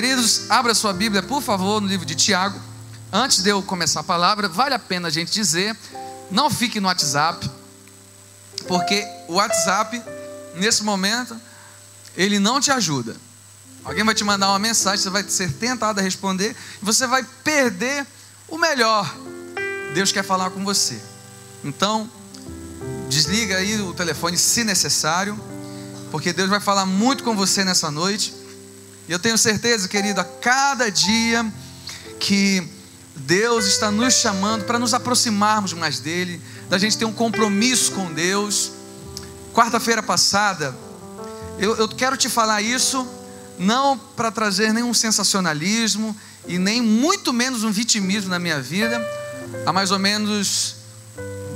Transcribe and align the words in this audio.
Queridos, 0.00 0.48
abra 0.48 0.76
sua 0.76 0.92
Bíblia, 0.92 1.24
por 1.24 1.42
favor, 1.42 1.80
no 1.80 1.88
livro 1.88 2.06
de 2.06 2.14
Tiago. 2.14 2.56
Antes 3.12 3.42
de 3.42 3.50
eu 3.50 3.60
começar 3.60 3.98
a 3.98 4.04
palavra, 4.04 4.48
vale 4.48 4.72
a 4.72 4.78
pena 4.78 5.08
a 5.08 5.10
gente 5.10 5.32
dizer: 5.32 5.76
não 6.30 6.48
fique 6.48 6.78
no 6.78 6.86
WhatsApp, 6.86 7.50
porque 8.68 9.04
o 9.26 9.32
WhatsApp, 9.32 10.00
nesse 10.54 10.84
momento, 10.84 11.36
ele 12.16 12.38
não 12.38 12.60
te 12.60 12.70
ajuda. 12.70 13.16
Alguém 13.82 14.04
vai 14.04 14.14
te 14.14 14.22
mandar 14.22 14.50
uma 14.50 14.58
mensagem, 14.60 15.02
você 15.02 15.10
vai 15.10 15.24
ser 15.24 15.52
tentado 15.54 15.98
a 15.98 16.02
responder, 16.02 16.54
e 16.80 16.84
você 16.84 17.04
vai 17.04 17.26
perder 17.42 18.06
o 18.46 18.56
melhor. 18.56 19.12
Deus 19.94 20.12
quer 20.12 20.22
falar 20.22 20.50
com 20.50 20.64
você. 20.64 21.02
Então, 21.64 22.08
desliga 23.08 23.56
aí 23.56 23.80
o 23.80 23.92
telefone 23.92 24.38
se 24.38 24.62
necessário, 24.62 25.36
porque 26.12 26.32
Deus 26.32 26.48
vai 26.48 26.60
falar 26.60 26.86
muito 26.86 27.24
com 27.24 27.34
você 27.34 27.64
nessa 27.64 27.90
noite. 27.90 28.37
E 29.08 29.12
eu 29.12 29.18
tenho 29.18 29.38
certeza, 29.38 29.88
querido, 29.88 30.20
a 30.20 30.24
cada 30.24 30.90
dia 30.90 31.50
que 32.20 32.68
Deus 33.16 33.64
está 33.64 33.90
nos 33.90 34.12
chamando 34.12 34.64
para 34.64 34.78
nos 34.78 34.92
aproximarmos 34.92 35.72
mais 35.72 35.98
dele, 35.98 36.42
da 36.68 36.76
gente 36.76 36.98
ter 36.98 37.06
um 37.06 37.12
compromisso 37.12 37.92
com 37.92 38.12
Deus. 38.12 38.72
Quarta-feira 39.54 40.02
passada, 40.02 40.76
eu, 41.58 41.74
eu 41.76 41.88
quero 41.88 42.18
te 42.18 42.28
falar 42.28 42.60
isso, 42.60 43.08
não 43.58 43.96
para 43.96 44.30
trazer 44.30 44.74
nenhum 44.74 44.92
sensacionalismo 44.92 46.14
e 46.46 46.58
nem 46.58 46.82
muito 46.82 47.32
menos 47.32 47.64
um 47.64 47.72
vitimismo 47.72 48.28
na 48.28 48.38
minha 48.38 48.60
vida. 48.60 49.00
Há 49.64 49.72
mais 49.72 49.90
ou 49.90 49.98
menos 49.98 50.76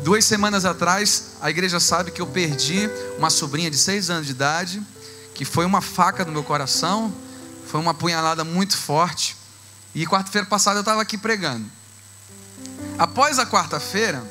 duas 0.02 0.24
semanas 0.24 0.64
atrás, 0.64 1.32
a 1.40 1.50
igreja 1.50 1.78
sabe 1.78 2.12
que 2.12 2.22
eu 2.22 2.26
perdi 2.26 2.88
uma 3.18 3.28
sobrinha 3.28 3.70
de 3.70 3.76
seis 3.76 4.08
anos 4.08 4.26
de 4.26 4.32
idade, 4.32 4.82
que 5.34 5.44
foi 5.44 5.66
uma 5.66 5.82
faca 5.82 6.24
no 6.24 6.32
meu 6.32 6.42
coração, 6.42 7.12
foi 7.72 7.80
uma 7.80 7.94
punhalada 7.94 8.44
muito 8.44 8.76
forte. 8.76 9.34
E 9.94 10.06
quarta-feira 10.06 10.46
passada 10.46 10.76
eu 10.76 10.82
estava 10.82 11.00
aqui 11.00 11.16
pregando. 11.16 11.64
Após 12.98 13.38
a 13.38 13.46
quarta-feira, 13.46 14.22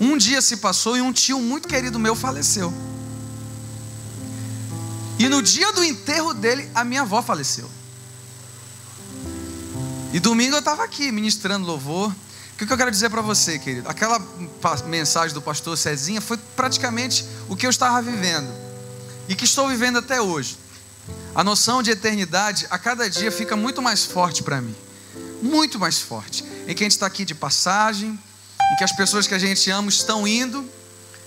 um 0.00 0.16
dia 0.16 0.40
se 0.40 0.58
passou 0.58 0.96
e 0.96 1.00
um 1.00 1.12
tio 1.12 1.40
muito 1.40 1.66
querido 1.66 1.98
meu 1.98 2.14
faleceu. 2.14 2.72
E 5.18 5.28
no 5.28 5.42
dia 5.42 5.72
do 5.72 5.82
enterro 5.82 6.32
dele, 6.32 6.70
a 6.72 6.84
minha 6.84 7.02
avó 7.02 7.20
faleceu. 7.20 7.68
E 10.12 10.20
domingo 10.20 10.54
eu 10.54 10.60
estava 10.60 10.84
aqui 10.84 11.10
ministrando 11.10 11.66
louvor. 11.66 12.14
O 12.52 12.56
que 12.64 12.72
eu 12.72 12.76
quero 12.76 12.92
dizer 12.92 13.10
para 13.10 13.22
você, 13.22 13.58
querido? 13.58 13.88
Aquela 13.88 14.24
mensagem 14.86 15.34
do 15.34 15.42
pastor 15.42 15.76
Cezinha 15.76 16.20
foi 16.20 16.36
praticamente 16.54 17.26
o 17.48 17.56
que 17.56 17.66
eu 17.66 17.70
estava 17.70 18.00
vivendo 18.00 18.48
e 19.28 19.34
que 19.34 19.44
estou 19.44 19.66
vivendo 19.66 19.98
até 19.98 20.22
hoje. 20.22 20.69
A 21.34 21.44
noção 21.44 21.82
de 21.82 21.90
eternidade 21.90 22.66
a 22.70 22.78
cada 22.78 23.08
dia 23.08 23.30
fica 23.30 23.56
muito 23.56 23.80
mais 23.80 24.04
forte 24.04 24.42
para 24.42 24.60
mim. 24.60 24.74
Muito 25.40 25.78
mais 25.78 26.00
forte. 26.00 26.44
Em 26.66 26.74
que 26.74 26.82
a 26.82 26.84
gente 26.84 26.92
está 26.92 27.06
aqui 27.06 27.24
de 27.24 27.34
passagem, 27.34 28.18
em 28.72 28.76
que 28.76 28.84
as 28.84 28.92
pessoas 28.92 29.26
que 29.26 29.34
a 29.34 29.38
gente 29.38 29.70
ama 29.70 29.88
estão 29.88 30.26
indo, 30.26 30.68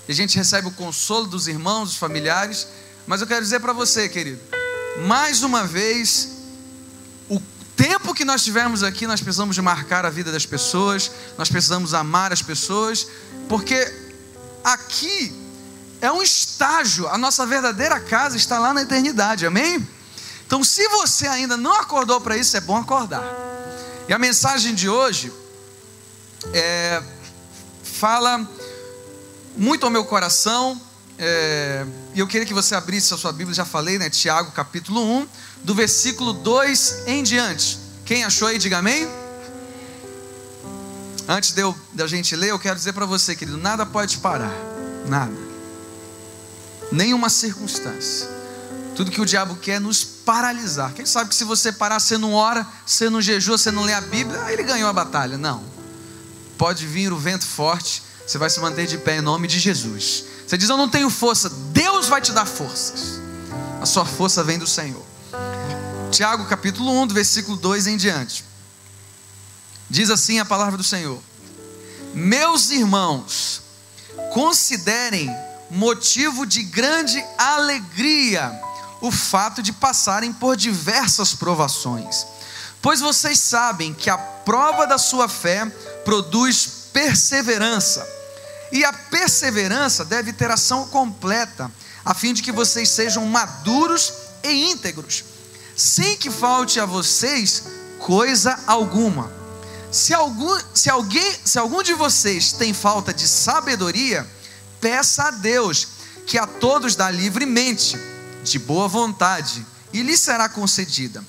e 0.06 0.12
a 0.12 0.14
gente 0.14 0.36
recebe 0.36 0.68
o 0.68 0.70
consolo 0.72 1.26
dos 1.26 1.48
irmãos, 1.48 1.88
dos 1.88 1.96
familiares. 1.96 2.66
Mas 3.06 3.22
eu 3.22 3.26
quero 3.26 3.40
dizer 3.40 3.60
para 3.60 3.72
você, 3.72 4.08
querido, 4.08 4.40
mais 5.06 5.42
uma 5.42 5.66
vez, 5.66 6.28
o 7.28 7.40
tempo 7.74 8.14
que 8.14 8.26
nós 8.26 8.44
tivemos 8.44 8.82
aqui, 8.82 9.06
nós 9.06 9.20
precisamos 9.22 9.56
marcar 9.58 10.04
a 10.04 10.10
vida 10.10 10.30
das 10.30 10.44
pessoas, 10.44 11.10
nós 11.38 11.48
precisamos 11.48 11.94
amar 11.94 12.30
as 12.30 12.42
pessoas, 12.42 13.06
porque 13.48 13.92
aqui 14.62 15.43
é 16.04 16.12
um 16.12 16.22
estágio, 16.22 17.08
a 17.08 17.16
nossa 17.16 17.46
verdadeira 17.46 17.98
casa 17.98 18.36
está 18.36 18.58
lá 18.58 18.74
na 18.74 18.82
eternidade, 18.82 19.46
amém? 19.46 19.86
Então, 20.46 20.62
se 20.62 20.86
você 20.88 21.26
ainda 21.26 21.56
não 21.56 21.72
acordou 21.80 22.20
para 22.20 22.36
isso, 22.36 22.56
é 22.56 22.60
bom 22.60 22.76
acordar. 22.76 23.24
E 24.06 24.12
a 24.12 24.18
mensagem 24.18 24.74
de 24.74 24.88
hoje 24.88 25.32
é, 26.52 27.02
fala 27.82 28.46
muito 29.56 29.84
ao 29.84 29.90
meu 29.90 30.04
coração, 30.04 30.78
é, 31.18 31.86
e 32.14 32.20
eu 32.20 32.26
queria 32.26 32.46
que 32.46 32.52
você 32.52 32.74
abrisse 32.74 33.14
a 33.14 33.16
sua 33.16 33.32
Bíblia, 33.32 33.54
já 33.54 33.64
falei, 33.64 33.98
né? 33.98 34.10
Tiago 34.10 34.52
capítulo 34.52 35.02
1, 35.20 35.28
do 35.62 35.74
versículo 35.74 36.34
2 36.34 37.04
em 37.06 37.22
diante. 37.22 37.78
Quem 38.04 38.24
achou 38.24 38.48
aí, 38.48 38.58
diga 38.58 38.78
amém. 38.78 39.08
Antes 41.26 41.52
de 41.52 41.62
eu, 41.62 41.74
da 41.94 42.06
gente 42.06 42.36
ler, 42.36 42.50
eu 42.50 42.58
quero 42.58 42.76
dizer 42.76 42.92
para 42.92 43.06
você, 43.06 43.34
querido, 43.34 43.56
nada 43.56 43.86
pode 43.86 44.18
parar, 44.18 44.52
nada 45.06 45.53
nenhuma 46.92 47.28
circunstância. 47.28 48.28
Tudo 48.94 49.10
que 49.10 49.20
o 49.20 49.26
diabo 49.26 49.56
quer 49.56 49.72
é 49.72 49.80
nos 49.80 50.04
paralisar. 50.04 50.92
Quem 50.92 51.04
sabe 51.04 51.30
que 51.30 51.34
se 51.34 51.44
você 51.44 51.72
parar, 51.72 51.98
você 51.98 52.16
não 52.16 52.32
ora, 52.32 52.66
você 52.86 53.10
não 53.10 53.20
jejua, 53.20 53.58
você 53.58 53.70
não 53.70 53.82
lê 53.82 53.92
a 53.92 54.00
Bíblia, 54.00 54.42
aí 54.44 54.54
ele 54.54 54.62
ganhou 54.62 54.88
a 54.88 54.92
batalha. 54.92 55.36
Não. 55.36 55.64
Pode 56.56 56.86
vir 56.86 57.12
o 57.12 57.18
vento 57.18 57.44
forte, 57.44 58.02
você 58.26 58.38
vai 58.38 58.48
se 58.48 58.60
manter 58.60 58.86
de 58.86 58.96
pé 58.98 59.18
em 59.18 59.20
nome 59.20 59.48
de 59.48 59.58
Jesus. 59.58 60.24
Você 60.46 60.56
diz, 60.56 60.68
eu 60.68 60.76
não 60.76 60.88
tenho 60.88 61.10
força, 61.10 61.50
Deus 61.50 62.06
vai 62.06 62.20
te 62.20 62.32
dar 62.32 62.46
forças. 62.46 63.20
A 63.80 63.86
sua 63.86 64.04
força 64.04 64.44
vem 64.44 64.58
do 64.58 64.66
Senhor. 64.66 65.04
Tiago 66.10 66.46
capítulo 66.46 66.92
1, 67.02 67.08
do 67.08 67.14
versículo 67.14 67.56
2 67.56 67.88
em 67.88 67.96
diante. 67.96 68.44
Diz 69.90 70.10
assim 70.10 70.38
a 70.38 70.44
palavra 70.44 70.76
do 70.76 70.84
Senhor: 70.84 71.20
Meus 72.14 72.70
irmãos, 72.70 73.62
considerem 74.32 75.28
motivo 75.74 76.46
de 76.46 76.62
grande 76.62 77.22
alegria 77.36 78.60
o 79.00 79.10
fato 79.10 79.60
de 79.60 79.72
passarem 79.72 80.32
por 80.32 80.56
diversas 80.56 81.34
provações, 81.34 82.26
pois 82.80 83.00
vocês 83.00 83.38
sabem 83.38 83.92
que 83.92 84.08
a 84.08 84.16
prova 84.16 84.86
da 84.86 84.96
sua 84.96 85.28
fé 85.28 85.66
produz 86.04 86.88
perseverança, 86.92 88.06
e 88.70 88.84
a 88.84 88.92
perseverança 88.92 90.04
deve 90.04 90.32
ter 90.32 90.50
ação 90.50 90.86
completa, 90.86 91.70
a 92.04 92.14
fim 92.14 92.32
de 92.32 92.42
que 92.42 92.52
vocês 92.52 92.88
sejam 92.88 93.26
maduros 93.26 94.12
e 94.42 94.70
íntegros, 94.70 95.24
sem 95.76 96.16
que 96.16 96.30
falte 96.30 96.78
a 96.78 96.86
vocês 96.86 97.64
coisa 97.98 98.58
alguma. 98.66 99.30
Se 99.90 100.14
algum, 100.14 100.58
se 100.72 100.88
alguém, 100.88 101.36
se 101.44 101.58
algum 101.58 101.82
de 101.82 101.94
vocês 101.94 102.52
tem 102.52 102.72
falta 102.72 103.12
de 103.12 103.26
sabedoria, 103.28 104.26
peça 104.84 105.28
a 105.28 105.30
Deus, 105.30 105.88
que 106.26 106.36
a 106.36 106.46
todos 106.46 106.94
dá 106.94 107.10
livremente, 107.10 107.96
de 108.42 108.58
boa 108.58 108.86
vontade, 108.86 109.64
e 109.94 110.02
lhe 110.02 110.14
será 110.14 110.46
concedida. 110.46 111.24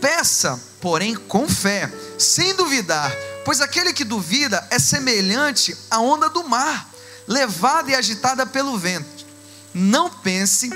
Peça, 0.00 0.56
porém, 0.80 1.16
com 1.16 1.48
fé, 1.48 1.92
sem 2.16 2.54
duvidar, 2.54 3.12
pois 3.44 3.60
aquele 3.60 3.92
que 3.92 4.04
duvida 4.04 4.64
é 4.70 4.78
semelhante 4.78 5.76
à 5.90 5.98
onda 5.98 6.30
do 6.30 6.48
mar, 6.48 6.88
levada 7.26 7.90
e 7.90 7.96
agitada 7.96 8.46
pelo 8.46 8.78
vento. 8.78 9.26
Não 9.74 10.08
pense 10.08 10.70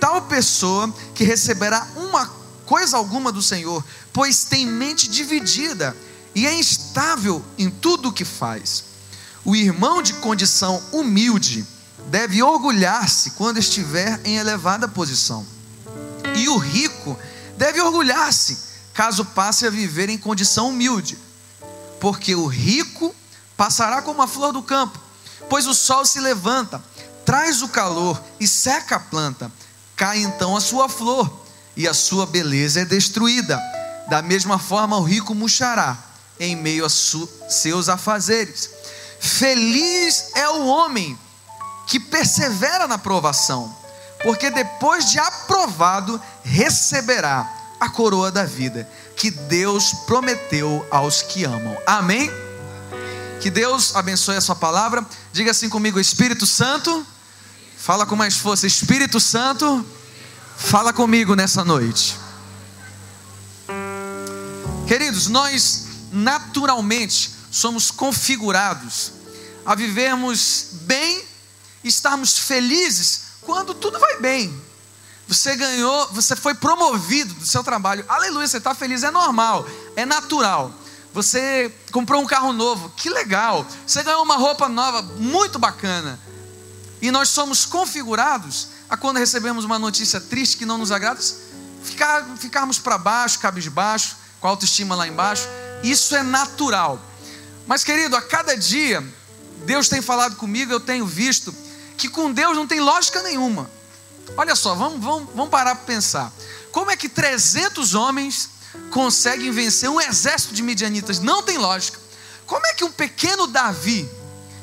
tal 0.00 0.22
pessoa 0.22 0.92
que 1.14 1.22
receberá 1.22 1.86
uma 1.94 2.26
coisa 2.66 2.96
alguma 2.96 3.30
do 3.30 3.40
Senhor, 3.40 3.84
pois 4.12 4.42
tem 4.42 4.66
mente 4.66 5.08
dividida 5.08 5.96
e 6.34 6.44
é 6.44 6.52
instável 6.54 7.40
em 7.56 7.70
tudo 7.70 8.08
o 8.08 8.12
que 8.12 8.24
faz. 8.24 8.97
O 9.44 9.54
irmão 9.54 10.02
de 10.02 10.14
condição 10.14 10.82
humilde 10.92 11.66
deve 12.08 12.42
orgulhar-se 12.42 13.32
quando 13.32 13.58
estiver 13.58 14.20
em 14.24 14.36
elevada 14.36 14.88
posição. 14.88 15.46
E 16.34 16.48
o 16.48 16.56
rico 16.56 17.18
deve 17.56 17.80
orgulhar-se 17.80 18.68
caso 18.92 19.24
passe 19.24 19.66
a 19.66 19.70
viver 19.70 20.08
em 20.08 20.18
condição 20.18 20.70
humilde. 20.70 21.16
Porque 22.00 22.34
o 22.34 22.46
rico 22.46 23.14
passará 23.56 24.02
como 24.02 24.22
a 24.22 24.26
flor 24.26 24.52
do 24.52 24.62
campo, 24.62 24.98
pois 25.48 25.66
o 25.66 25.74
sol 25.74 26.04
se 26.04 26.20
levanta, 26.20 26.82
traz 27.24 27.62
o 27.62 27.68
calor 27.68 28.20
e 28.40 28.46
seca 28.46 28.96
a 28.96 29.00
planta. 29.00 29.52
Cai 29.96 30.18
então 30.18 30.56
a 30.56 30.60
sua 30.60 30.88
flor 30.88 31.44
e 31.76 31.86
a 31.86 31.94
sua 31.94 32.26
beleza 32.26 32.80
é 32.80 32.84
destruída. 32.84 33.60
Da 34.08 34.22
mesma 34.22 34.58
forma, 34.58 34.96
o 34.96 35.04
rico 35.04 35.34
murchará 35.34 35.96
em 36.40 36.56
meio 36.56 36.84
a 36.84 36.88
seus 36.88 37.88
afazeres. 37.88 38.70
Feliz 39.20 40.30
é 40.34 40.48
o 40.48 40.66
homem 40.66 41.18
que 41.86 41.98
persevera 41.98 42.86
na 42.86 42.98
provação, 42.98 43.74
porque 44.22 44.50
depois 44.50 45.10
de 45.10 45.18
aprovado, 45.18 46.20
receberá 46.44 47.50
a 47.80 47.88
coroa 47.88 48.30
da 48.30 48.44
vida 48.44 48.88
que 49.16 49.30
Deus 49.30 49.92
prometeu 50.06 50.86
aos 50.90 51.22
que 51.22 51.44
amam. 51.44 51.76
Amém? 51.86 52.30
Que 53.40 53.50
Deus 53.50 53.94
abençoe 53.94 54.36
a 54.36 54.40
sua 54.40 54.56
palavra. 54.56 55.04
Diga 55.32 55.50
assim 55.50 55.68
comigo, 55.68 55.98
Espírito 55.98 56.46
Santo. 56.46 57.06
Fala 57.76 58.04
com 58.04 58.16
mais 58.16 58.36
força, 58.36 58.66
Espírito 58.66 59.20
Santo. 59.20 59.84
Fala 60.56 60.92
comigo 60.92 61.34
nessa 61.34 61.64
noite. 61.64 62.16
Queridos, 64.86 65.28
nós 65.28 65.86
naturalmente 66.10 67.37
somos 67.50 67.90
configurados 67.90 69.12
a 69.64 69.74
vivermos 69.74 70.68
bem, 70.82 71.24
estarmos 71.84 72.38
felizes 72.38 73.22
quando 73.42 73.74
tudo 73.74 73.98
vai 73.98 74.18
bem. 74.18 74.62
você 75.26 75.54
ganhou, 75.56 76.08
você 76.12 76.34
foi 76.34 76.54
promovido 76.54 77.34
do 77.34 77.44
seu 77.44 77.62
trabalho. 77.62 78.04
Aleluia, 78.08 78.48
você 78.48 78.56
está 78.56 78.74
feliz, 78.74 79.02
é 79.02 79.10
normal, 79.10 79.66
é 79.94 80.06
natural. 80.06 80.72
Você 81.12 81.72
comprou 81.92 82.22
um 82.22 82.26
carro 82.26 82.52
novo, 82.52 82.90
que 82.96 83.10
legal. 83.10 83.66
Você 83.86 84.02
ganhou 84.02 84.22
uma 84.22 84.36
roupa 84.36 84.68
nova, 84.68 85.02
muito 85.02 85.58
bacana. 85.58 86.18
E 87.00 87.10
nós 87.10 87.28
somos 87.28 87.64
configurados 87.66 88.68
a 88.88 88.96
quando 88.96 89.18
recebemos 89.18 89.64
uma 89.64 89.78
notícia 89.78 90.20
triste 90.20 90.56
que 90.56 90.66
não 90.66 90.78
nos 90.78 90.90
agrada, 90.90 91.20
ficar, 91.82 92.24
ficarmos 92.38 92.78
para 92.78 92.98
baixo, 92.98 93.38
cabisbaixo, 93.38 94.16
com 94.40 94.46
a 94.46 94.50
autoestima 94.50 94.94
lá 94.94 95.06
embaixo. 95.06 95.46
Isso 95.82 96.14
é 96.16 96.22
natural. 96.22 97.00
Mas, 97.68 97.84
querido, 97.84 98.16
a 98.16 98.22
cada 98.22 98.56
dia, 98.56 99.06
Deus 99.66 99.90
tem 99.90 100.00
falado 100.00 100.36
comigo, 100.36 100.72
eu 100.72 100.80
tenho 100.80 101.04
visto 101.04 101.54
que 101.98 102.08
com 102.08 102.32
Deus 102.32 102.56
não 102.56 102.66
tem 102.66 102.80
lógica 102.80 103.22
nenhuma. 103.22 103.70
Olha 104.38 104.56
só, 104.56 104.74
vamos, 104.74 105.04
vamos, 105.04 105.28
vamos 105.34 105.50
parar 105.50 105.74
para 105.74 105.84
pensar. 105.84 106.32
Como 106.72 106.90
é 106.90 106.96
que 106.96 107.10
300 107.10 107.94
homens 107.94 108.48
conseguem 108.90 109.50
vencer 109.50 109.90
um 109.90 110.00
exército 110.00 110.54
de 110.54 110.62
midianitas? 110.62 111.20
Não 111.20 111.42
tem 111.42 111.58
lógica. 111.58 111.98
Como 112.46 112.64
é 112.66 112.72
que 112.72 112.84
um 112.84 112.90
pequeno 112.90 113.46
Davi, 113.46 114.08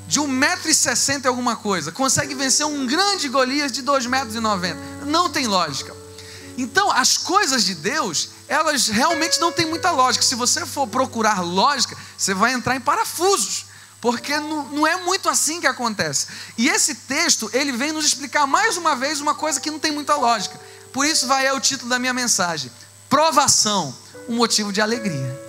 de 0.07 0.19
1,60m 0.19 1.25
e 1.25 1.27
alguma 1.27 1.55
coisa, 1.55 1.91
consegue 1.91 2.33
vencer 2.33 2.65
um 2.65 2.87
grande 2.87 3.29
Golias 3.29 3.71
de 3.71 3.83
2,90m? 3.83 4.75
Não 5.05 5.29
tem 5.29 5.45
lógica. 5.45 5.95
Então, 6.57 6.89
as 6.89 7.19
coisas 7.19 7.63
de 7.63 7.75
Deus, 7.75 8.29
elas 8.47 8.87
realmente 8.87 9.39
não 9.39 9.51
têm 9.51 9.65
muita 9.65 9.91
lógica. 9.91 10.23
Se 10.23 10.35
você 10.35 10.65
for 10.65 10.87
procurar 10.87 11.41
lógica, 11.41 11.97
você 12.17 12.33
vai 12.33 12.53
entrar 12.53 12.75
em 12.75 12.81
parafusos 12.81 13.65
porque 14.05 14.37
não, 14.37 14.65
não, 14.65 14.85
é 14.85 14.97
muito 14.97 15.27
assim 15.27 15.59
que 15.59 15.65
acontece. 15.65 16.27
E 16.57 16.69
esse 16.69 16.93
texto, 16.93 17.49
ele 17.51 17.71
vem 17.71 17.91
nos 17.91 18.05
explicar 18.05 18.45
mais 18.45 18.77
uma 18.77 18.95
vez 18.95 19.19
uma 19.19 19.33
coisa 19.33 19.59
que 19.59 19.71
não 19.71 19.79
tem 19.79 19.91
muita 19.91 20.15
lógica. 20.15 20.59
Por 20.93 21.07
isso 21.07 21.25
vai 21.25 21.47
é 21.47 21.51
o 21.51 21.59
título 21.59 21.89
da 21.89 21.97
minha 21.97 22.13
mensagem: 22.13 22.71
Provação, 23.09 23.95
um 24.29 24.35
motivo 24.35 24.71
de 24.71 24.79
alegria. 24.79 25.41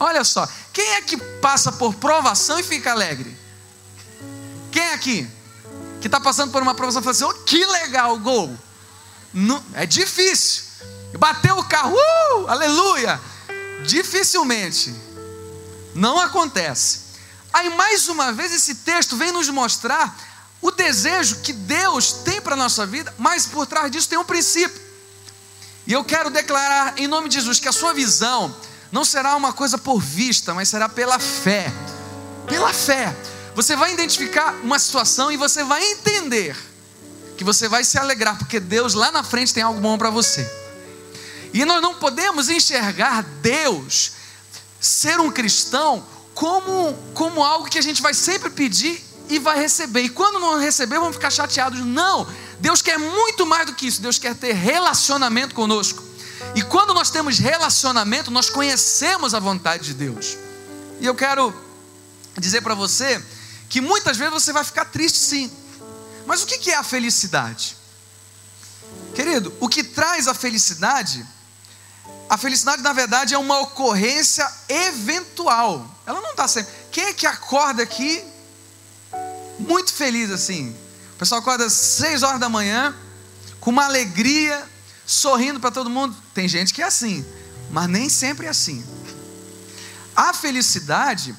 Olha 0.00 0.24
só, 0.24 0.48
quem 0.72 0.94
é 0.94 1.02
que 1.02 1.18
passa 1.40 1.72
por 1.72 1.94
provação 1.96 2.58
e 2.58 2.62
fica 2.62 2.92
alegre? 2.92 3.36
Quem 4.72 4.92
aqui? 4.92 5.30
Que 6.00 6.08
está 6.08 6.18
passando 6.18 6.52
por 6.52 6.62
uma 6.62 6.74
provação 6.74 7.02
e 7.02 7.04
fala 7.04 7.14
assim: 7.14 7.24
oh, 7.24 7.44
que 7.44 7.64
legal, 7.66 8.18
gol. 8.18 8.56
Não, 9.34 9.62
é 9.74 9.84
difícil. 9.84 10.65
Bateu 11.18 11.58
o 11.58 11.64
carro, 11.64 11.94
uh, 11.94 12.48
aleluia. 12.48 13.20
Dificilmente. 13.86 14.94
Não 15.94 16.20
acontece. 16.20 17.06
Aí, 17.52 17.70
mais 17.70 18.08
uma 18.08 18.32
vez, 18.32 18.52
esse 18.52 18.76
texto 18.76 19.16
vem 19.16 19.32
nos 19.32 19.48
mostrar 19.48 20.14
o 20.60 20.70
desejo 20.70 21.36
que 21.36 21.52
Deus 21.52 22.12
tem 22.12 22.40
para 22.40 22.54
a 22.54 22.56
nossa 22.56 22.84
vida, 22.84 23.14
mas 23.18 23.46
por 23.46 23.66
trás 23.66 23.90
disso 23.90 24.08
tem 24.08 24.18
um 24.18 24.24
princípio. 24.24 24.80
E 25.86 25.92
eu 25.92 26.04
quero 26.04 26.30
declarar 26.30 26.98
em 26.98 27.06
nome 27.06 27.28
de 27.28 27.36
Jesus 27.36 27.60
que 27.60 27.68
a 27.68 27.72
sua 27.72 27.94
visão 27.94 28.54
não 28.90 29.04
será 29.04 29.36
uma 29.36 29.52
coisa 29.52 29.78
por 29.78 30.00
vista, 30.00 30.52
mas 30.52 30.68
será 30.68 30.88
pela 30.88 31.18
fé. 31.18 31.72
Pela 32.46 32.72
fé. 32.72 33.14
Você 33.54 33.76
vai 33.76 33.92
identificar 33.92 34.54
uma 34.62 34.78
situação 34.78 35.30
e 35.30 35.36
você 35.36 35.64
vai 35.64 35.82
entender 35.92 36.56
que 37.38 37.44
você 37.44 37.68
vai 37.68 37.84
se 37.84 37.98
alegrar, 37.98 38.36
porque 38.36 38.58
Deus 38.58 38.94
lá 38.94 39.10
na 39.12 39.22
frente 39.22 39.54
tem 39.54 39.62
algo 39.62 39.80
bom 39.80 39.96
para 39.96 40.10
você. 40.10 40.65
E 41.56 41.64
nós 41.64 41.80
não 41.80 41.94
podemos 41.94 42.50
enxergar 42.50 43.22
Deus, 43.40 44.12
ser 44.78 45.18
um 45.18 45.30
cristão, 45.30 46.04
como, 46.34 46.92
como 47.14 47.42
algo 47.42 47.66
que 47.66 47.78
a 47.78 47.82
gente 47.82 48.02
vai 48.02 48.12
sempre 48.12 48.50
pedir 48.50 49.02
e 49.30 49.38
vai 49.38 49.58
receber. 49.58 50.02
E 50.02 50.10
quando 50.10 50.38
não 50.38 50.58
receber, 50.58 50.98
vamos 50.98 51.16
ficar 51.16 51.30
chateados. 51.30 51.80
Não, 51.80 52.28
Deus 52.60 52.82
quer 52.82 52.98
muito 52.98 53.46
mais 53.46 53.64
do 53.64 53.74
que 53.74 53.86
isso. 53.86 54.02
Deus 54.02 54.18
quer 54.18 54.34
ter 54.34 54.52
relacionamento 54.52 55.54
conosco. 55.54 56.04
E 56.54 56.60
quando 56.60 56.92
nós 56.92 57.08
temos 57.08 57.38
relacionamento, 57.38 58.30
nós 58.30 58.50
conhecemos 58.50 59.32
a 59.32 59.40
vontade 59.40 59.84
de 59.84 59.94
Deus. 59.94 60.36
E 61.00 61.06
eu 61.06 61.14
quero 61.14 61.54
dizer 62.38 62.60
para 62.60 62.74
você 62.74 63.18
que 63.70 63.80
muitas 63.80 64.18
vezes 64.18 64.34
você 64.34 64.52
vai 64.52 64.62
ficar 64.62 64.84
triste 64.84 65.18
sim. 65.18 65.50
Mas 66.26 66.42
o 66.42 66.46
que 66.46 66.70
é 66.70 66.76
a 66.76 66.82
felicidade? 66.82 67.78
Querido, 69.14 69.54
o 69.58 69.70
que 69.70 69.82
traz 69.82 70.28
a 70.28 70.34
felicidade 70.34 71.26
a 72.28 72.36
felicidade, 72.36 72.82
na 72.82 72.92
verdade, 72.92 73.34
é 73.34 73.38
uma 73.38 73.60
ocorrência 73.60 74.48
eventual. 74.68 75.88
Ela 76.04 76.20
não 76.20 76.30
está 76.30 76.48
sempre. 76.48 76.72
Quem 76.90 77.04
é 77.04 77.12
que 77.12 77.26
acorda 77.26 77.82
aqui 77.82 78.24
muito 79.58 79.92
feliz 79.92 80.30
assim? 80.30 80.74
O 81.14 81.18
pessoal 81.18 81.40
acorda 81.40 81.64
às 81.66 81.72
seis 81.72 82.22
horas 82.22 82.40
da 82.40 82.48
manhã, 82.48 82.94
com 83.60 83.70
uma 83.70 83.84
alegria, 83.84 84.62
sorrindo 85.06 85.60
para 85.60 85.70
todo 85.70 85.88
mundo. 85.88 86.16
Tem 86.34 86.48
gente 86.48 86.74
que 86.74 86.82
é 86.82 86.86
assim, 86.86 87.24
mas 87.70 87.88
nem 87.88 88.08
sempre 88.08 88.46
é 88.46 88.50
assim. 88.50 88.84
A 90.14 90.32
felicidade, 90.32 91.34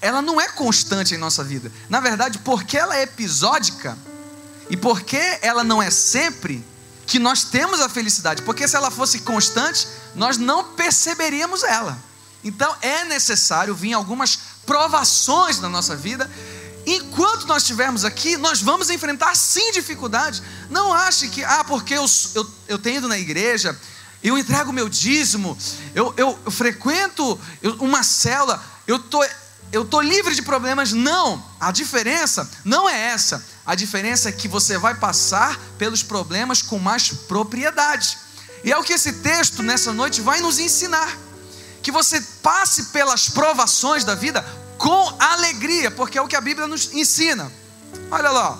ela 0.00 0.22
não 0.22 0.40
é 0.40 0.48
constante 0.48 1.14
em 1.14 1.18
nossa 1.18 1.44
vida. 1.44 1.70
Na 1.88 2.00
verdade, 2.00 2.38
porque 2.38 2.78
ela 2.78 2.96
é 2.96 3.02
episódica 3.02 3.96
e 4.70 4.76
porque 4.76 5.20
ela 5.42 5.62
não 5.62 5.82
é 5.82 5.90
sempre, 5.90 6.64
que 7.06 7.18
nós 7.18 7.44
temos 7.44 7.80
a 7.80 7.88
felicidade, 7.88 8.42
porque 8.42 8.66
se 8.66 8.76
ela 8.76 8.90
fosse 8.90 9.20
constante, 9.20 9.86
nós 10.14 10.36
não 10.36 10.72
perceberíamos 10.72 11.62
ela. 11.62 11.98
Então 12.42 12.74
é 12.80 13.04
necessário 13.04 13.74
vir 13.74 13.94
algumas 13.94 14.38
provações 14.66 15.60
na 15.60 15.68
nossa 15.68 15.96
vida. 15.96 16.30
Enquanto 16.86 17.46
nós 17.46 17.62
estivermos 17.62 18.04
aqui, 18.04 18.36
nós 18.36 18.60
vamos 18.60 18.90
enfrentar 18.90 19.34
sim 19.34 19.72
dificuldades. 19.72 20.42
Não 20.68 20.92
ache 20.92 21.28
que, 21.28 21.42
ah, 21.42 21.64
porque 21.64 21.94
eu, 21.94 22.04
eu, 22.34 22.50
eu 22.68 22.78
tenho 22.78 22.98
ido 22.98 23.08
na 23.08 23.18
igreja, 23.18 23.78
eu 24.22 24.36
entrego 24.36 24.72
meu 24.72 24.88
dízimo, 24.88 25.56
eu, 25.94 26.12
eu, 26.16 26.38
eu 26.44 26.50
frequento 26.50 27.38
uma 27.80 28.02
célula, 28.02 28.62
eu 28.86 28.98
tô, 28.98 29.22
eu 29.74 29.84
tô 29.84 30.00
livre 30.00 30.34
de 30.34 30.42
problemas. 30.42 30.92
Não, 30.92 31.44
a 31.58 31.72
diferença 31.72 32.48
não 32.64 32.88
é 32.88 33.08
essa. 33.08 33.44
A 33.66 33.74
diferença 33.74 34.28
é 34.28 34.32
que 34.32 34.46
você 34.46 34.78
vai 34.78 34.94
passar 34.94 35.58
pelos 35.76 36.02
problemas 36.02 36.62
com 36.62 36.78
mais 36.78 37.08
propriedade. 37.08 38.16
E 38.62 38.70
é 38.70 38.78
o 38.78 38.84
que 38.84 38.92
esse 38.92 39.14
texto 39.14 39.62
nessa 39.62 39.92
noite 39.92 40.20
vai 40.20 40.40
nos 40.40 40.60
ensinar. 40.60 41.18
Que 41.82 41.90
você 41.90 42.20
passe 42.40 42.84
pelas 42.84 43.28
provações 43.28 44.04
da 44.04 44.14
vida 44.14 44.46
com 44.78 45.16
alegria, 45.18 45.90
porque 45.90 46.18
é 46.18 46.22
o 46.22 46.28
que 46.28 46.36
a 46.36 46.40
Bíblia 46.40 46.68
nos 46.68 46.94
ensina. 46.94 47.50
Olha 48.12 48.30
lá. 48.30 48.58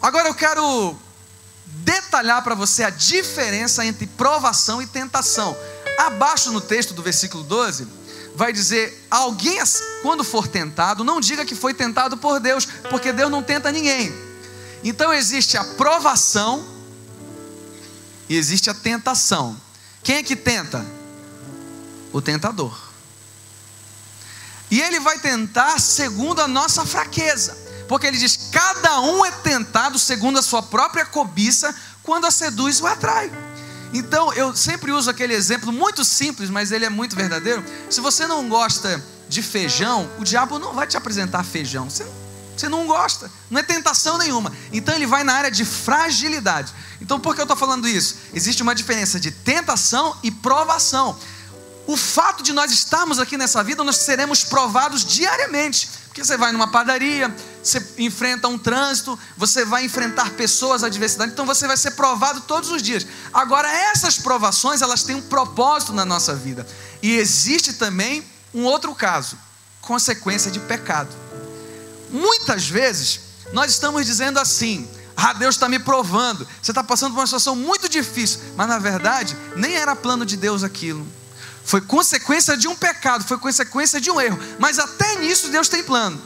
Agora 0.00 0.28
eu 0.28 0.34
quero 0.34 0.96
detalhar 1.66 2.42
para 2.42 2.54
você 2.54 2.84
a 2.84 2.90
diferença 2.90 3.84
entre 3.84 4.06
provação 4.06 4.80
e 4.80 4.86
tentação. 4.86 5.54
Abaixo 5.98 6.52
no 6.52 6.60
texto 6.60 6.94
do 6.94 7.02
versículo 7.02 7.44
12, 7.44 7.97
vai 8.38 8.52
dizer: 8.52 9.04
alguém, 9.10 9.58
quando 10.00 10.22
for 10.22 10.46
tentado, 10.46 11.02
não 11.02 11.20
diga 11.20 11.44
que 11.44 11.56
foi 11.56 11.74
tentado 11.74 12.16
por 12.16 12.38
Deus, 12.38 12.64
porque 12.88 13.12
Deus 13.12 13.28
não 13.28 13.42
tenta 13.42 13.72
ninguém. 13.72 14.14
Então 14.84 15.12
existe 15.12 15.56
a 15.56 15.64
provação 15.64 16.64
e 18.28 18.36
existe 18.36 18.70
a 18.70 18.74
tentação. 18.74 19.60
Quem 20.04 20.18
é 20.18 20.22
que 20.22 20.36
tenta? 20.36 20.86
O 22.12 22.22
tentador. 22.22 22.78
E 24.70 24.80
ele 24.80 25.00
vai 25.00 25.18
tentar 25.18 25.80
segundo 25.80 26.40
a 26.40 26.46
nossa 26.46 26.86
fraqueza, 26.86 27.58
porque 27.88 28.06
ele 28.06 28.18
diz: 28.18 28.50
cada 28.52 29.00
um 29.00 29.24
é 29.24 29.32
tentado 29.32 29.98
segundo 29.98 30.38
a 30.38 30.42
sua 30.42 30.62
própria 30.62 31.04
cobiça, 31.04 31.74
quando 32.04 32.26
a 32.26 32.30
seduz 32.30 32.80
o 32.80 32.86
atrai. 32.86 33.32
Então 33.92 34.32
eu 34.34 34.54
sempre 34.54 34.92
uso 34.92 35.08
aquele 35.08 35.34
exemplo 35.34 35.72
muito 35.72 36.04
simples, 36.04 36.50
mas 36.50 36.72
ele 36.72 36.84
é 36.84 36.90
muito 36.90 37.16
verdadeiro. 37.16 37.64
Se 37.88 38.00
você 38.00 38.26
não 38.26 38.48
gosta 38.48 39.02
de 39.28 39.42
feijão, 39.42 40.10
o 40.18 40.24
diabo 40.24 40.58
não 40.58 40.74
vai 40.74 40.86
te 40.86 40.96
apresentar 40.96 41.44
feijão. 41.44 41.88
Você 41.88 42.04
você 42.58 42.68
não 42.68 42.88
gosta, 42.88 43.30
não 43.48 43.60
é 43.60 43.62
tentação 43.62 44.18
nenhuma. 44.18 44.52
Então 44.72 44.92
ele 44.92 45.06
vai 45.06 45.22
na 45.22 45.32
área 45.32 45.50
de 45.50 45.64
fragilidade. 45.64 46.74
Então 47.00 47.20
por 47.20 47.34
que 47.34 47.40
eu 47.40 47.44
estou 47.44 47.56
falando 47.56 47.86
isso? 47.86 48.16
Existe 48.34 48.62
uma 48.64 48.74
diferença 48.74 49.20
de 49.20 49.30
tentação 49.30 50.16
e 50.24 50.30
provação. 50.30 51.16
O 51.86 51.96
fato 51.96 52.42
de 52.42 52.52
nós 52.52 52.72
estarmos 52.72 53.18
aqui 53.18 53.38
nessa 53.38 53.62
vida, 53.62 53.84
nós 53.84 53.96
seremos 53.98 54.42
provados 54.42 55.04
diariamente. 55.04 55.88
Porque 56.08 56.24
você 56.24 56.36
vai 56.36 56.50
numa 56.50 56.68
padaria, 56.68 57.34
você 57.62 57.84
enfrenta 57.98 58.48
um 58.48 58.58
trânsito, 58.58 59.18
você 59.36 59.64
vai 59.64 59.84
enfrentar 59.84 60.30
pessoas, 60.30 60.82
adversidade, 60.82 61.32
então 61.32 61.44
você 61.44 61.66
vai 61.66 61.76
ser 61.76 61.92
provado 61.92 62.40
todos 62.42 62.70
os 62.70 62.80
dias. 62.80 63.06
Agora, 63.32 63.70
essas 63.70 64.18
provações, 64.18 64.82
elas 64.82 65.02
têm 65.02 65.16
um 65.16 65.22
propósito 65.22 65.92
na 65.92 66.04
nossa 66.04 66.34
vida. 66.34 66.66
E 67.02 67.16
existe 67.16 67.74
também 67.74 68.24
um 68.54 68.64
outro 68.64 68.94
caso, 68.94 69.38
consequência 69.80 70.50
de 70.50 70.60
pecado. 70.60 71.14
Muitas 72.10 72.68
vezes 72.68 73.20
nós 73.52 73.70
estamos 73.70 74.06
dizendo 74.06 74.38
assim: 74.38 74.88
ah, 75.16 75.32
Deus 75.32 75.54
está 75.54 75.68
me 75.68 75.78
provando, 75.78 76.46
você 76.62 76.70
está 76.70 76.82
passando 76.82 77.12
por 77.12 77.20
uma 77.20 77.26
situação 77.26 77.54
muito 77.54 77.88
difícil, 77.88 78.40
mas 78.56 78.68
na 78.68 78.78
verdade 78.78 79.36
nem 79.56 79.74
era 79.74 79.94
plano 79.96 80.24
de 80.24 80.36
Deus 80.36 80.62
aquilo, 80.62 81.06
foi 81.64 81.80
consequência 81.80 82.56
de 82.56 82.66
um 82.66 82.74
pecado, 82.74 83.24
foi 83.24 83.36
consequência 83.36 84.00
de 84.00 84.10
um 84.10 84.20
erro, 84.20 84.38
mas 84.58 84.78
até 84.78 85.16
nisso 85.16 85.48
Deus 85.48 85.68
tem 85.68 85.82
plano. 85.82 86.18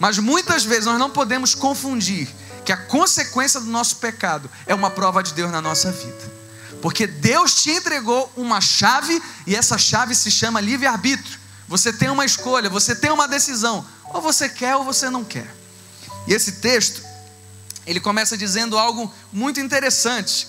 Mas 0.00 0.18
muitas 0.18 0.64
vezes 0.64 0.86
nós 0.86 0.98
não 0.98 1.10
podemos 1.10 1.54
confundir 1.54 2.26
que 2.64 2.72
a 2.72 2.76
consequência 2.76 3.60
do 3.60 3.66
nosso 3.66 3.96
pecado 3.96 4.50
é 4.66 4.74
uma 4.74 4.90
prova 4.90 5.22
de 5.22 5.34
Deus 5.34 5.52
na 5.52 5.60
nossa 5.60 5.92
vida. 5.92 6.40
Porque 6.80 7.06
Deus 7.06 7.62
te 7.62 7.70
entregou 7.70 8.32
uma 8.34 8.62
chave 8.62 9.22
e 9.46 9.54
essa 9.54 9.76
chave 9.76 10.14
se 10.14 10.30
chama 10.30 10.58
livre-arbítrio. 10.58 11.38
Você 11.68 11.92
tem 11.92 12.08
uma 12.08 12.24
escolha, 12.24 12.70
você 12.70 12.94
tem 12.94 13.10
uma 13.10 13.28
decisão. 13.28 13.86
Ou 14.06 14.22
você 14.22 14.48
quer 14.48 14.74
ou 14.74 14.84
você 14.84 15.10
não 15.10 15.22
quer. 15.22 15.54
E 16.26 16.32
esse 16.32 16.52
texto, 16.52 17.02
ele 17.86 18.00
começa 18.00 18.38
dizendo 18.38 18.78
algo 18.78 19.12
muito 19.30 19.60
interessante. 19.60 20.48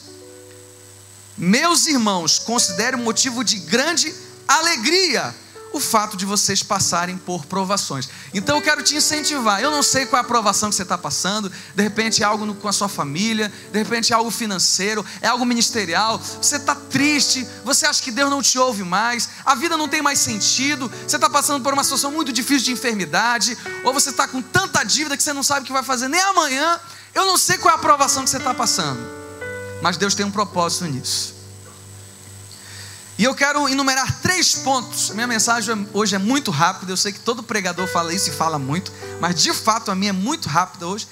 Meus 1.37 1.87
irmãos, 1.87 2.39
considere 2.39 2.95
um 2.95 3.03
motivo 3.03 3.43
de 3.43 3.59
grande 3.59 4.15
alegria 4.47 5.35
o 5.73 5.79
fato 5.79 6.17
de 6.17 6.25
vocês 6.25 6.61
passarem 6.61 7.17
por 7.17 7.45
provações. 7.45 8.09
Então 8.33 8.57
eu 8.57 8.61
quero 8.61 8.83
te 8.83 8.95
incentivar. 8.95 9.61
Eu 9.61 9.71
não 9.71 9.81
sei 9.81 10.05
qual 10.05 10.21
é 10.21 10.25
a 10.25 10.27
provação 10.27 10.69
que 10.69 10.75
você 10.75 10.83
está 10.83 10.97
passando. 10.97 11.51
De 11.73 11.83
repente 11.83 12.21
é 12.21 12.25
algo 12.25 12.53
com 12.55 12.67
a 12.67 12.73
sua 12.73 12.89
família, 12.89 13.51
de 13.71 13.79
repente 13.79 14.11
é 14.11 14.15
algo 14.15 14.29
financeiro, 14.29 15.05
é 15.21 15.27
algo 15.27 15.45
ministerial. 15.45 16.19
Você 16.19 16.57
está 16.57 16.75
triste, 16.75 17.47
você 17.63 17.85
acha 17.85 18.01
que 18.01 18.11
Deus 18.11 18.29
não 18.29 18.41
te 18.41 18.57
ouve 18.57 18.83
mais, 18.83 19.29
a 19.45 19.55
vida 19.55 19.77
não 19.77 19.87
tem 19.87 20.01
mais 20.01 20.19
sentido. 20.19 20.91
Você 21.07 21.15
está 21.15 21.29
passando 21.29 21.63
por 21.63 21.73
uma 21.73 21.83
situação 21.83 22.11
muito 22.11 22.31
difícil 22.31 22.65
de 22.65 22.71
enfermidade, 22.73 23.57
ou 23.83 23.93
você 23.93 24.09
está 24.09 24.27
com 24.27 24.41
tanta 24.41 24.83
dívida 24.83 25.15
que 25.15 25.23
você 25.23 25.33
não 25.33 25.43
sabe 25.43 25.61
o 25.61 25.65
que 25.65 25.73
vai 25.73 25.83
fazer 25.83 26.07
nem 26.07 26.21
amanhã. 26.21 26.79
Eu 27.13 27.25
não 27.25 27.37
sei 27.37 27.57
qual 27.57 27.73
é 27.73 27.77
a 27.77 27.81
provação 27.81 28.23
que 28.23 28.29
você 28.29 28.37
está 28.37 28.53
passando, 28.53 28.99
mas 29.81 29.97
Deus 29.97 30.15
tem 30.15 30.25
um 30.25 30.31
propósito 30.31 30.85
nisso. 30.85 31.40
E 33.17 33.23
eu 33.23 33.35
quero 33.35 33.67
enumerar 33.69 34.19
três 34.21 34.55
pontos. 34.55 35.11
Minha 35.11 35.27
mensagem 35.27 35.87
hoje 35.93 36.15
é 36.15 36.17
muito 36.17 36.49
rápida. 36.49 36.91
Eu 36.91 36.97
sei 36.97 37.11
que 37.11 37.19
todo 37.19 37.43
pregador 37.43 37.87
fala 37.87 38.13
isso 38.13 38.29
e 38.29 38.33
fala 38.33 38.57
muito, 38.57 38.91
mas 39.19 39.35
de 39.35 39.53
fato 39.53 39.91
a 39.91 39.95
minha 39.95 40.09
é 40.09 40.13
muito 40.13 40.49
rápida 40.49 40.87
hoje. 40.87 41.07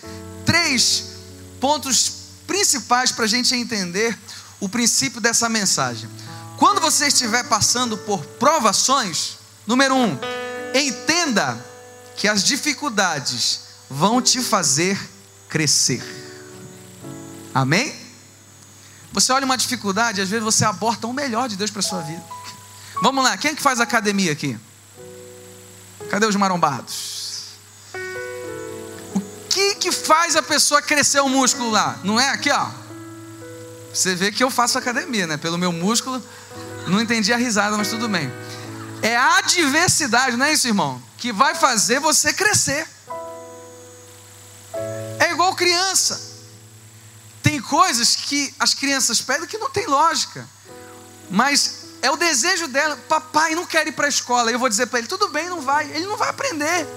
Três 0.46 1.06
pontos 1.60 2.14
principais 2.48 3.12
para 3.12 3.26
a 3.26 3.28
gente 3.28 3.54
entender 3.54 4.18
o 4.60 4.68
princípio 4.68 5.22
dessa 5.22 5.48
mensagem. 5.48 6.10
Quando 6.58 6.82
você 6.82 7.08
estiver 7.08 7.44
passando 7.44 7.98
por 7.98 8.26
provações, 8.26 9.38
número 9.66 9.96
um, 9.96 10.18
entenda 10.74 11.64
que 12.18 12.28
as 12.28 12.44
dificuldades 12.44 13.62
vão 13.90 14.22
te 14.22 14.42
fazer 14.42 15.00
crescer. 15.48 16.04
Amém? 17.54 18.09
Você 19.12 19.32
olha 19.32 19.46
uma 19.46 19.58
dificuldade, 19.58 20.22
às 20.22 20.30
vezes 20.30 20.44
você 20.44 20.64
aborta 20.66 21.08
o 21.08 21.14
melhor 21.14 21.50
de 21.50 21.56
Deus 21.56 21.72
para 21.72 21.80
a 21.80 21.84
sua 21.84 22.02
vida. 22.02 22.24
Vamos 23.02 23.24
lá, 23.24 23.38
quem 23.38 23.52
é 23.52 23.56
que 23.56 23.62
faz 23.62 23.80
academia 23.80 24.32
aqui? 24.32 24.58
Cadê 26.10 26.26
os 26.26 26.36
marombados? 26.36 27.44
O 29.14 29.22
que 29.50 29.76
que 29.76 29.92
faz 29.92 30.36
a 30.36 30.42
pessoa 30.42 30.82
crescer 30.82 31.20
o 31.22 31.30
músculo 31.30 31.72
lá? 31.72 31.98
Não 32.04 32.20
é 32.20 32.30
aqui, 32.30 32.52
ó. 32.52 32.68
Você 33.94 34.16
vê 34.16 34.32
que 34.32 34.44
eu 34.44 34.52
faço 34.52 34.78
academia, 34.78 35.26
né? 35.26 35.38
Pelo 35.38 35.58
meu 35.58 35.72
músculo, 35.72 36.24
não 36.88 37.02
entendi 37.02 37.34
a 37.34 37.38
risada, 37.38 37.78
mas 37.78 37.90
tudo 37.90 38.08
bem. 38.08 38.32
É 39.02 39.16
a 39.16 39.38
adversidade, 39.38 40.36
não 40.36 40.46
é 40.46 40.54
isso, 40.54 40.68
irmão? 40.68 41.02
Que 41.18 41.32
vai 41.32 41.56
fazer 41.56 42.00
você 42.00 42.34
crescer. 42.34 42.88
É 45.20 45.32
igual 45.32 45.56
criança. 45.56 46.29
Coisas 47.62 48.16
que 48.16 48.54
as 48.60 48.74
crianças 48.74 49.22
pedem 49.22 49.48
que 49.48 49.58
não 49.58 49.70
tem 49.70 49.86
lógica. 49.88 50.48
Mas 51.30 51.80
é 52.02 52.10
o 52.10 52.18
desejo 52.18 52.68
dela, 52.68 52.98
papai 53.08 53.56
não 53.56 53.66
quer 53.66 53.88
ir 53.88 53.92
para 53.92 54.06
a 54.06 54.10
escola. 54.10 54.52
Eu 54.52 54.60
vou 54.60 54.70
dizer 54.70 54.88
para 54.88 55.00
ele, 55.00 55.08
tudo 55.08 55.30
bem, 55.30 55.50
não 55.50 55.62
vai. 55.62 55.90
Ele 55.92 56.06
não 56.06 56.18
vai 56.18 56.30
aprender. 56.30 56.88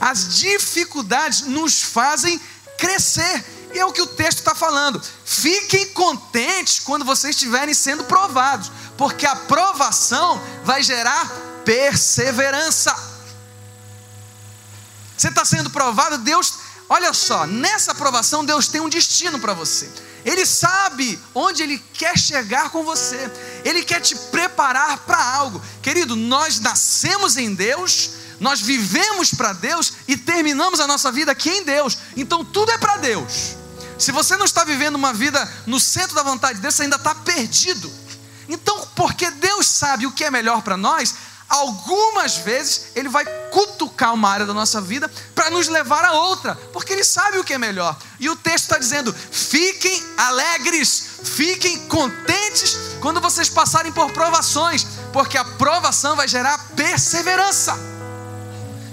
As 0.00 0.36
dificuldades 0.36 1.42
nos 1.42 1.82
fazem 1.82 2.40
crescer. 2.78 3.44
E 3.72 3.78
é 3.78 3.84
o 3.84 3.92
que 3.92 4.02
o 4.02 4.06
texto 4.06 4.38
está 4.38 4.54
falando. 4.54 5.00
Fiquem 5.24 5.92
contentes 5.92 6.80
quando 6.80 7.04
vocês 7.04 7.36
estiverem 7.36 7.74
sendo 7.74 8.04
provados, 8.04 8.70
porque 8.96 9.26
a 9.26 9.36
provação 9.36 10.42
vai 10.64 10.82
gerar 10.82 11.28
perseverança. 11.64 12.94
Você 15.16 15.28
está 15.28 15.44
sendo 15.44 15.70
provado, 15.70 16.18
Deus 16.18 16.54
Olha 16.92 17.12
só, 17.12 17.46
nessa 17.46 17.92
aprovação 17.92 18.44
Deus 18.44 18.66
tem 18.66 18.80
um 18.80 18.88
destino 18.88 19.38
para 19.38 19.54
você. 19.54 19.88
Ele 20.24 20.44
sabe 20.44 21.16
onde 21.32 21.62
Ele 21.62 21.78
quer 21.94 22.18
chegar 22.18 22.70
com 22.70 22.82
você. 22.82 23.30
Ele 23.64 23.84
quer 23.84 24.00
te 24.00 24.16
preparar 24.16 24.98
para 25.06 25.22
algo. 25.34 25.62
Querido, 25.80 26.16
nós 26.16 26.58
nascemos 26.58 27.36
em 27.36 27.54
Deus, 27.54 28.10
nós 28.40 28.60
vivemos 28.60 29.32
para 29.32 29.52
Deus 29.52 29.92
e 30.08 30.16
terminamos 30.16 30.80
a 30.80 30.86
nossa 30.88 31.12
vida 31.12 31.30
aqui 31.30 31.48
em 31.48 31.62
Deus. 31.62 31.96
Então 32.16 32.44
tudo 32.44 32.72
é 32.72 32.76
para 32.78 32.96
Deus. 32.96 33.54
Se 33.96 34.10
você 34.10 34.36
não 34.36 34.44
está 34.44 34.64
vivendo 34.64 34.96
uma 34.96 35.12
vida 35.12 35.48
no 35.66 35.78
centro 35.78 36.16
da 36.16 36.24
vontade 36.24 36.54
de 36.54 36.62
Deus, 36.62 36.74
você 36.74 36.82
ainda 36.82 36.96
está 36.96 37.14
perdido. 37.14 37.88
Então, 38.48 38.88
porque 38.96 39.30
Deus 39.30 39.64
sabe 39.68 40.06
o 40.06 40.12
que 40.12 40.24
é 40.24 40.30
melhor 40.30 40.62
para 40.62 40.76
nós, 40.76 41.14
algumas 41.50 42.36
vezes 42.36 42.92
Ele 42.94 43.08
vai 43.08 43.24
cutucar 43.50 44.14
uma 44.14 44.30
área 44.30 44.46
da 44.46 44.54
nossa 44.54 44.80
vida 44.80 45.10
para 45.34 45.50
nos 45.50 45.66
levar 45.66 46.04
a 46.04 46.12
outra, 46.12 46.54
porque 46.72 46.92
Ele 46.92 47.02
sabe 47.02 47.38
o 47.38 47.44
que 47.44 47.52
é 47.52 47.58
melhor. 47.58 47.98
E 48.20 48.30
o 48.30 48.36
texto 48.36 48.64
está 48.64 48.78
dizendo: 48.78 49.12
fiquem 49.12 50.02
alegres, 50.16 51.20
fiquem 51.24 51.86
contentes 51.88 52.78
quando 53.00 53.20
vocês 53.20 53.48
passarem 53.48 53.90
por 53.90 54.12
provações, 54.12 54.86
porque 55.12 55.36
a 55.36 55.44
provação 55.44 56.14
vai 56.14 56.28
gerar 56.28 56.56
perseverança. 56.76 57.76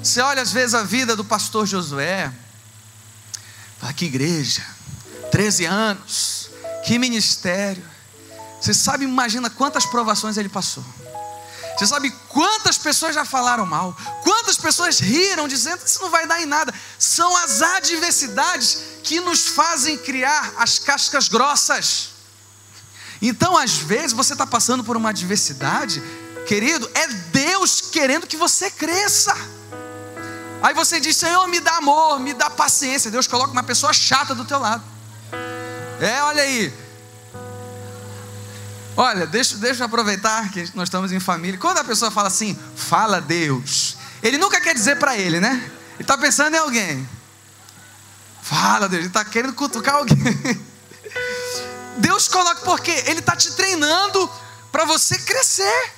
Você 0.04 0.20
olha 0.22 0.42
às 0.42 0.52
vezes 0.52 0.74
a 0.74 0.84
vida 0.84 1.16
do 1.16 1.24
pastor 1.24 1.68
Josué, 1.68 2.32
fala 3.80 3.94
que 3.94 4.06
igreja, 4.06 4.66
13 5.32 5.66
anos, 5.66 6.50
que 6.86 6.98
ministério. 6.98 7.84
Você 8.60 8.74
sabe, 8.74 9.06
imagina 9.06 9.50
quantas 9.50 9.86
provações 9.86 10.38
ele 10.38 10.50
passou. 10.50 10.84
Você 11.78 11.86
sabe 11.86 12.10
quantas 12.30 12.76
pessoas 12.78 13.14
já 13.14 13.24
falaram 13.24 13.64
mal? 13.64 13.96
Quantas 14.24 14.58
pessoas 14.58 15.00
riram 15.00 15.48
dizendo 15.48 15.84
que 15.84 15.90
isso 15.90 16.02
não 16.02 16.10
vai 16.10 16.26
dar 16.26 16.42
em 16.42 16.46
nada? 16.48 16.74
São 16.98 17.36
as 17.38 17.62
adversidades 17.62 18.80
que 19.04 19.20
nos 19.20 19.48
fazem 19.48 19.96
criar 19.96 20.54
as 20.58 20.80
cascas 20.80 21.28
grossas. 21.28 22.10
Então, 23.22 23.56
às 23.56 23.78
vezes, 23.78 24.12
você 24.12 24.34
está 24.34 24.48
passando 24.48 24.84
por 24.84 24.98
uma 24.98 25.10
adversidade, 25.10 26.02
querido, 26.48 26.90
é 26.96 27.08
Deus 27.08 27.80
querendo 27.80 28.26
que 28.26 28.38
você 28.38 28.72
cresça. 28.72 29.36
Aí 30.64 30.74
você 30.74 31.00
diz, 31.00 31.16
Senhor, 31.16 31.48
me 31.48 31.60
dá 31.60 31.78
amor, 31.78 32.20
me 32.20 32.34
dá 32.34 32.50
paciência. 32.50 33.12
Deus 33.12 33.28
coloca 33.28 33.52
uma 33.52 33.64
pessoa 33.64 33.94
chata 33.94 34.34
do 34.34 34.46
teu 34.46 34.58
lado. 34.58 34.84
É, 36.02 36.24
olha 36.24 36.42
aí, 36.42 36.74
Olha, 38.98 39.28
deixa, 39.28 39.56
deixa 39.58 39.84
eu 39.84 39.86
aproveitar 39.86 40.52
que 40.52 40.72
nós 40.74 40.88
estamos 40.88 41.12
em 41.12 41.20
família. 41.20 41.60
Quando 41.60 41.78
a 41.78 41.84
pessoa 41.84 42.10
fala 42.10 42.28
assim, 42.28 42.58
fala 42.76 43.22
Deus, 43.22 43.96
ele 44.24 44.40
nunca 44.40 44.60
quer 44.60 44.74
dizer 44.74 44.98
para 44.98 45.16
ele, 45.16 45.40
né? 45.40 45.72
Ele 45.94 46.02
está 46.02 46.18
pensando 46.18 46.56
em 46.56 46.58
alguém. 46.58 47.08
Fala 48.42 48.90
Deus, 48.90 49.02
ele 49.02 49.08
está 49.08 49.24
querendo 49.24 49.54
cutucar 49.54 49.96
alguém. 49.96 50.18
Deus 51.98 52.28
coloca 52.28 52.62
porque 52.62 52.92
Ele 53.06 53.20
está 53.20 53.36
te 53.36 53.52
treinando 53.52 54.30
para 54.72 54.86
você 54.86 55.18
crescer. 55.18 55.92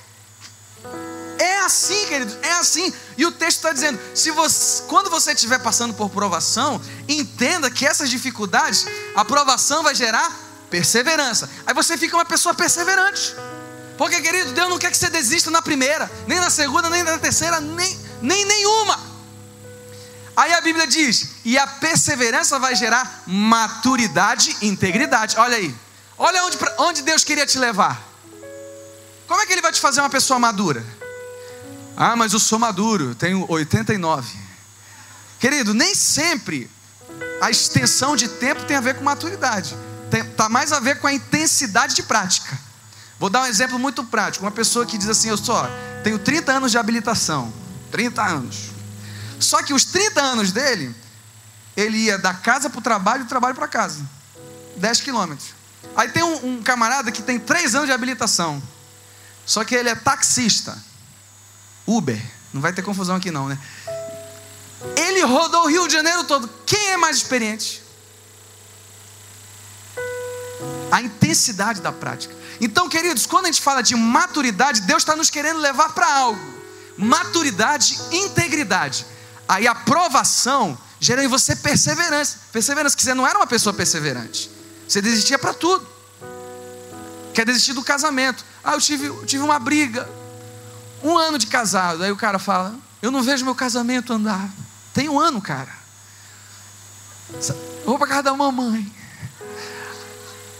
É 1.37 1.59
assim, 1.59 2.05
querido, 2.07 2.37
é 2.41 2.51
assim. 2.53 2.93
E 3.17 3.25
o 3.25 3.31
texto 3.31 3.57
está 3.57 3.71
dizendo: 3.71 3.99
se 4.13 4.31
você, 4.31 4.83
quando 4.83 5.09
você 5.09 5.31
estiver 5.33 5.59
passando 5.59 5.93
por 5.93 6.09
provação, 6.09 6.81
entenda 7.07 7.71
que 7.71 7.85
essas 7.85 8.09
dificuldades, 8.09 8.85
a 9.15 9.23
provação 9.23 9.83
vai 9.83 9.95
gerar 9.95 10.48
Perseverança. 10.69 11.49
Aí 11.65 11.73
você 11.73 11.97
fica 11.97 12.15
uma 12.15 12.25
pessoa 12.25 12.53
perseverante. 12.53 13.35
Porque, 13.97 14.21
querido, 14.21 14.53
Deus 14.53 14.69
não 14.69 14.79
quer 14.79 14.91
que 14.91 14.97
você 14.97 15.09
desista 15.09 15.51
na 15.51 15.61
primeira, 15.61 16.09
nem 16.25 16.39
na 16.39 16.49
segunda, 16.49 16.89
nem 16.89 17.03
na 17.03 17.17
terceira, 17.17 17.59
nem, 17.59 17.99
nem 18.21 18.45
nenhuma. 18.45 18.97
Aí 20.38 20.53
a 20.53 20.61
Bíblia 20.61 20.88
diz: 20.88 21.31
e 21.43 21.57
a 21.57 21.67
perseverança 21.67 22.57
vai 22.59 22.75
gerar 22.75 23.23
maturidade 23.27 24.55
e 24.61 24.67
integridade. 24.67 25.35
Olha 25.38 25.57
aí. 25.57 25.75
Olha 26.17 26.45
onde, 26.45 26.57
onde 26.77 27.01
Deus 27.01 27.23
queria 27.23 27.45
te 27.45 27.57
levar. 27.57 28.01
Como 29.27 29.41
é 29.41 29.45
que 29.45 29.51
Ele 29.51 29.61
vai 29.61 29.71
te 29.71 29.81
fazer 29.81 29.99
uma 29.99 30.09
pessoa 30.09 30.39
madura? 30.39 30.85
Ah, 31.97 32.15
mas 32.15 32.31
eu 32.31 32.39
sou 32.39 32.57
maduro, 32.57 33.13
tenho 33.15 33.45
89. 33.49 34.38
Querido, 35.39 35.73
nem 35.73 35.93
sempre 35.93 36.69
a 37.41 37.49
extensão 37.49 38.15
de 38.15 38.27
tempo 38.27 38.63
tem 38.63 38.77
a 38.77 38.81
ver 38.81 38.95
com 38.95 39.03
maturidade 39.03 39.75
está 40.11 40.49
mais 40.49 40.71
a 40.71 40.79
ver 40.79 40.99
com 40.99 41.07
a 41.07 41.13
intensidade 41.13 41.95
de 41.95 42.03
prática. 42.03 42.57
Vou 43.19 43.29
dar 43.29 43.41
um 43.41 43.45
exemplo 43.45 43.77
muito 43.77 44.03
prático. 44.03 44.45
Uma 44.45 44.51
pessoa 44.51 44.85
que 44.85 44.97
diz 44.97 45.09
assim: 45.09 45.29
Eu 45.29 45.37
só 45.37 45.69
tenho 46.03 46.17
30 46.17 46.51
anos 46.53 46.71
de 46.71 46.77
habilitação. 46.77 47.53
30 47.91 48.23
anos. 48.23 48.69
Só 49.39 49.61
que 49.61 49.73
os 49.73 49.85
30 49.85 50.21
anos 50.21 50.51
dele, 50.51 50.95
ele 51.75 51.97
ia 51.97 52.17
da 52.17 52.33
casa 52.33 52.69
para 52.69 52.79
o 52.79 52.81
trabalho 52.81 53.21
e 53.21 53.23
do 53.25 53.29
trabalho 53.29 53.55
para 53.55 53.67
casa. 53.67 54.01
10 54.77 55.01
quilômetros. 55.01 55.49
Aí 55.95 56.09
tem 56.09 56.23
um, 56.23 56.53
um, 56.53 56.63
camarada 56.63 57.11
que 57.11 57.21
tem 57.21 57.39
3 57.39 57.75
anos 57.75 57.87
de 57.87 57.93
habilitação. 57.93 58.61
Só 59.45 59.63
que 59.63 59.75
ele 59.75 59.89
é 59.89 59.95
taxista. 59.95 60.77
Uber. 61.85 62.21
Não 62.53 62.61
vai 62.61 62.73
ter 62.73 62.81
confusão 62.81 63.15
aqui 63.15 63.31
não, 63.31 63.47
né? 63.47 63.57
Ele 64.95 65.21
rodou 65.23 65.63
o 65.63 65.67
Rio 65.67 65.87
de 65.87 65.93
Janeiro 65.93 66.23
todo. 66.23 66.49
Quem 66.65 66.89
é 66.89 66.97
mais 66.97 67.17
experiente? 67.17 67.83
A 70.91 71.01
intensidade 71.01 71.81
da 71.81 71.91
prática. 71.91 72.34
Então, 72.62 72.89
queridos, 72.89 73.25
quando 73.25 73.46
a 73.46 73.48
gente 73.48 73.62
fala 73.62 73.81
de 73.81 73.96
maturidade, 73.96 74.81
Deus 74.81 75.01
está 75.01 75.15
nos 75.15 75.29
querendo 75.29 75.60
levar 75.60 75.93
para 75.93 76.12
algo. 76.12 76.60
Maturidade, 76.98 77.98
integridade. 78.12 79.05
Aí 79.48 79.67
a 79.67 79.72
aprovação 79.72 80.77
gera 81.00 81.24
em 81.24 81.27
você 81.27 81.55
perseverança. 81.55 82.38
Perseverança, 82.51 82.96
que 82.96 83.03
você 83.03 83.13
não 83.13 83.25
era 83.25 83.38
uma 83.39 83.48
pessoa 83.48 83.74
perseverante. 83.74 84.51
Você 84.88 85.01
desistia 85.01 85.39
para 85.39 85.53
tudo. 85.53 85.88
Quer 87.34 87.46
desistir 87.46 87.74
do 87.74 87.84
casamento. 87.84 88.43
Ah, 88.63 88.74
eu 88.74 88.81
tive, 88.81 89.08
eu 89.08 89.25
tive 89.25 89.43
uma 89.43 89.60
briga. 89.60 90.10
Um 91.01 91.17
ano 91.17 91.38
de 91.38 91.48
casado. 91.48 92.03
Aí 92.03 92.12
o 92.12 92.17
cara 92.17 92.38
fala: 92.38 92.75
Eu 93.01 93.12
não 93.12 93.24
vejo 93.24 93.46
meu 93.46 93.55
casamento 93.55 94.12
andar. 94.12 94.50
Tem 94.93 95.08
um 95.08 95.19
ano, 95.19 95.41
cara. 95.41 95.72
Vou 97.86 97.98
para 97.98 98.08
casa 98.08 98.24
da 98.24 98.34
mamãe. 98.34 98.91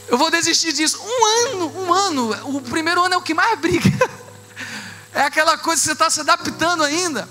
Eu 0.10 0.18
vou 0.18 0.32
desistir 0.32 0.74
disso. 0.74 1.00
Um 1.02 1.26
ano, 1.26 1.80
um 1.80 1.94
ano. 1.94 2.58
O 2.58 2.62
primeiro 2.62 3.04
ano 3.04 3.16
é 3.16 3.18
o 3.18 3.22
que 3.22 3.34
mais 3.34 3.58
briga. 3.60 3.90
É 5.12 5.24
aquela 5.24 5.58
coisa 5.58 5.82
que 5.82 5.88
você 5.88 5.94
está 5.94 6.10
se 6.10 6.20
adaptando 6.20 6.84
ainda. 6.84 7.28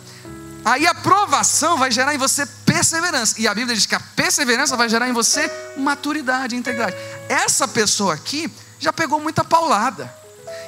Aí 0.65 0.87
a 0.87 0.95
provação 0.95 1.79
vai 1.79 1.91
gerar 1.91 2.15
em 2.15 2.19
você 2.19 2.45
perseverança. 2.45 3.37
E 3.41 3.47
a 3.47 3.55
Bíblia 3.55 3.75
diz 3.75 3.87
que 3.87 3.95
a 3.95 4.01
perseverança 4.01 4.77
vai 4.77 4.89
gerar 4.89 5.09
em 5.09 5.13
você 5.13 5.51
maturidade, 5.77 6.57
integridade. 6.57 6.97
Essa 7.29 7.67
pessoa 7.67 8.15
aqui 8.15 8.53
já 8.79 8.93
pegou 8.93 9.21
muita 9.21 9.45
paulada. 9.45 10.13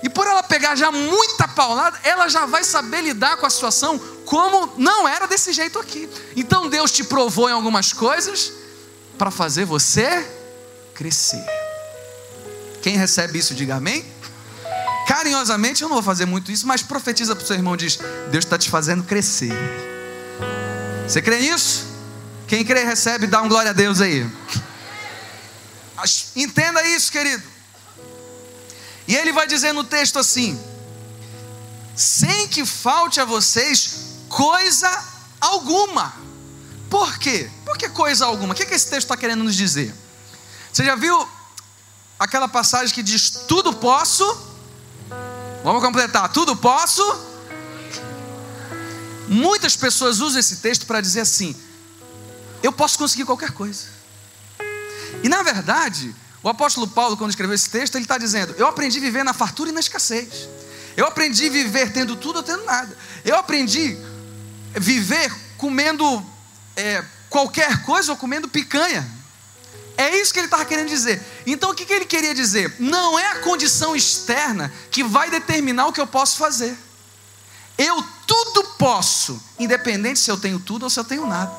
E 0.02 0.08
por 0.08 0.26
ela 0.26 0.42
pegar 0.42 0.76
já 0.76 0.90
muita 0.90 1.46
paulada, 1.48 1.98
ela 2.04 2.28
já 2.28 2.46
vai 2.46 2.64
saber 2.64 3.02
lidar 3.02 3.36
com 3.36 3.46
a 3.46 3.50
situação 3.50 3.98
como 4.24 4.72
não 4.78 5.06
era 5.06 5.26
desse 5.26 5.52
jeito 5.52 5.78
aqui. 5.78 6.08
Então 6.36 6.68
Deus 6.68 6.90
te 6.92 7.04
provou 7.04 7.48
em 7.50 7.52
algumas 7.52 7.92
coisas 7.92 8.52
para 9.18 9.30
fazer 9.30 9.64
você 9.64 10.26
crescer. 10.94 11.59
Quem 12.82 12.96
recebe 12.96 13.38
isso, 13.38 13.54
diga 13.54 13.76
amém. 13.76 14.04
Carinhosamente, 15.06 15.82
eu 15.82 15.88
não 15.88 15.96
vou 15.96 16.02
fazer 16.02 16.24
muito 16.24 16.52
isso, 16.52 16.66
mas 16.66 16.82
profetiza 16.82 17.34
para 17.34 17.42
o 17.42 17.46
seu 17.46 17.56
irmão: 17.56 17.76
diz, 17.76 17.98
Deus 18.30 18.44
está 18.44 18.56
te 18.56 18.70
fazendo 18.70 19.02
crescer. 19.02 19.52
Você 21.06 21.20
crê 21.20 21.40
nisso? 21.40 21.84
Quem 22.46 22.64
crê, 22.64 22.84
recebe, 22.84 23.26
dá 23.26 23.42
um 23.42 23.48
glória 23.48 23.70
a 23.70 23.74
Deus 23.74 24.00
aí. 24.00 24.28
Entenda 26.34 26.82
isso, 26.88 27.12
querido. 27.12 27.42
E 29.06 29.16
ele 29.16 29.32
vai 29.32 29.46
dizer 29.46 29.72
no 29.72 29.84
texto 29.84 30.18
assim: 30.18 30.58
sem 31.96 32.48
que 32.48 32.64
falte 32.64 33.20
a 33.20 33.24
vocês 33.24 33.94
coisa 34.28 34.88
alguma. 35.40 36.14
Por 36.88 37.18
quê? 37.18 37.50
Por 37.64 37.76
que 37.76 37.88
coisa 37.88 38.26
alguma? 38.26 38.52
O 38.52 38.56
que, 38.56 38.64
que 38.64 38.74
esse 38.74 38.86
texto 38.86 39.06
está 39.06 39.16
querendo 39.16 39.44
nos 39.44 39.54
dizer? 39.54 39.94
Você 40.72 40.84
já 40.84 40.94
viu 40.94 41.28
aquela 42.20 42.46
passagem 42.46 42.94
que 42.94 43.02
diz: 43.02 43.30
Tudo 43.48 43.72
posso. 43.72 44.24
Vamos 45.64 45.82
completar: 45.82 46.30
Tudo 46.30 46.54
posso. 46.54 47.02
Muitas 49.26 49.74
pessoas 49.74 50.20
usam 50.20 50.38
esse 50.38 50.56
texto 50.56 50.86
para 50.86 51.00
dizer 51.00 51.22
assim: 51.22 51.56
Eu 52.62 52.70
posso 52.70 52.98
conseguir 52.98 53.24
qualquer 53.24 53.52
coisa. 53.52 53.86
E 55.22 55.28
na 55.28 55.42
verdade, 55.42 56.14
o 56.42 56.48
apóstolo 56.48 56.86
Paulo, 56.86 57.16
quando 57.16 57.30
escreveu 57.30 57.54
esse 57.54 57.70
texto, 57.70 57.94
ele 57.94 58.04
está 58.04 58.18
dizendo: 58.18 58.54
Eu 58.58 58.66
aprendi 58.66 58.98
a 58.98 59.00
viver 59.00 59.24
na 59.24 59.32
fartura 59.32 59.70
e 59.70 59.72
na 59.72 59.80
escassez. 59.80 60.48
Eu 60.96 61.06
aprendi 61.06 61.46
a 61.46 61.50
viver 61.50 61.92
tendo 61.92 62.14
tudo 62.16 62.36
ou 62.36 62.42
tendo 62.42 62.64
nada. 62.64 62.94
Eu 63.24 63.36
aprendi 63.36 63.96
a 64.76 64.78
viver 64.78 65.32
comendo 65.56 66.22
é, 66.76 67.02
qualquer 67.30 67.82
coisa 67.84 68.12
ou 68.12 68.18
comendo 68.18 68.48
picanha. 68.48 69.19
É 70.00 70.18
isso 70.18 70.32
que 70.32 70.38
ele 70.38 70.46
estava 70.46 70.64
querendo 70.64 70.88
dizer. 70.88 71.22
Então 71.46 71.72
o 71.72 71.74
que, 71.74 71.84
que 71.84 71.92
ele 71.92 72.06
queria 72.06 72.34
dizer? 72.34 72.74
Não 72.78 73.18
é 73.18 73.32
a 73.32 73.40
condição 73.40 73.94
externa 73.94 74.72
que 74.90 75.04
vai 75.04 75.28
determinar 75.28 75.88
o 75.88 75.92
que 75.92 76.00
eu 76.00 76.06
posso 76.06 76.38
fazer. 76.38 76.74
Eu 77.76 78.02
tudo 78.26 78.64
posso, 78.78 79.38
independente 79.58 80.18
se 80.18 80.30
eu 80.30 80.38
tenho 80.38 80.58
tudo 80.58 80.84
ou 80.84 80.90
se 80.90 80.98
eu 80.98 81.04
tenho 81.04 81.26
nada. 81.26 81.52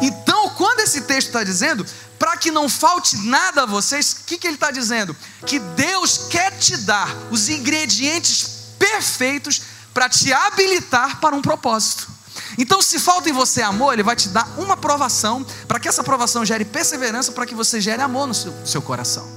Então, 0.00 0.48
quando 0.56 0.80
esse 0.80 1.02
texto 1.02 1.26
está 1.26 1.44
dizendo, 1.44 1.84
para 2.18 2.34
que 2.38 2.50
não 2.50 2.66
falte 2.66 3.18
nada 3.26 3.64
a 3.64 3.66
vocês, 3.66 4.12
o 4.12 4.24
que, 4.24 4.38
que 4.38 4.46
ele 4.46 4.54
está 4.56 4.70
dizendo? 4.70 5.14
Que 5.46 5.58
Deus 5.58 6.28
quer 6.30 6.56
te 6.58 6.78
dar 6.78 7.14
os 7.30 7.50
ingredientes 7.50 8.48
perfeitos 8.78 9.60
para 9.92 10.08
te 10.08 10.32
habilitar 10.32 11.20
para 11.20 11.36
um 11.36 11.42
propósito. 11.42 12.09
Então, 12.58 12.82
se 12.82 12.98
falta 12.98 13.28
em 13.28 13.32
você 13.32 13.62
amor, 13.62 13.92
Ele 13.92 14.02
vai 14.02 14.16
te 14.16 14.28
dar 14.28 14.46
uma 14.58 14.76
provação, 14.76 15.44
para 15.66 15.78
que 15.78 15.88
essa 15.88 16.02
provação 16.02 16.44
gere 16.44 16.64
perseverança, 16.64 17.32
para 17.32 17.46
que 17.46 17.54
você 17.54 17.80
gere 17.80 18.02
amor 18.02 18.26
no 18.26 18.34
seu, 18.34 18.54
seu 18.66 18.82
coração. 18.82 19.28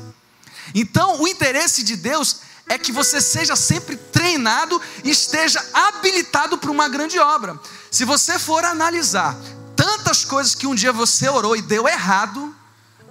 Então, 0.74 1.22
o 1.22 1.28
interesse 1.28 1.84
de 1.84 1.96
Deus 1.96 2.38
é 2.68 2.78
que 2.78 2.92
você 2.92 3.22
seja 3.22 3.56
sempre 3.56 3.96
treinado 3.96 4.82
e 5.04 5.10
esteja 5.10 5.64
habilitado 5.74 6.58
para 6.58 6.72
uma 6.72 6.88
grande 6.88 7.20
obra. 7.20 7.60
Se 7.92 8.06
você 8.06 8.40
for 8.40 8.64
analisar 8.64 9.38
tantas 9.76 10.24
coisas 10.24 10.56
que 10.56 10.66
um 10.66 10.74
dia 10.74 10.94
você 10.94 11.30
orou 11.30 11.56
e 11.56 11.62
deu 11.62 11.88
errado, 11.88 12.56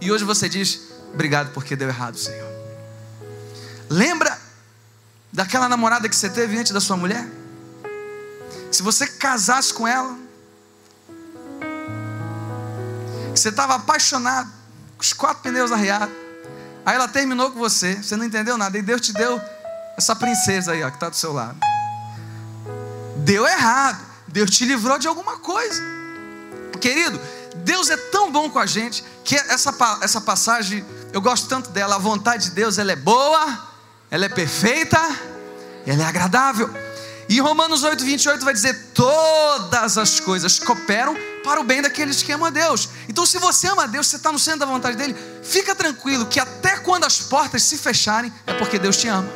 e 0.01 0.11
hoje 0.11 0.25
você 0.25 0.49
diz: 0.49 0.81
Obrigado 1.13 1.53
porque 1.53 1.77
deu 1.77 1.89
errado, 1.89 2.19
Senhor. 2.19 2.51
Lembra 3.89 4.41
daquela 5.33 5.69
namorada 5.69 6.09
que 6.09 6.17
você 6.17 6.31
teve 6.31 6.59
antes 6.59 6.73
da 6.73 6.81
sua 6.81 6.97
mulher? 6.97 7.42
Se 8.73 8.83
você 8.83 9.07
casasse 9.07 9.75
com 9.75 9.87
ela, 9.87 10.17
você 13.31 13.51
estava 13.51 13.75
apaixonado, 13.75 14.51
com 14.97 15.03
os 15.03 15.13
quatro 15.13 15.43
pneus 15.43 15.71
arriados, 15.71 16.15
aí 16.85 16.95
ela 16.95 17.07
terminou 17.07 17.51
com 17.51 17.59
você, 17.59 17.97
você 17.97 18.17
não 18.17 18.25
entendeu 18.25 18.57
nada, 18.57 18.79
e 18.79 18.83
Deus 18.83 19.03
te 19.03 19.13
deu 19.13 19.39
essa 19.97 20.17
princesa 20.17 20.73
aí, 20.73 20.83
ó, 20.83 20.89
que 20.89 20.97
está 20.97 21.11
do 21.11 21.17
seu 21.17 21.35
lado. 21.35 21.59
Deu 23.19 23.47
errado, 23.47 24.03
Deus 24.27 24.51
te 24.51 24.65
livrou 24.65 24.99
de 24.99 25.07
alguma 25.07 25.39
coisa, 25.39 25.83
querido. 26.81 27.21
Deus 27.57 27.91
é 27.91 27.97
tão 27.97 28.33
bom 28.33 28.49
com 28.49 28.59
a 28.59 28.65
gente 28.65 29.05
que 29.23 29.37
essa, 29.37 29.75
essa 30.01 30.21
passagem 30.23 30.83
eu 31.13 31.21
gosto 31.21 31.47
tanto 31.47 31.69
dela. 31.71 31.97
A 31.97 31.99
vontade 31.99 32.45
de 32.45 32.51
Deus 32.53 32.79
ela 32.79 32.93
é 32.93 32.97
boa, 32.97 33.69
ela 34.11 34.25
é 34.25 34.29
perfeita, 34.31 34.99
ela 35.87 36.03
é 36.03 36.07
agradável. 36.07 36.71
E 37.29 37.41
Romanos 37.41 37.83
8, 37.83 38.05
28 38.05 38.45
vai 38.45 38.55
dizer: 38.55 38.75
todas 38.95 39.97
as 39.99 40.21
coisas 40.21 40.59
cooperam 40.59 41.17
para 41.43 41.61
o 41.61 41.65
bem 41.65 41.83
daqueles 41.83 42.23
que 42.23 42.33
amam 42.33 42.47
a 42.47 42.51
Deus. 42.51 42.89
Então, 43.09 43.27
se 43.27 43.39
você 43.39 43.67
ama 43.69 43.85
a 43.85 43.87
Deus, 43.87 44.07
você 44.07 44.17
está 44.17 44.31
no 44.33 44.39
centro 44.39 44.61
da 44.61 44.67
vontade 44.67 44.97
dele, 44.97 45.17
fica 45.43 45.75
tranquilo 45.75 46.27
que 46.27 46.41
até 46.41 46.79
quando 46.79 47.05
as 47.05 47.19
portas 47.21 47.63
se 47.63 47.79
fecharem, 47.79 48.33
é 48.47 48.55
porque 48.55 48.79
Deus 48.79 48.97
te 48.97 49.09
ama. 49.09 49.29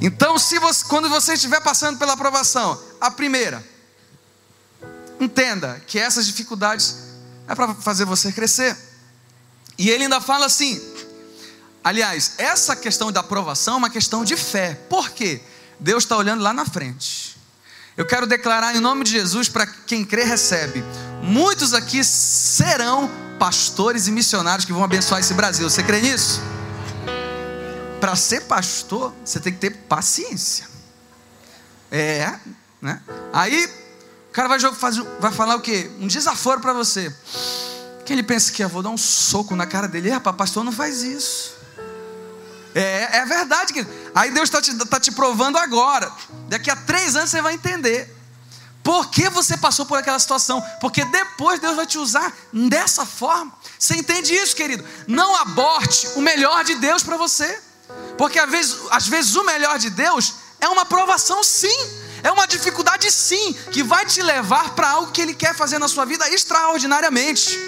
Então, 0.00 0.36
se 0.36 0.58
você, 0.58 0.84
quando 0.86 1.08
você 1.08 1.34
estiver 1.34 1.60
passando 1.60 1.96
pela 1.96 2.14
aprovação, 2.14 2.80
a 3.00 3.10
primeira, 3.10 3.64
entenda 5.20 5.80
que 5.86 5.98
essas 5.98 6.26
dificuldades 6.26 6.96
é 7.46 7.54
para 7.54 7.72
fazer 7.74 8.04
você 8.04 8.32
crescer. 8.32 8.76
E 9.78 9.90
ele 9.90 10.04
ainda 10.04 10.20
fala 10.20 10.46
assim: 10.46 10.80
Aliás, 11.84 12.34
essa 12.38 12.76
questão 12.76 13.10
da 13.10 13.20
aprovação 13.20 13.74
é 13.74 13.76
uma 13.78 13.90
questão 13.90 14.24
de 14.24 14.36
fé. 14.36 14.74
Por 14.88 15.10
quê? 15.10 15.40
Deus 15.80 16.04
está 16.04 16.16
olhando 16.16 16.42
lá 16.42 16.52
na 16.52 16.64
frente. 16.64 17.36
Eu 17.96 18.06
quero 18.06 18.26
declarar 18.26 18.74
em 18.74 18.80
nome 18.80 19.04
de 19.04 19.10
Jesus 19.10 19.48
para 19.48 19.66
quem 19.66 20.04
crê 20.04 20.24
recebe. 20.24 20.82
Muitos 21.22 21.74
aqui 21.74 22.02
serão 22.04 23.10
pastores 23.38 24.06
e 24.06 24.12
missionários 24.12 24.64
que 24.64 24.72
vão 24.72 24.84
abençoar 24.84 25.20
esse 25.20 25.34
Brasil. 25.34 25.68
Você 25.68 25.82
crê 25.82 26.00
nisso? 26.00 26.40
Para 28.00 28.16
ser 28.16 28.42
pastor, 28.42 29.12
você 29.24 29.40
tem 29.40 29.52
que 29.52 29.58
ter 29.58 29.70
paciência. 29.70 30.66
É, 31.90 32.34
né? 32.80 33.02
Aí 33.32 33.66
o 34.30 34.32
cara 34.32 34.48
vai, 34.48 34.58
fazer, 34.72 35.02
vai 35.20 35.30
falar 35.30 35.56
o 35.56 35.60
quê? 35.60 35.90
Um 36.00 36.06
desaforo 36.06 36.60
para 36.60 36.72
você. 36.72 37.14
Quem 38.06 38.14
ele 38.14 38.22
pensa 38.22 38.50
que 38.50 38.64
eu 38.64 38.68
vou 38.68 38.82
dar 38.82 38.90
um 38.90 38.96
soco 38.96 39.54
na 39.54 39.66
cara 39.66 39.86
dele? 39.86 40.08
Rapaz, 40.10 40.36
pastor 40.36 40.64
não 40.64 40.72
faz 40.72 41.02
isso. 41.02 41.61
É, 42.74 43.18
é 43.18 43.24
verdade. 43.24 43.72
Que... 43.72 43.86
Aí 44.14 44.30
Deus 44.30 44.48
está 44.48 44.60
te, 44.60 44.74
tá 44.86 45.00
te 45.00 45.12
provando 45.12 45.58
agora. 45.58 46.10
Daqui 46.48 46.70
a 46.70 46.76
três 46.76 47.16
anos 47.16 47.30
você 47.30 47.40
vai 47.42 47.54
entender. 47.54 48.22
Por 48.82 49.10
que 49.10 49.28
você 49.28 49.56
passou 49.56 49.86
por 49.86 49.98
aquela 49.98 50.18
situação? 50.18 50.62
Porque 50.80 51.04
depois 51.04 51.60
Deus 51.60 51.76
vai 51.76 51.86
te 51.86 51.98
usar 51.98 52.32
dessa 52.52 53.06
forma. 53.06 53.52
Você 53.78 53.94
entende 53.94 54.34
isso, 54.34 54.56
querido? 54.56 54.84
Não 55.06 55.36
aborte 55.36 56.08
o 56.16 56.20
melhor 56.20 56.64
de 56.64 56.74
Deus 56.74 57.02
para 57.02 57.16
você. 57.16 57.60
Porque 58.18 58.38
às 58.38 58.50
vezes, 58.50 58.76
às 58.90 59.06
vezes 59.06 59.36
o 59.36 59.44
melhor 59.44 59.78
de 59.78 59.90
Deus 59.90 60.34
é 60.60 60.68
uma 60.68 60.84
provação, 60.84 61.44
sim. 61.44 61.76
É 62.24 62.30
uma 62.30 62.46
dificuldade, 62.46 63.10
sim, 63.10 63.52
que 63.72 63.82
vai 63.82 64.06
te 64.06 64.22
levar 64.22 64.74
para 64.74 64.90
algo 64.90 65.12
que 65.12 65.20
Ele 65.20 65.34
quer 65.34 65.54
fazer 65.54 65.78
na 65.78 65.88
sua 65.88 66.04
vida 66.04 66.28
extraordinariamente. 66.30 67.58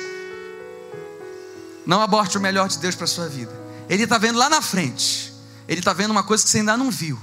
Não 1.87 2.01
aborte 2.01 2.39
o 2.39 2.41
melhor 2.41 2.69
de 2.69 2.79
Deus 2.79 2.95
para 2.95 3.05
a 3.05 3.09
sua 3.09 3.29
vida. 3.29 3.64
Ele 3.89 4.05
está 4.05 4.19
vendo 4.19 4.39
lá 4.39 4.49
na 4.49 4.63
frente. 4.63 5.33
Ele 5.69 5.81
está 5.81 5.93
vendo 5.93 6.11
uma 6.11 6.23
coisa 6.23 6.45
que 6.45 6.51
você 6.51 6.59
ainda 6.59 6.77
não 6.77 6.91
viu. 6.91 7.19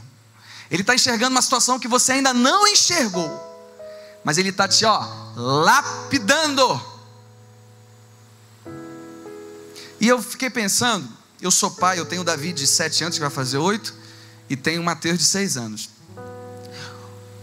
Ele 0.69 0.81
está 0.81 0.95
enxergando 0.95 1.31
uma 1.31 1.41
situação 1.41 1.79
que 1.79 1.87
você 1.87 2.13
ainda 2.13 2.33
não 2.33 2.67
enxergou. 2.67 3.29
Mas 4.23 4.37
ele 4.37 4.49
está 4.49 4.67
te, 4.67 4.85
ó, 4.85 5.05
lapidando. 5.35 6.81
E 9.99 10.07
eu 10.07 10.21
fiquei 10.21 10.49
pensando, 10.49 11.07
eu 11.41 11.51
sou 11.51 11.71
pai, 11.71 11.99
eu 11.99 12.05
tenho 12.05 12.21
o 12.21 12.25
Davi 12.25 12.53
de 12.53 12.65
7 12.65 13.03
anos, 13.03 13.17
que 13.17 13.21
vai 13.21 13.29
fazer 13.29 13.57
8, 13.57 13.93
e 14.49 14.55
tenho 14.55 14.81
o 14.81 14.85
Mateus 14.85 15.17
de 15.17 15.25
6 15.25 15.57
anos. 15.57 15.89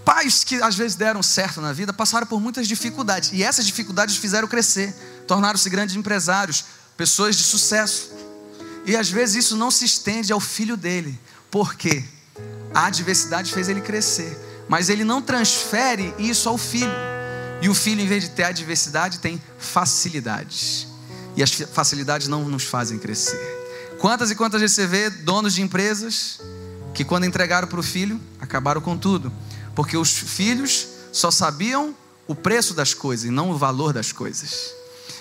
Pais 0.04 0.42
que 0.42 0.57
às 0.62 0.74
vezes 0.74 0.96
deram 0.96 1.22
certo 1.22 1.61
na 1.61 1.72
vida 1.72 1.92
passaram 1.92 2.26
por 2.26 2.40
muitas 2.40 2.66
dificuldades, 2.66 3.31
e 3.33 3.42
essas 3.42 3.66
dificuldades 3.66 4.16
fizeram 4.16 4.48
crescer, 4.48 4.92
tornaram-se 5.26 5.68
grandes 5.68 5.94
empresários, 5.94 6.64
pessoas 6.96 7.37
de 7.37 7.44
sucesso. 7.44 8.11
E 8.88 8.96
às 8.96 9.11
vezes 9.11 9.44
isso 9.44 9.55
não 9.55 9.70
se 9.70 9.85
estende 9.85 10.33
ao 10.33 10.40
filho 10.40 10.74
dele, 10.74 11.20
porque 11.51 12.03
a 12.72 12.87
adversidade 12.87 13.53
fez 13.53 13.68
ele 13.68 13.83
crescer, 13.83 14.35
mas 14.66 14.88
ele 14.88 15.05
não 15.05 15.20
transfere 15.20 16.14
isso 16.18 16.48
ao 16.48 16.57
filho. 16.57 16.90
E 17.61 17.68
o 17.68 17.74
filho, 17.74 18.01
em 18.01 18.07
vez 18.07 18.24
de 18.24 18.31
ter 18.31 18.44
adversidade, 18.44 19.18
tem 19.18 19.42
facilidades. 19.59 20.87
E 21.37 21.42
as 21.42 21.51
facilidades 21.51 22.29
não 22.29 22.48
nos 22.48 22.64
fazem 22.64 22.98
crescer. 22.98 23.38
Quantas 23.98 24.31
e 24.31 24.35
quantas 24.35 24.62
vezes 24.62 24.74
você 24.74 24.87
vê 24.87 25.11
donos 25.11 25.53
de 25.53 25.61
empresas 25.61 26.40
que, 26.94 27.05
quando 27.05 27.27
entregaram 27.27 27.68
para 27.68 27.81
o 27.81 27.83
filho, 27.83 28.18
acabaram 28.40 28.81
com 28.81 28.96
tudo, 28.96 29.31
porque 29.74 29.98
os 29.98 30.16
filhos 30.16 30.88
só 31.12 31.31
sabiam 31.31 31.94
o 32.27 32.35
preço 32.35 32.72
das 32.72 32.94
coisas 32.94 33.27
e 33.27 33.31
não 33.31 33.51
o 33.51 33.59
valor 33.59 33.92
das 33.92 34.12
coisas. 34.12 34.72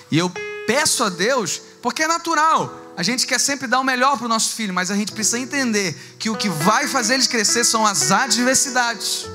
E 0.10 0.18
eu 0.18 0.32
peço 0.66 1.04
a 1.04 1.10
Deus, 1.10 1.62
porque 1.82 2.04
é 2.04 2.08
natural, 2.08 2.87
a 2.98 3.04
gente 3.04 3.28
quer 3.28 3.40
sempre 3.40 3.68
dar 3.68 3.80
o 3.80 3.84
melhor 3.84 4.18
para 4.18 4.26
o 4.26 4.28
nosso 4.28 4.56
filho, 4.56 4.74
mas 4.74 4.90
a 4.90 4.96
gente 4.96 5.12
precisa 5.12 5.38
entender 5.38 5.94
que 6.18 6.32
o 6.32 6.36
que 6.36 6.50
vai 6.50 6.88
fazer 6.88 7.14
eles 7.14 7.28
crescer 7.28 7.64
são 7.64 7.86
as 7.86 8.12
adversidades. 8.12 9.28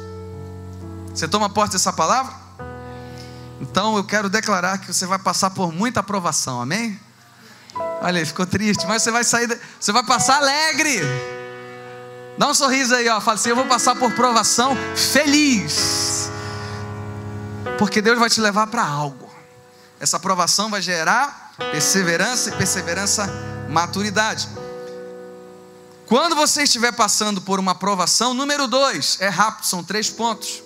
Você 1.14 1.28
toma 1.28 1.48
posse 1.48 1.74
dessa 1.74 1.92
palavra? 1.92 2.34
Então 3.60 3.96
eu 3.96 4.02
quero 4.02 4.28
declarar 4.28 4.78
que 4.78 4.92
você 4.92 5.06
vai 5.06 5.18
passar 5.20 5.50
por 5.50 5.72
muita 5.72 6.00
aprovação, 6.00 6.60
amém? 6.60 6.98
Olha 8.00 8.18
aí, 8.18 8.26
ficou 8.26 8.44
triste, 8.44 8.84
mas 8.84 9.04
você 9.04 9.12
vai 9.12 9.22
sair, 9.22 9.56
você 9.78 9.92
vai 9.92 10.04
passar 10.04 10.38
alegre. 10.38 11.00
Dá 12.36 12.48
um 12.48 12.54
sorriso 12.54 12.96
aí, 12.96 13.08
ó. 13.08 13.20
Fala 13.20 13.36
assim: 13.36 13.50
eu 13.50 13.56
vou 13.56 13.66
passar 13.66 13.94
por 13.94 14.12
provação 14.12 14.76
feliz. 14.96 16.28
Porque 17.78 18.02
Deus 18.02 18.18
vai 18.18 18.28
te 18.28 18.40
levar 18.40 18.66
para 18.66 18.84
algo. 18.84 19.32
Essa 20.00 20.16
aprovação 20.16 20.68
vai 20.68 20.82
gerar 20.82 21.41
perseverança 21.56 22.50
e 22.50 22.56
perseverança 22.56 23.26
maturidade. 23.68 24.48
Quando 26.06 26.34
você 26.36 26.64
estiver 26.64 26.92
passando 26.92 27.40
por 27.40 27.58
uma 27.58 27.72
aprovação, 27.72 28.34
número 28.34 28.66
dois, 28.66 29.16
é 29.20 29.28
rápido, 29.28 29.66
são 29.66 29.82
três 29.82 30.10
pontos. 30.10 30.62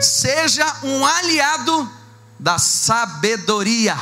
Seja 0.00 0.64
um 0.82 1.04
aliado 1.04 1.90
da 2.38 2.58
sabedoria. 2.58 3.96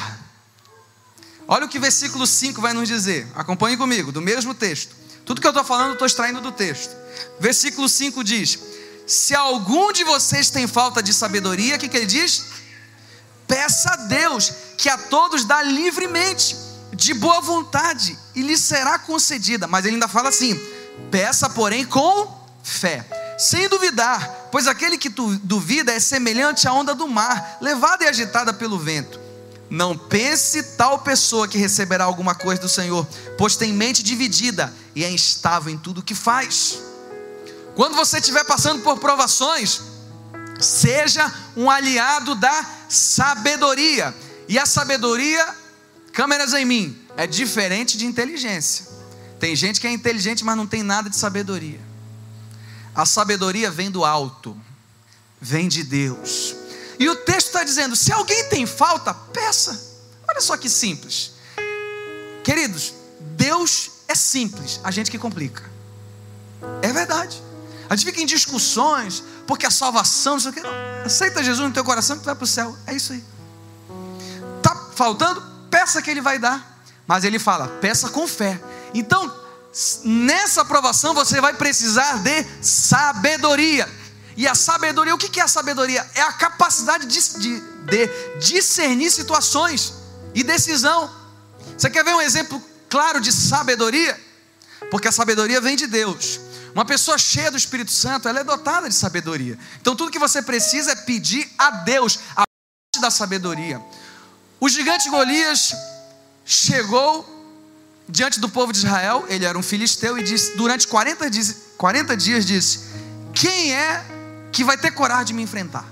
Olha 1.48 1.66
o 1.66 1.68
que 1.68 1.78
o 1.78 1.80
versículo 1.80 2.26
5 2.26 2.60
vai 2.60 2.72
nos 2.72 2.88
dizer. 2.88 3.26
Acompanhe 3.34 3.76
comigo, 3.76 4.12
do 4.12 4.20
mesmo 4.20 4.54
texto. 4.54 4.94
Tudo 5.24 5.40
que 5.40 5.46
eu 5.46 5.50
estou 5.50 5.64
falando, 5.64 5.88
eu 5.88 5.92
estou 5.94 6.06
extraindo 6.06 6.40
do 6.40 6.52
texto. 6.52 6.94
Versículo 7.38 7.88
5 7.88 8.22
diz: 8.22 8.58
Se 9.06 9.34
algum 9.34 9.92
de 9.92 10.04
vocês 10.04 10.50
tem 10.50 10.66
falta 10.66 11.02
de 11.02 11.12
sabedoria, 11.12 11.76
o 11.76 11.78
que, 11.78 11.88
que 11.88 11.96
ele 11.96 12.06
diz? 12.06 12.44
Peça 13.50 13.90
a 13.90 13.96
Deus, 13.96 14.52
que 14.78 14.88
a 14.88 14.96
todos 14.96 15.44
dá 15.44 15.60
livremente 15.60 16.56
de 16.92 17.12
boa 17.12 17.40
vontade 17.40 18.16
e 18.32 18.42
lhe 18.42 18.56
será 18.56 18.96
concedida. 18.96 19.66
Mas 19.66 19.84
ele 19.84 19.94
ainda 19.94 20.06
fala 20.06 20.28
assim: 20.28 20.54
peça, 21.10 21.50
porém, 21.50 21.84
com 21.84 22.32
fé, 22.62 23.04
sem 23.36 23.68
duvidar, 23.68 24.48
pois 24.52 24.68
aquele 24.68 24.96
que 24.96 25.08
duvida 25.08 25.92
é 25.92 25.98
semelhante 25.98 26.68
à 26.68 26.72
onda 26.72 26.94
do 26.94 27.08
mar, 27.08 27.58
levada 27.60 28.04
e 28.04 28.08
agitada 28.08 28.52
pelo 28.52 28.78
vento. 28.78 29.18
Não 29.68 29.98
pense 29.98 30.62
tal 30.76 31.00
pessoa 31.00 31.48
que 31.48 31.58
receberá 31.58 32.04
alguma 32.04 32.36
coisa 32.36 32.62
do 32.62 32.68
Senhor, 32.68 33.04
pois 33.36 33.56
tem 33.56 33.72
mente 33.72 34.00
dividida 34.00 34.72
e 34.94 35.04
é 35.04 35.10
instável 35.10 35.72
em 35.72 35.78
tudo 35.78 35.98
o 35.98 36.04
que 36.04 36.14
faz. 36.14 36.78
Quando 37.74 37.96
você 37.96 38.18
estiver 38.18 38.44
passando 38.44 38.82
por 38.82 38.98
provações, 38.98 39.89
seja 40.60 41.32
um 41.56 41.70
aliado 41.70 42.34
da 42.34 42.66
sabedoria. 42.88 44.14
E 44.48 44.58
a 44.58 44.66
sabedoria 44.66 45.60
Câmeras 46.12 46.52
em 46.54 46.64
mim 46.64 46.98
é 47.16 47.26
diferente 47.26 47.96
de 47.96 48.04
inteligência. 48.04 48.86
Tem 49.38 49.54
gente 49.54 49.80
que 49.80 49.86
é 49.86 49.92
inteligente, 49.92 50.44
mas 50.44 50.56
não 50.56 50.66
tem 50.66 50.82
nada 50.82 51.08
de 51.08 51.16
sabedoria. 51.16 51.80
A 52.94 53.06
sabedoria 53.06 53.70
vem 53.70 53.90
do 53.90 54.04
alto, 54.04 54.58
vem 55.40 55.68
de 55.68 55.82
Deus. 55.82 56.54
E 56.98 57.08
o 57.08 57.16
texto 57.16 57.46
está 57.46 57.64
dizendo: 57.64 57.94
se 57.96 58.12
alguém 58.12 58.48
tem 58.48 58.66
falta, 58.66 59.14
peça. 59.14 59.88
Olha 60.28 60.40
só 60.40 60.56
que 60.56 60.68
simples. 60.68 61.32
Queridos, 62.44 62.92
Deus 63.36 63.90
é 64.08 64.14
simples, 64.14 64.80
a 64.82 64.90
gente 64.90 65.10
que 65.10 65.18
complica. 65.18 65.62
É 66.82 66.92
verdade. 66.92 67.40
A 67.90 67.96
gente 67.96 68.06
fica 68.06 68.22
em 68.22 68.26
discussões, 68.26 69.22
porque 69.46 69.66
a 69.66 69.70
salvação, 69.70 70.34
não 70.34 70.40
sei 70.40 70.50
o 70.50 70.54
que. 70.54 70.60
Não. 70.60 70.70
Aceita 71.04 71.42
Jesus 71.42 71.68
no 71.68 71.74
teu 71.74 71.84
coração 71.84 72.16
que 72.16 72.22
tu 72.22 72.26
vai 72.26 72.34
para 72.34 72.44
o 72.44 72.46
céu. 72.46 72.74
É 72.86 72.94
isso 72.94 73.12
aí. 73.12 73.22
Está 74.58 74.74
faltando? 74.94 75.50
peça 75.70 76.02
que 76.02 76.10
ele 76.10 76.20
vai 76.20 76.38
dar. 76.38 76.82
Mas 77.06 77.24
ele 77.24 77.38
fala, 77.38 77.68
peça 77.80 78.08
com 78.10 78.26
fé. 78.26 78.60
Então, 78.92 79.32
nessa 80.04 80.62
aprovação 80.62 81.14
você 81.14 81.40
vai 81.40 81.54
precisar 81.54 82.18
de 82.18 82.44
sabedoria. 82.60 83.88
E 84.36 84.46
a 84.46 84.54
sabedoria, 84.54 85.14
o 85.14 85.18
que 85.18 85.40
é 85.40 85.42
a 85.42 85.48
sabedoria? 85.48 86.08
É 86.14 86.22
a 86.22 86.32
capacidade 86.32 87.06
de, 87.06 87.20
de, 87.38 87.60
de 87.60 88.38
discernir 88.38 89.10
situações 89.10 89.94
e 90.34 90.42
decisão. 90.42 91.10
Você 91.76 91.90
quer 91.90 92.04
ver 92.04 92.14
um 92.14 92.20
exemplo 92.20 92.62
claro 92.88 93.20
de 93.20 93.32
sabedoria? 93.32 94.18
Porque 94.90 95.08
a 95.08 95.12
sabedoria 95.12 95.60
vem 95.60 95.76
de 95.76 95.86
Deus. 95.86 96.40
Uma 96.74 96.84
pessoa 96.84 97.18
cheia 97.18 97.50
do 97.50 97.56
Espírito 97.56 97.90
Santo, 97.90 98.28
ela 98.28 98.40
é 98.40 98.44
dotada 98.44 98.88
de 98.88 98.94
sabedoria. 98.94 99.58
Então 99.80 99.96
tudo 99.96 100.10
que 100.10 100.18
você 100.18 100.40
precisa 100.40 100.92
é 100.92 100.96
pedir 100.96 101.50
a 101.58 101.70
Deus 101.70 102.18
a 102.36 102.44
parte 102.44 103.00
da 103.00 103.10
sabedoria. 103.10 103.80
O 104.60 104.68
gigante 104.68 105.08
Golias 105.10 105.74
chegou 106.44 107.38
diante 108.08 108.40
do 108.40 108.48
povo 108.48 108.72
de 108.72 108.78
Israel, 108.78 109.24
ele 109.28 109.44
era 109.44 109.56
um 109.56 109.62
filisteu, 109.62 110.18
e 110.18 110.22
disse, 110.22 110.56
durante 110.56 110.86
40 110.86 111.30
dias, 111.30 111.56
40 111.76 112.16
dias 112.16 112.44
disse: 112.44 112.80
Quem 113.32 113.72
é 113.72 114.04
que 114.52 114.64
vai 114.64 114.76
ter 114.76 114.90
coragem 114.90 115.26
de 115.26 115.32
me 115.34 115.42
enfrentar? 115.42 115.86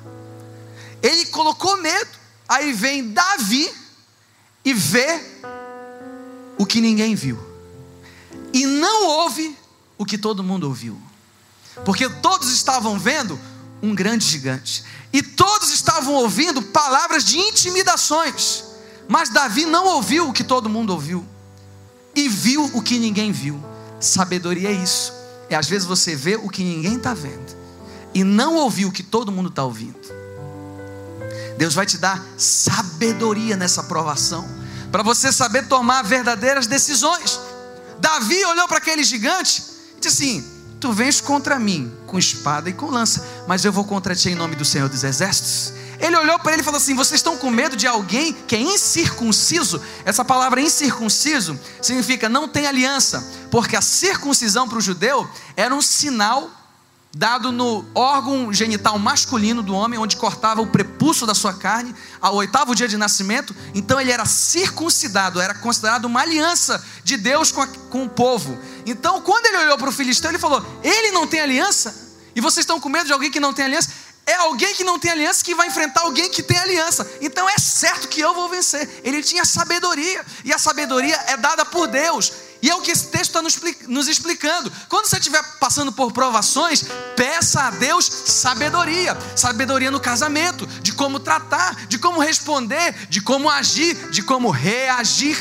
Ele 1.03 1.27
colocou 1.27 1.77
medo, 1.77 2.11
aí 2.49 2.73
vem 2.73 3.13
Davi 3.13 3.73
e 4.65 4.75
vê 4.75 5.21
o 6.59 6.67
que 6.67 6.81
ninguém 6.81 7.15
viu, 7.15 7.39
e 8.53 8.67
não 8.67 9.07
ouve 9.07 9.57
o 9.99 10.07
que 10.07 10.17
todo 10.17 10.43
mundo 10.43 10.69
ouviu, 10.69 10.99
porque 11.85 12.09
todos 12.09 12.51
estavam 12.53 12.99
vendo 12.99 13.39
um 13.83 13.95
grande 13.95 14.25
gigante. 14.25 14.85
E 15.13 15.23
todos 15.23 15.71
estavam 15.71 16.15
ouvindo 16.15 16.61
palavras 16.63 17.25
de 17.25 17.39
intimidações. 17.39 18.65
Mas 19.09 19.31
Davi 19.31 19.65
não 19.65 19.87
ouviu 19.87 20.29
o 20.29 20.33
que 20.33 20.45
todo 20.45 20.69
mundo 20.69 20.91
ouviu. 20.91 21.27
E 22.15 22.29
viu 22.29 22.65
o 22.75 22.83
que 22.83 22.99
ninguém 22.99 23.33
viu. 23.33 23.63
Sabedoria 24.01 24.69
é 24.69 24.73
isso. 24.73 25.13
É 25.49 25.57
às 25.57 25.69
vezes 25.69 25.87
você 25.87 26.15
vê 26.15 26.37
o 26.37 26.49
que 26.49 26.63
ninguém 26.63 26.97
está 26.97 27.15
vendo. 27.15 27.57
E 28.15 28.23
não 28.23 28.57
ouviu 28.57 28.89
o 28.89 28.93
que 28.93 29.03
todo 29.03 29.33
mundo 29.33 29.49
está 29.49 29.65
ouvindo. 29.65 29.99
Deus 31.57 31.75
vai 31.75 31.87
te 31.87 31.99
dar 31.99 32.25
sabedoria 32.37 33.57
nessa 33.57 33.83
provação. 33.83 34.47
Para 34.93 35.03
você 35.03 35.33
saber 35.33 35.67
tomar 35.69 36.03
verdadeiras 36.03 36.67
decisões. 36.67 37.41
Davi 37.99 38.45
olhou 38.45 38.69
para 38.69 38.79
aquele 38.79 39.03
gigante 39.03 39.78
disse 40.01 40.23
assim: 40.23 40.45
Tu 40.81 40.93
vens 40.93 41.21
contra 41.21 41.59
mim 41.59 41.93
com 42.07 42.19
espada 42.19 42.71
e 42.71 42.73
com 42.73 42.87
lança, 42.87 43.27
mas 43.47 43.65
eu 43.65 43.73
vou 43.73 43.85
contra 43.85 44.15
ti 44.15 44.31
em 44.31 44.35
nome 44.35 44.55
do 44.55 44.65
Senhor 44.65 44.89
dos 44.89 45.03
Exércitos. 45.03 45.73
Ele 45.99 46.17
olhou 46.17 46.39
para 46.39 46.53
ele 46.53 46.63
e 46.63 46.65
falou 46.65 46.79
assim: 46.79 46.95
Vocês 46.95 47.19
estão 47.19 47.37
com 47.37 47.51
medo 47.51 47.77
de 47.77 47.87
alguém 47.87 48.33
que 48.33 48.55
é 48.55 48.61
incircunciso? 48.61 49.83
Essa 50.05 50.25
palavra 50.25 50.61
incircunciso 50.61 51.59
significa 51.83 52.29
não 52.29 52.47
tem 52.49 52.67
aliança, 52.67 53.27
porque 53.51 53.77
a 53.77 53.83
circuncisão 53.83 54.69
para 54.69 54.79
o 54.79 54.81
judeu 54.81 55.29
era 55.57 55.75
um 55.75 55.83
sinal 55.83 56.51
dado 57.15 57.51
no 57.51 57.87
órgão 57.95 58.53
genital 58.53 58.99
masculino 58.99 59.63
do 59.63 59.75
homem, 59.75 59.99
onde 59.99 60.17
cortava 60.17 60.61
o 60.61 60.67
prepulso 60.67 61.27
da 61.27 61.35
sua 61.35 61.55
carne, 61.55 61.95
ao 62.21 62.35
oitavo 62.37 62.75
dia 62.75 62.87
de 62.87 62.97
nascimento. 62.97 63.55
Então 63.75 64.01
ele 64.01 64.13
era 64.13 64.25
circuncidado, 64.27 65.41
era 65.41 65.55
considerado 65.55 66.05
uma 66.05 66.21
aliança 66.21 66.85
de 67.03 67.17
Deus 67.17 67.51
com, 67.51 67.63
a, 67.63 67.67
com 67.67 68.05
o 68.05 68.09
povo. 68.09 68.59
Então, 68.85 69.21
quando 69.23 69.47
ele 69.47 69.59
olhou 69.59 69.79
para 69.79 69.89
o 69.89 69.93
filisteu, 69.93 70.31
ele 70.31 70.39
falou: 70.39 70.65
Ele 70.83 71.11
não 71.11 71.27
tem 71.27 71.41
aliança? 71.41 72.09
E 72.35 72.41
vocês 72.41 72.63
estão 72.63 72.79
com 72.79 72.89
medo 72.89 73.07
de 73.07 73.13
alguém 73.13 73.31
que 73.31 73.41
não 73.41 73.53
tem 73.53 73.65
aliança? 73.65 73.91
É 74.27 74.35
alguém 74.35 74.75
que 74.75 74.85
não 74.85 74.99
tem 74.99 75.11
aliança 75.11 75.43
que 75.43 75.55
vai 75.55 75.69
enfrentar 75.69 76.03
alguém 76.03 76.29
que 76.29 76.43
tem 76.43 76.59
aliança. 76.59 77.11
Então 77.23 77.49
é 77.49 77.57
certo 77.59 78.09
que 78.09 78.21
eu 78.21 78.35
vou 78.35 78.47
vencer. 78.47 79.01
Ele 79.03 79.23
tinha 79.23 79.43
sabedoria, 79.43 80.25
e 80.45 80.53
a 80.53 80.59
sabedoria 80.59 81.17
é 81.29 81.37
dada 81.39 81.65
por 81.65 81.87
Deus. 81.87 82.31
E 82.61 82.69
é 82.69 82.75
o 82.75 82.83
que 82.83 82.91
esse 82.91 83.07
texto 83.07 83.39
está 83.39 83.43
nos 83.89 84.09
explicando. 84.09 84.73
Quando 84.89 85.07
você 85.07 85.19
estiver 85.19 85.43
passando 85.59 85.93
por 85.93 86.13
provações, 86.13 86.85
peça 87.15 87.63
a 87.63 87.71
Deus 87.71 88.05
sabedoria. 88.05 89.17
Sabedoria 89.37 89.91
no 89.91 90.01
casamento, 90.01 90.67
de 90.67 90.93
como 90.93 91.21
tratar, 91.21 91.87
de 91.87 91.99
como 91.99 92.21
responder, 92.21 93.07
de 93.09 93.21
como 93.21 93.49
agir, 93.49 94.11
de 94.11 94.23
como 94.23 94.51
reagir. 94.51 95.39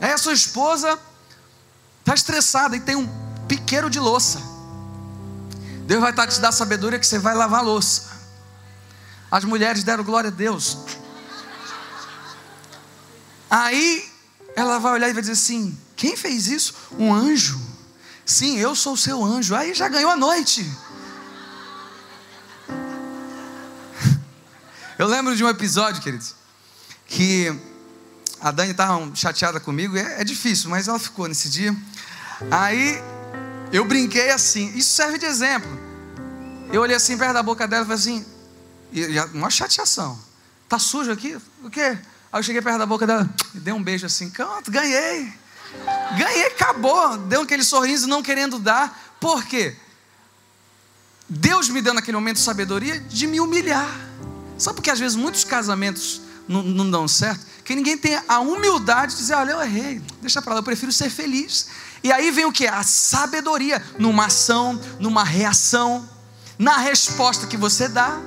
Aí 0.00 0.12
a 0.12 0.18
sua 0.18 0.32
esposa 0.32 0.98
está 2.00 2.14
estressada 2.14 2.76
e 2.76 2.80
tem 2.80 2.96
um 2.96 3.08
piqueiro 3.46 3.90
de 3.90 4.00
louça. 4.00 4.40
Deus 5.86 6.00
vai 6.00 6.10
estar 6.10 6.26
te 6.26 6.40
dar 6.40 6.52
sabedoria 6.52 6.98
que 6.98 7.06
você 7.06 7.18
vai 7.18 7.34
lavar 7.34 7.60
a 7.60 7.62
louça. 7.62 8.16
As 9.30 9.44
mulheres 9.44 9.84
deram 9.84 10.02
glória 10.02 10.28
a 10.28 10.32
Deus. 10.32 10.78
Aí 13.50 14.15
ela 14.56 14.78
vai 14.78 14.94
olhar 14.94 15.08
e 15.10 15.12
vai 15.12 15.20
dizer 15.20 15.34
assim: 15.34 15.78
quem 15.94 16.16
fez 16.16 16.48
isso? 16.48 16.74
Um 16.98 17.12
anjo. 17.12 17.60
Sim, 18.24 18.58
eu 18.58 18.74
sou 18.74 18.94
o 18.94 18.96
seu 18.96 19.22
anjo. 19.22 19.54
Aí 19.54 19.74
já 19.74 19.86
ganhou 19.88 20.10
a 20.10 20.16
noite. 20.16 20.68
Eu 24.98 25.06
lembro 25.06 25.36
de 25.36 25.44
um 25.44 25.48
episódio, 25.48 26.02
queridos, 26.02 26.34
que 27.06 27.54
a 28.40 28.50
Dani 28.50 28.70
estava 28.70 29.14
chateada 29.14 29.60
comigo. 29.60 29.96
É, 29.96 30.22
é 30.22 30.24
difícil, 30.24 30.70
mas 30.70 30.88
ela 30.88 30.98
ficou 30.98 31.28
nesse 31.28 31.50
dia. 31.50 31.76
Aí 32.50 33.00
eu 33.70 33.84
brinquei 33.84 34.30
assim. 34.30 34.72
Isso 34.74 34.94
serve 34.94 35.18
de 35.18 35.26
exemplo. 35.26 35.70
Eu 36.72 36.80
olhei 36.80 36.96
assim 36.96 37.16
perto 37.18 37.34
da 37.34 37.42
boca 37.42 37.68
dela 37.68 37.84
e 37.84 37.86
falei 37.86 38.00
assim: 38.00 38.26
e, 38.90 39.20
uma 39.34 39.50
chateação. 39.50 40.18
Tá 40.68 40.78
sujo 40.78 41.12
aqui? 41.12 41.38
O 41.62 41.70
quê? 41.70 41.98
Aí 42.32 42.38
eu 42.38 42.42
cheguei 42.42 42.60
perto 42.60 42.78
da 42.78 42.86
boca 42.86 43.06
dela, 43.06 43.28
dei 43.54 43.72
um 43.72 43.82
beijo 43.82 44.06
assim, 44.06 44.30
canto, 44.30 44.70
ganhei. 44.70 45.32
Ganhei, 46.16 46.46
acabou. 46.46 47.16
Deu 47.18 47.42
aquele 47.42 47.64
sorriso 47.64 48.06
não 48.06 48.22
querendo 48.22 48.58
dar. 48.58 49.16
Por 49.20 49.44
quê? 49.44 49.76
Deus 51.28 51.68
me 51.68 51.82
deu 51.82 51.92
naquele 51.92 52.16
momento 52.16 52.38
sabedoria 52.38 53.00
de 53.00 53.26
me 53.26 53.40
humilhar. 53.40 53.88
Sabe 54.58 54.76
por 54.76 54.82
que 54.82 54.90
às 54.90 54.98
vezes 54.98 55.16
muitos 55.16 55.44
casamentos 55.44 56.22
não, 56.48 56.62
não 56.62 56.90
dão 56.90 57.08
certo? 57.08 57.44
Que 57.64 57.74
ninguém 57.74 57.98
tem 57.98 58.20
a 58.28 58.38
humildade 58.38 59.12
de 59.12 59.18
dizer, 59.18 59.34
olha, 59.34 59.52
eu 59.52 59.62
errei, 59.62 60.00
deixa 60.20 60.40
para 60.40 60.54
lá, 60.54 60.60
eu 60.60 60.64
prefiro 60.64 60.92
ser 60.92 61.10
feliz. 61.10 61.68
E 62.02 62.12
aí 62.12 62.30
vem 62.30 62.44
o 62.44 62.52
que? 62.52 62.66
A 62.66 62.82
sabedoria 62.84 63.82
numa 63.98 64.26
ação, 64.26 64.80
numa 65.00 65.24
reação, 65.24 66.08
na 66.58 66.76
resposta 66.78 67.46
que 67.46 67.56
você 67.56 67.88
dá. 67.88 68.20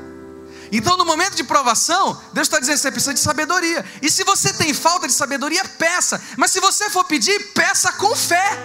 Então, 0.71 0.97
no 0.97 1.05
momento 1.05 1.35
de 1.35 1.43
provação, 1.43 2.19
Deus 2.33 2.47
está 2.47 2.59
dizendo 2.59 2.77
você 2.77 2.91
precisa 2.91 3.13
de 3.13 3.19
sabedoria. 3.19 3.83
E 4.01 4.09
se 4.09 4.23
você 4.23 4.53
tem 4.53 4.73
falta 4.73 5.07
de 5.07 5.13
sabedoria, 5.13 5.63
peça. 5.65 6.21
Mas 6.37 6.51
se 6.51 6.59
você 6.59 6.89
for 6.89 7.03
pedir, 7.05 7.53
peça 7.53 7.91
com 7.93 8.15
fé. 8.15 8.57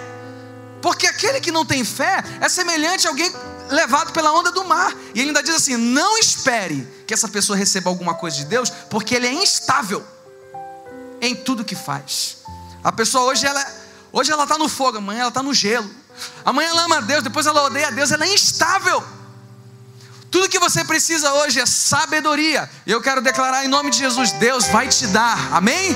Porque 0.81 1.07
aquele 1.07 1.41
que 1.41 1.51
não 1.51 1.65
tem 1.65 1.83
fé 1.83 2.23
é 2.39 2.47
semelhante 2.47 3.07
a 3.07 3.09
alguém 3.09 3.33
levado 3.69 4.13
pela 4.13 4.31
onda 4.31 4.51
do 4.51 4.63
mar. 4.65 4.93
E 5.13 5.19
ele 5.19 5.29
ainda 5.29 5.41
diz 5.41 5.55
assim: 5.55 5.77
não 5.77 6.17
espere 6.17 6.87
que 7.07 7.13
essa 7.13 7.27
pessoa 7.27 7.57
receba 7.57 7.89
alguma 7.89 8.13
coisa 8.13 8.37
de 8.37 8.45
Deus, 8.45 8.69
porque 8.89 9.15
ele 9.15 9.27
é 9.27 9.33
instável 9.33 10.05
em 11.19 11.35
tudo 11.35 11.65
que 11.65 11.75
faz. 11.75 12.37
A 12.83 12.91
pessoa 12.91 13.25
hoje 13.25 13.47
ela 13.47 13.65
hoje 14.13 14.31
ela 14.31 14.43
está 14.43 14.57
no 14.57 14.69
fogo, 14.69 14.99
amanhã 14.99 15.21
ela 15.21 15.29
está 15.29 15.41
no 15.41 15.53
gelo. 15.53 15.89
Amanhã 16.45 16.69
ela 16.69 16.83
ama 16.83 17.01
Deus, 17.01 17.23
depois 17.23 17.45
ela 17.45 17.63
odeia 17.63 17.91
Deus, 17.91 18.11
ela 18.11 18.23
é 18.23 18.33
instável. 18.33 19.03
Tudo 20.35 20.49
que 20.49 20.59
você 20.59 20.83
precisa 20.83 21.31
hoje 21.35 21.61
é 21.61 21.65
sabedoria. 21.65 22.69
E 22.85 22.91
eu 22.91 23.01
quero 23.01 23.21
declarar 23.21 23.63
em 23.63 23.69
nome 23.69 23.89
de 23.89 23.99
Jesus: 23.99 24.33
Deus 24.33 24.67
vai 24.67 24.89
te 24.89 25.07
dar, 25.07 25.53
amém? 25.53 25.95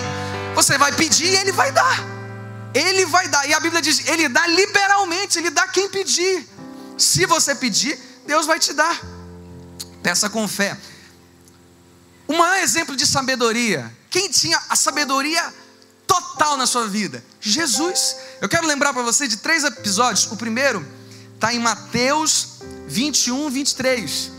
Você 0.55 0.77
vai 0.77 0.93
pedir 0.93 1.25
e 1.25 1.35
Ele 1.35 1.51
vai 1.51 1.73
dar. 1.73 1.99
Ele 2.73 3.05
vai 3.05 3.27
dar. 3.27 3.45
E 3.49 3.53
a 3.53 3.59
Bíblia 3.59 3.81
diz: 3.81 4.07
Ele 4.07 4.29
dá 4.29 4.47
liberalmente, 4.47 5.37
Ele 5.37 5.49
dá 5.49 5.67
quem 5.67 5.89
pedir. 5.89 6.47
Se 6.97 7.25
você 7.25 7.53
pedir, 7.53 7.99
Deus 8.25 8.45
vai 8.45 8.57
te 8.59 8.71
dar. 8.71 8.97
Peça 10.01 10.29
com 10.29 10.47
fé. 10.47 10.77
Maior 12.25 12.59
exemplo 12.59 12.95
de 12.95 13.05
sabedoria. 13.05 13.93
Quem 14.09 14.29
tinha 14.29 14.57
a 14.69 14.75
sabedoria 14.77 15.53
total 16.07 16.55
na 16.55 16.65
sua 16.65 16.87
vida? 16.87 17.21
Jesus. 17.41 18.15
Eu 18.39 18.47
quero 18.47 18.65
lembrar 18.65 18.93
para 18.93 19.03
você 19.03 19.27
de 19.27 19.35
três 19.35 19.65
episódios. 19.65 20.31
O 20.31 20.37
primeiro 20.37 20.87
está 21.35 21.53
em 21.53 21.59
Mateus 21.59 22.59
21, 22.89 23.49
23, 23.51 24.31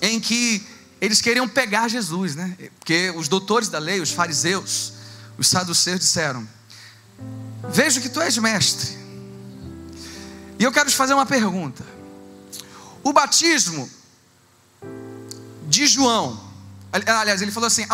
em 0.00 0.18
que 0.18 0.66
eles 1.00 1.20
queriam 1.20 1.46
pegar 1.46 1.86
Jesus, 1.88 2.34
né? 2.34 2.56
Porque 2.78 3.10
os 3.10 3.28
doutores 3.28 3.68
da 3.68 3.78
lei, 3.78 4.00
os 4.00 4.10
fariseus, 4.10 4.94
os 5.36 5.46
saduceus 5.46 6.00
disseram: 6.00 6.48
Vejo 7.70 8.00
que 8.00 8.08
tu 8.08 8.20
és 8.20 8.36
mestre. 8.38 8.98
E 10.58 10.64
eu 10.64 10.72
quero 10.72 10.88
te 10.88 10.96
fazer 10.96 11.12
uma 11.12 11.26
pergunta. 11.26 11.84
O 13.02 13.12
batismo 13.12 13.88
de 15.68 15.86
João, 15.86 16.40
aliás, 16.92 17.42
ele 17.42 17.52
falou 17.52 17.66
assim: 17.66 17.84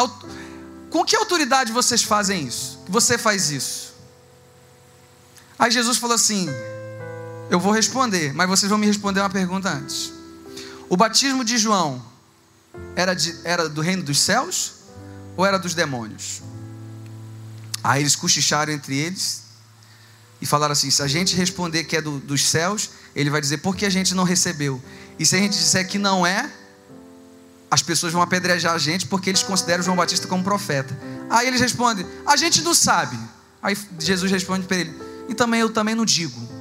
com 0.91 1.05
que 1.05 1.17
autoridade 1.17 1.73
vocês 1.73 2.03
fazem 2.03 2.47
isso? 2.47 2.79
Você 2.89 3.19
faz 3.19 3.51
isso? 3.51 3.95
Aí 5.59 5.71
Jesus 5.71 5.99
falou 5.99 6.15
assim: 6.15 6.49
eu 7.51 7.59
vou 7.59 7.73
responder, 7.73 8.33
mas 8.35 8.49
vocês 8.49 8.69
vão 8.69 8.79
me 8.79 8.87
responder 8.87 9.21
uma 9.21 9.31
pergunta 9.31 9.71
antes. 9.71 10.13
O 10.89 10.97
batismo 10.97 11.45
de 11.45 11.57
João 11.57 12.03
era, 12.95 13.15
de, 13.15 13.35
era 13.45 13.69
do 13.69 13.81
reino 13.81 14.03
dos 14.03 14.21
céus 14.21 14.75
ou 15.37 15.45
era 15.47 15.59
dos 15.59 15.75
demônios? 15.75 16.43
Aí 17.83 18.03
eles 18.03 18.17
cochicharam 18.17 18.73
entre 18.73 18.97
eles 18.97 19.45
e 20.41 20.47
falaram 20.47 20.73
assim: 20.73 20.91
se 20.91 21.03
a 21.03 21.07
gente 21.07 21.35
responder 21.35 21.85
que 21.85 21.97
é 21.97 22.03
do, 22.03 22.19
dos 22.19 22.45
céus, 22.45 22.91
ele 23.15 23.31
vai 23.31 23.41
dizer 23.41 23.59
por 23.59 23.77
que 23.77 23.87
a 23.87 23.91
gente 23.91 24.15
não 24.15 24.25
recebeu. 24.25 24.83
E 25.19 25.25
se 25.25 25.35
a 25.37 25.39
gente 25.39 25.57
disser 25.57 25.87
que 25.89 25.99
não 25.99 26.27
é, 26.27 26.51
as 27.71 27.83
pessoas 27.83 28.13
vão 28.13 28.23
apedrejar 28.23 28.75
a 28.75 28.79
gente 28.79 29.07
porque 29.07 29.31
eles 29.31 29.43
consideram 29.43 29.83
João 29.83 29.97
Batista 29.97 30.27
como 30.27 30.45
profeta. 30.45 30.99
Aí 31.31 31.47
eles 31.47 31.61
respondem: 31.61 32.07
a 32.27 32.37
gente 32.37 32.63
não 32.63 32.75
sabe. 32.75 33.19
Aí 33.63 33.77
Jesus 33.99 34.31
responde 34.31 34.67
para 34.67 34.77
ele: 34.77 34.95
e 35.29 35.35
também 35.35 35.61
eu 35.61 35.71
também 35.71 35.95
não 35.95 36.05
digo. 36.05 36.58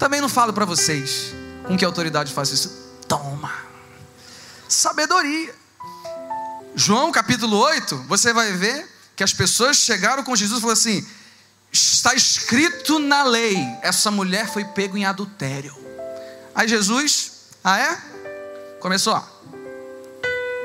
Também 0.00 0.18
não 0.18 0.30
falo 0.30 0.50
para 0.54 0.64
vocês 0.64 1.34
com 1.68 1.76
que 1.76 1.84
autoridade 1.84 2.32
faço 2.32 2.54
isso. 2.54 2.70
Toma. 3.06 3.52
Sabedoria. 4.66 5.54
João 6.74 7.12
capítulo 7.12 7.58
8, 7.58 8.06
você 8.08 8.32
vai 8.32 8.50
ver 8.54 8.88
que 9.14 9.22
as 9.22 9.34
pessoas 9.34 9.76
chegaram 9.76 10.24
com 10.24 10.34
Jesus 10.34 10.58
e 10.58 10.62
falaram 10.62 10.80
assim: 10.80 11.06
está 11.70 12.14
escrito 12.14 12.98
na 12.98 13.24
lei, 13.24 13.58
essa 13.82 14.10
mulher 14.10 14.50
foi 14.50 14.64
pego 14.64 14.96
em 14.96 15.04
adultério. 15.04 15.76
Aí 16.54 16.66
Jesus, 16.66 17.32
ah 17.62 17.78
é? 17.78 18.00
Começou 18.80 19.14
a 19.14 19.28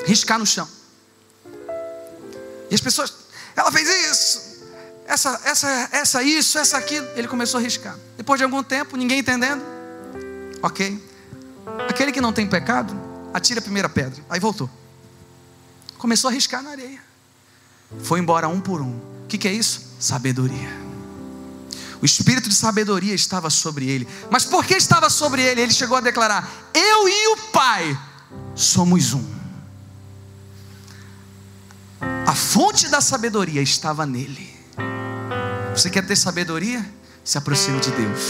riscar 0.06 0.40
no 0.40 0.46
chão. 0.46 0.70
E 2.72 2.76
as 2.76 2.80
pessoas, 2.80 3.14
ela 3.54 3.70
fez 3.70 3.90
isso, 3.90 4.55
essa, 5.08 5.40
essa, 5.44 5.90
essa, 5.92 6.24
isso, 6.24 6.58
essa, 6.58 6.78
aquilo. 6.78 7.08
Ele 7.16 7.28
começou 7.28 7.60
a 7.60 7.62
riscar. 7.62 7.98
Depois 8.18 8.40
de 8.40 8.44
algum 8.44 8.64
tempo, 8.64 8.98
ninguém 8.98 9.20
entendendo. 9.20 9.64
Ok. 10.62 11.02
Aquele 11.90 12.12
que 12.12 12.22
não 12.22 12.34
tem 12.34 12.48
pecado, 12.48 12.96
atira 13.34 13.60
a 13.60 13.64
primeira 13.64 13.88
pedra. 13.88 14.24
Aí 14.30 14.40
voltou. 14.40 14.70
Começou 15.98 16.30
a 16.30 16.34
riscar 16.34 16.62
na 16.62 16.72
areia. 16.72 17.00
Foi 18.04 18.20
embora 18.20 18.48
um 18.48 18.60
por 18.60 18.82
um. 18.82 18.98
O 19.24 19.28
que, 19.28 19.38
que 19.38 19.48
é 19.48 19.54
isso? 19.54 19.96
Sabedoria. 20.00 20.86
O 22.02 22.06
espírito 22.06 22.50
de 22.50 22.56
sabedoria 22.56 23.14
estava 23.14 23.50
sobre 23.50 23.90
ele. 23.90 24.08
Mas 24.30 24.46
por 24.46 24.66
que 24.66 24.76
estava 24.76 25.10
sobre 25.10 25.42
ele? 25.42 25.62
Ele 25.62 25.74
chegou 25.74 25.98
a 25.98 26.02
declarar: 26.02 26.50
Eu 26.74 27.08
e 27.08 27.28
o 27.30 27.38
Pai 27.52 27.98
somos 28.54 29.14
um. 29.14 29.36
A 32.28 32.36
fonte 32.36 32.90
da 32.90 33.02
sabedoria 33.02 33.62
estava 33.62 34.06
nele. 34.06 34.55
Você 35.76 35.90
quer 35.90 36.06
ter 36.06 36.16
sabedoria? 36.16 36.86
Se 37.24 37.38
aproxime 37.38 37.82
de 37.82 37.92
Deus. 37.92 38.22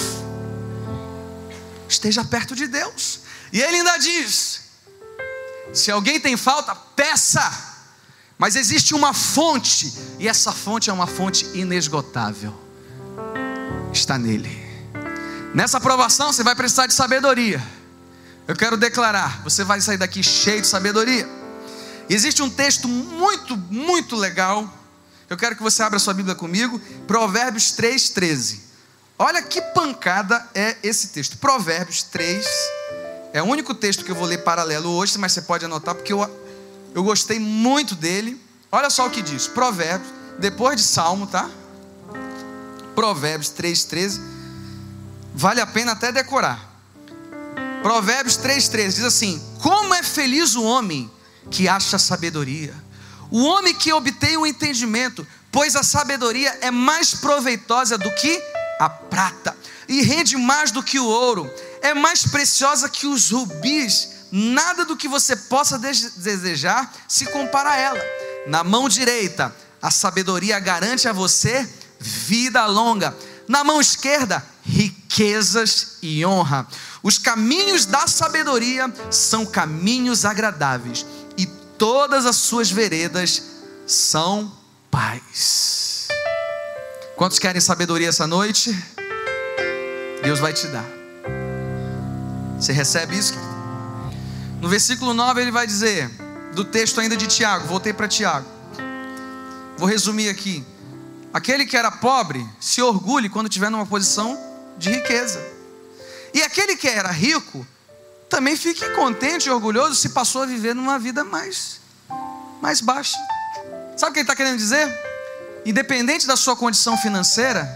Esteja 1.88 2.26
perto 2.26 2.56
de 2.56 2.68
Deus. 2.68 3.20
E 3.54 3.62
ele 3.62 3.78
ainda 3.78 3.98
diz: 3.98 4.62
se 5.72 5.92
alguém 5.92 6.20
tem 6.20 6.36
falta, 6.36 6.74
peça. 6.74 7.74
Mas 8.38 8.56
existe 8.56 8.94
uma 8.94 9.14
fonte, 9.14 9.94
e 10.20 10.28
essa 10.28 10.52
fonte 10.52 10.90
é 10.90 10.94
uma 10.94 11.08
fonte 11.08 11.46
inesgotável. 11.54 12.54
Está 13.94 14.18
nele. 14.18 14.66
Nessa 15.54 15.78
aprovação 15.78 16.34
você 16.34 16.44
vai 16.44 16.56
precisar 16.56 16.88
de 16.88 16.94
sabedoria. 16.94 17.64
Eu 18.48 18.56
quero 18.56 18.76
declarar, 18.76 19.42
você 19.44 19.64
vai 19.64 19.80
sair 19.80 19.98
daqui 19.98 20.22
cheio 20.22 20.62
de 20.62 20.68
sabedoria. 20.68 21.30
Existe 22.10 22.42
um 22.42 22.50
texto 22.50 22.88
muito, 22.88 23.56
muito 23.56 24.16
legal 24.16 24.72
eu 25.30 25.38
quero 25.38 25.56
que 25.56 25.64
você 25.64 25.82
abra 25.82 25.98
sua 25.98 26.14
Bíblia 26.14 26.36
comigo, 26.36 26.80
Provérbios 27.08 27.72
3, 27.72 28.10
13. 28.10 28.62
Olha 29.18 29.42
que 29.42 29.62
pancada 29.62 30.46
é 30.54 30.78
esse 30.84 31.08
texto. 31.08 31.38
Provérbios 31.38 32.04
3 32.04 32.46
é 33.34 33.42
o 33.42 33.46
único 33.46 33.74
texto 33.74 34.04
que 34.04 34.12
eu 34.12 34.16
vou 34.16 34.28
ler 34.28 34.40
paralelo 34.40 34.90
hoje, 34.90 35.18
mas 35.18 35.32
você 35.32 35.42
pode 35.42 35.66
anotar, 35.66 35.96
porque 35.96 36.14
eu, 36.14 36.30
eu 36.94 37.04
gostei 37.04 37.40
muito 37.40 37.96
dele. 37.96 38.40
Olha 38.72 38.90
só 38.90 39.08
o 39.08 39.10
que 39.10 39.22
diz: 39.22 39.48
Provérbios, 39.48 40.12
depois 40.38 40.76
de 40.78 40.84
Salmo, 40.84 41.26
tá? 41.26 41.50
Provérbios 42.94 43.50
3, 43.50 43.84
13. 43.86 44.22
Vale 45.34 45.60
a 45.60 45.68
pena 45.68 45.94
até 45.94 46.12
decorar. 46.12 46.74
Provérbios 47.82 48.38
3, 48.38 48.68
13 48.68 48.96
diz 48.96 49.06
assim: 49.06 49.42
Como 49.62 49.94
é 49.94 50.04
feliz 50.04 50.56
o 50.56 50.64
homem 50.64 51.10
que 51.50 51.68
acha 51.68 51.98
sabedoria 51.98 52.74
o 53.32 53.44
homem 53.44 53.74
que 53.74 53.94
obtém 53.94 54.38
o 54.38 54.46
entendimento, 54.46 55.26
pois 55.52 55.76
a 55.76 55.84
sabedoria 55.84 56.58
é 56.62 56.72
mais 56.72 57.16
proveitosa 57.16 57.98
do 57.98 58.12
que 58.12 58.42
a 58.80 58.90
prata, 58.90 59.56
e 59.88 60.02
rende 60.02 60.36
mais 60.36 60.72
do 60.72 60.84
que 60.84 61.00
o 61.00 61.06
ouro, 61.06 61.50
é 61.82 61.94
mais 61.94 62.24
preciosa 62.24 62.90
que 62.90 63.08
os 63.08 63.32
rubis, 63.32 64.10
nada 64.32 64.84
do 64.86 64.98
que 64.98 65.08
você 65.08 65.36
possa 65.36 65.78
desejar 65.78 66.94
se 67.08 67.26
compara 67.28 67.72
a 67.72 67.78
ela. 67.78 68.02
Na 68.48 68.64
mão 68.64 68.90
direita, 68.90 69.56
a 69.82 69.92
sabedoria 69.92 70.60
garante 70.60 71.08
a 71.08 71.14
você 71.14 71.68
vida 72.00 72.66
longa, 72.66 73.16
na 73.48 73.64
mão 73.64 73.80
esquerda, 73.80 74.44
riquezas 74.64 75.98
e 76.02 76.26
honra. 76.26 76.68
Os 77.04 77.18
caminhos 77.18 77.86
da 77.86 78.08
sabedoria 78.08 78.92
são 79.12 79.46
caminhos 79.46 80.26
agradáveis, 80.26 81.06
todas 81.78 82.26
as 82.26 82.36
suas 82.36 82.72
veredas 82.72 83.44
são 83.86 84.52
paz. 84.90 86.08
Quantos 87.16 87.40
querem 87.40 87.62
sabedoria 87.62 88.10
essa 88.10 88.28
noite? 88.28 88.76
Deus 90.24 90.40
vai 90.40 90.54
te 90.54 90.68
dar. 90.68 90.86
Você 92.60 92.74
recebe 92.74 93.18
isso? 93.18 93.34
No 94.62 94.68
versículo 94.68 95.14
9 95.14 95.42
ele 95.42 95.52
vai 95.52 95.68
dizer, 95.68 96.10
do 96.54 96.64
texto 96.64 97.00
ainda 97.00 97.16
de 97.16 97.28
Tiago, 97.28 97.68
voltei 97.68 97.94
para 97.94 98.08
Tiago. 98.08 98.48
Vou 99.78 99.88
resumir 99.88 100.30
aqui. 100.30 100.66
Aquele 101.34 101.66
que 101.66 101.76
era 101.76 101.92
pobre 101.92 102.46
se 102.60 102.82
orgulhe 102.82 103.30
quando 103.30 103.48
estiver 103.48 103.70
numa 103.70 103.86
posição 103.86 104.38
de 104.78 104.90
riqueza. 104.90 105.40
E 106.34 106.42
aquele 106.42 106.76
que 106.76 106.88
era 106.88 107.12
rico 107.12 107.66
também 108.30 108.56
fique 108.56 108.88
contente 108.92 109.48
e 109.48 109.50
orgulhoso 109.50 109.96
se 109.96 110.10
passou 110.10 110.44
a 110.44 110.46
viver 110.46 110.74
numa 110.74 110.98
vida 111.00 111.24
mais, 111.24 111.80
mais 112.62 112.82
baixa. 112.82 113.18
Sabe 113.98 114.12
o 114.12 114.14
que 114.14 114.20
ele 114.20 114.24
está 114.24 114.36
querendo 114.36 114.58
dizer? 114.58 114.88
Independente 115.66 116.28
da 116.28 116.36
sua 116.36 116.56
condição 116.56 116.98
financeira, 116.98 117.68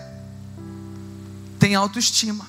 tem 1.59 1.75
autoestima. 1.75 2.45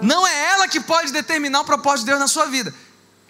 Não 0.00 0.26
é 0.26 0.50
ela 0.50 0.68
que 0.68 0.80
pode 0.80 1.12
determinar 1.12 1.60
o 1.60 1.64
propósito 1.64 2.00
de 2.00 2.06
Deus 2.06 2.20
na 2.20 2.28
sua 2.28 2.46
vida. 2.46 2.72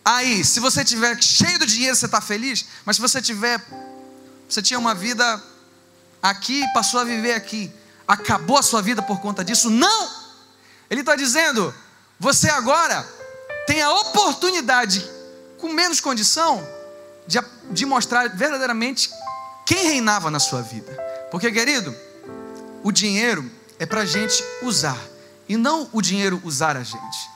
Aí, 0.04 0.44
se 0.44 0.60
você 0.60 0.84
tiver 0.84 1.20
cheio 1.22 1.58
do 1.58 1.66
dinheiro, 1.66 1.96
você 1.96 2.06
está 2.06 2.20
feliz. 2.20 2.64
Mas 2.84 2.96
se 2.96 3.02
você 3.02 3.20
tiver, 3.20 3.62
você 4.48 4.62
tinha 4.62 4.78
uma 4.78 4.94
vida 4.94 5.42
aqui 6.22 6.64
passou 6.72 7.00
a 7.00 7.04
viver 7.04 7.34
aqui, 7.34 7.72
acabou 8.06 8.58
a 8.58 8.62
sua 8.62 8.82
vida 8.82 9.02
por 9.02 9.20
conta 9.20 9.44
disso? 9.44 9.70
Não! 9.70 10.08
Ele 10.90 11.00
está 11.00 11.14
dizendo, 11.14 11.74
você 12.18 12.48
agora 12.50 13.06
tem 13.66 13.80
a 13.82 13.92
oportunidade, 13.92 15.08
com 15.58 15.68
menos 15.68 16.00
condição, 16.00 16.66
de, 17.26 17.38
de 17.70 17.86
mostrar 17.86 18.28
verdadeiramente 18.28 19.10
quem 19.66 19.84
reinava 19.84 20.30
na 20.30 20.40
sua 20.40 20.62
vida. 20.62 20.92
Porque, 21.30 21.52
querido, 21.52 21.94
o 22.82 22.90
dinheiro 22.90 23.48
é 23.78 23.86
para 23.86 24.00
a 24.00 24.06
gente 24.06 24.42
usar 24.62 24.98
e 25.48 25.56
não 25.56 25.88
o 25.92 26.02
dinheiro 26.02 26.40
usar 26.44 26.76
a 26.76 26.82
gente. 26.82 27.30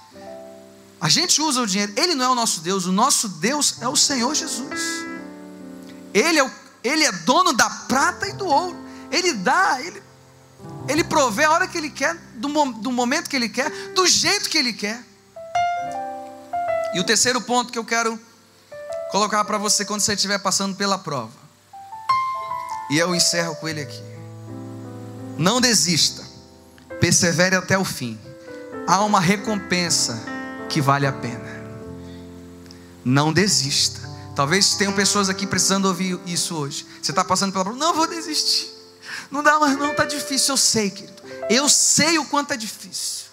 A 1.01 1.09
gente 1.09 1.41
usa 1.43 1.61
o 1.61 1.67
dinheiro, 1.67 1.93
ele 1.97 2.15
não 2.15 2.27
é 2.27 2.29
o 2.31 2.35
nosso 2.35 2.61
Deus, 2.61 2.87
o 2.87 2.93
nosso 2.93 3.29
Deus 3.29 3.77
é 3.81 3.89
o 3.89 3.97
Senhor 3.97 4.35
Jesus. 4.35 4.81
Ele 6.15 6.39
é, 6.39 6.45
o, 6.45 6.51
ele 6.83 7.05
é 7.05 7.13
dono 7.13 7.53
da 7.53 7.69
prata 7.69 8.27
e 8.29 8.33
do 8.33 8.47
ouro. 8.47 8.77
Ele 9.11 9.33
dá, 9.35 9.81
ele, 9.81 10.02
ele 10.89 11.05
provê 11.05 11.45
a 11.45 11.51
hora 11.51 11.69
que 11.69 11.79
ele 11.79 11.91
quer, 11.91 12.15
do, 12.35 12.49
do 12.73 12.93
momento 12.93 13.29
que 13.29 13.37
ele 13.37 13.49
quer, 13.49 13.71
do 13.95 14.07
jeito 14.07 14.49
que 14.49 14.59
ele 14.59 14.73
quer. 14.73 15.03
E 16.95 17.01
o 17.01 17.05
terceiro 17.05 17.41
ponto 17.41 17.73
que 17.73 17.79
eu 17.79 17.85
quero 17.85 18.19
colocar 19.11 19.45
para 19.45 19.59
você 19.59 19.85
quando 19.85 20.01
você 20.01 20.15
estiver 20.15 20.39
passando 20.39 20.77
pela 20.77 20.99
prova. 20.99 21.33
E 22.91 22.99
eu 22.99 23.15
encerro 23.15 23.57
com 23.57 23.69
ele 23.69 23.81
aqui. 23.81 24.03
Não 25.39 25.61
desista 25.61 26.33
persevere 27.03 27.57
até 27.57 27.77
o 27.77 27.85
fim. 27.85 28.17
Há 28.87 29.03
uma 29.03 29.19
recompensa 29.19 30.23
que 30.69 30.81
vale 30.81 31.05
a 31.05 31.13
pena. 31.13 31.51
Não 33.05 33.33
desista. 33.33 34.09
Talvez 34.37 34.77
tenham 34.77 34.93
pessoas 34.93 35.29
aqui 35.29 35.45
precisando 35.45 35.87
ouvir 35.87 36.21
isso 36.27 36.55
hoje. 36.55 36.87
Você 37.03 37.11
está 37.11 37.25
passando 37.25 37.51
pela 37.51 37.65
prova, 37.65 37.77
não 37.77 37.93
vou 37.93 38.07
desistir. 38.07 38.72
Não 39.33 39.43
dá 39.43 39.59
mais, 39.59 39.77
não, 39.77 39.91
está 39.91 40.05
difícil. 40.05 40.53
Eu 40.53 40.57
sei, 40.57 40.91
querido. 40.91 41.23
Eu 41.51 41.69
sei 41.69 42.19
o 42.19 42.25
quanto 42.25 42.53
é 42.53 42.57
difícil. 42.57 43.27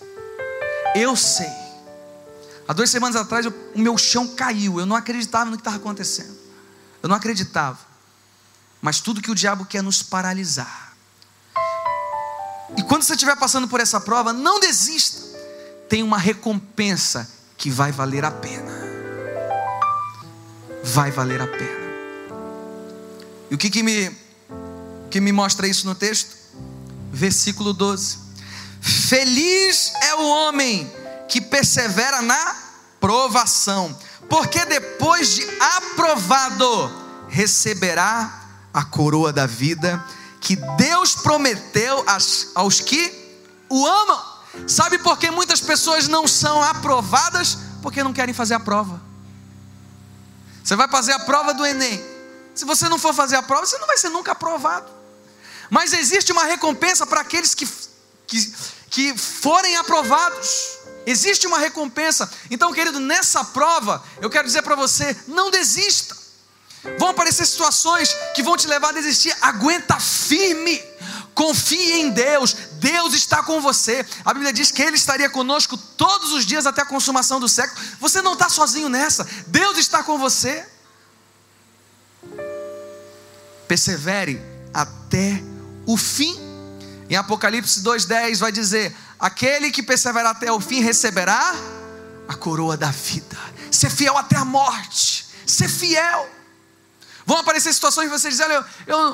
Eu 0.96 1.16
sei. 1.16 1.52
Há 2.68 2.74
duas 2.74 2.90
semanas 2.90 3.16
atrás, 3.16 3.46
eu, 3.46 3.54
o 3.76 3.80
meu 3.80 3.98
chão 3.98 4.28
caiu. 4.30 4.80
Eu 4.80 4.86
não 4.88 4.96
acreditava 4.96 5.46
no 5.46 5.58
que 5.58 5.62
estava 5.62 5.78
acontecendo. 5.78 6.36
Eu 7.04 7.10
não 7.10 7.16
acreditava. 7.16 7.78
Mas 8.82 9.00
tudo 9.00 9.22
que 9.22 9.30
o 9.30 9.36
diabo 9.36 9.66
quer 9.66 9.84
nos 9.84 10.02
paralisar 10.02 10.90
e 12.78 12.84
quando 12.84 13.04
você 13.04 13.14
estiver 13.14 13.36
passando 13.36 13.68
por 13.68 13.80
essa 13.80 14.00
prova, 14.00 14.34
não 14.34 14.60
desista. 14.60 15.22
Tem 15.88 16.04
uma 16.04 16.18
recompensa 16.18 17.30
que 17.58 17.70
vai 17.70 17.92
valer 17.92 18.24
a 18.24 18.32
pena. 18.32 18.72
Vai 20.84 21.12
valer 21.12 21.42
a 21.42 21.48
pena. 21.48 21.90
E 23.50 23.56
o 23.56 23.58
que, 23.58 23.70
que, 23.70 23.82
me, 23.82 24.16
que 25.10 25.20
me 25.20 25.32
mostra 25.32 25.68
isso 25.68 25.86
no 25.86 25.96
texto? 25.96 26.36
Versículo 27.12 27.74
12: 27.74 28.18
Feliz 28.82 29.94
é 30.04 30.16
o 30.16 30.28
homem 30.28 30.92
que 31.28 31.42
persevera 31.42 32.22
na 32.22 32.56
provação, 33.00 33.98
porque 34.30 34.64
depois 34.66 35.36
de 35.36 35.46
aprovado, 35.60 36.92
receberá 37.30 38.48
a 38.74 38.84
coroa 38.84 39.32
da 39.32 39.46
vida 39.46 40.04
que 40.40 40.56
Deus 40.56 41.16
prometeu 41.16 42.04
aos 42.56 42.80
que 42.80 43.42
o 43.70 43.86
amam. 43.86 44.30
Sabe 44.68 44.98
por 45.00 45.18
que 45.18 45.30
muitas 45.30 45.62
pessoas 45.62 46.08
não 46.08 46.28
são 46.28 46.62
aprovadas? 46.64 47.58
Porque 47.82 48.04
não 48.04 48.14
querem 48.14 48.34
fazer 48.34 48.56
a 48.56 48.60
prova. 48.60 49.02
Você 50.64 50.76
vai 50.76 50.88
fazer 50.88 51.14
a 51.14 51.20
prova 51.20 51.54
do 51.54 51.66
Enem. 51.66 52.04
Se 52.56 52.66
você 52.66 52.90
não 52.90 52.98
for 52.98 53.14
fazer 53.14 53.36
a 53.36 53.44
prova, 53.44 53.66
você 53.66 53.78
não 53.78 53.88
vai 53.88 53.98
ser 53.98 54.10
nunca 54.10 54.32
aprovado. 54.32 54.99
Mas 55.70 55.94
existe 55.94 56.32
uma 56.32 56.46
recompensa 56.46 57.06
para 57.06 57.22
aqueles 57.22 57.54
que, 57.54 57.68
que, 58.28 58.54
que 58.90 59.18
forem 59.18 59.76
aprovados. 59.78 60.80
Existe 61.06 61.48
uma 61.48 61.60
recompensa. 61.60 62.30
Então, 62.50 62.74
querido, 62.74 63.00
nessa 63.00 63.44
prova, 63.44 64.04
eu 64.22 64.30
quero 64.30 64.48
dizer 64.48 64.62
para 64.62 64.76
você: 64.76 65.16
não 65.28 65.52
desista. 65.52 66.18
Vão 66.98 67.10
aparecer 67.10 67.46
situações 67.46 68.16
que 68.34 68.42
vão 68.42 68.56
te 68.56 68.68
levar 68.68 68.90
a 68.90 68.94
desistir. 68.94 69.36
Aguenta 69.42 70.00
firme. 70.00 70.82
Confie 71.34 72.02
em 72.02 72.10
Deus. 72.10 72.54
Deus 72.74 73.14
está 73.14 73.44
com 73.44 73.62
você. 73.62 74.06
A 74.26 74.34
Bíblia 74.34 74.54
diz 74.54 74.72
que 74.72 74.82
Ele 74.82 74.96
estaria 74.96 75.30
conosco 75.30 75.78
todos 75.78 76.32
os 76.32 76.46
dias 76.46 76.66
até 76.66 76.82
a 76.82 76.86
consumação 76.86 77.40
do 77.40 77.48
século. 77.48 77.80
Você 78.00 78.22
não 78.22 78.34
está 78.34 78.50
sozinho 78.50 78.90
nessa. 78.90 79.28
Deus 79.48 79.78
está 79.78 80.04
com 80.04 80.18
você. 80.18 80.66
Persevere 83.68 84.42
até 84.74 85.42
o 85.86 85.98
fim. 85.98 86.38
Em 87.10 87.16
Apocalipse 87.16 87.82
2,10 87.82 88.38
vai 88.38 88.52
dizer: 88.52 88.96
Aquele 89.20 89.72
que 89.72 89.84
perseverar 89.84 90.32
até 90.32 90.52
o 90.52 90.60
fim 90.60 90.82
receberá 90.82 91.56
a 92.28 92.36
coroa 92.36 92.78
da 92.78 92.92
vida. 92.92 93.38
Ser 93.72 93.90
fiel 93.90 94.18
até 94.18 94.38
a 94.38 94.46
morte. 94.46 95.28
Ser 95.46 95.68
fiel. 95.68 96.30
Vão 97.26 97.38
aparecer 97.38 97.74
situações 97.74 98.10
que 98.10 98.18
você 98.18 98.30
diz, 98.30 98.40
olha, 98.40 98.66
eu, 98.88 98.98
eu, 98.98 99.12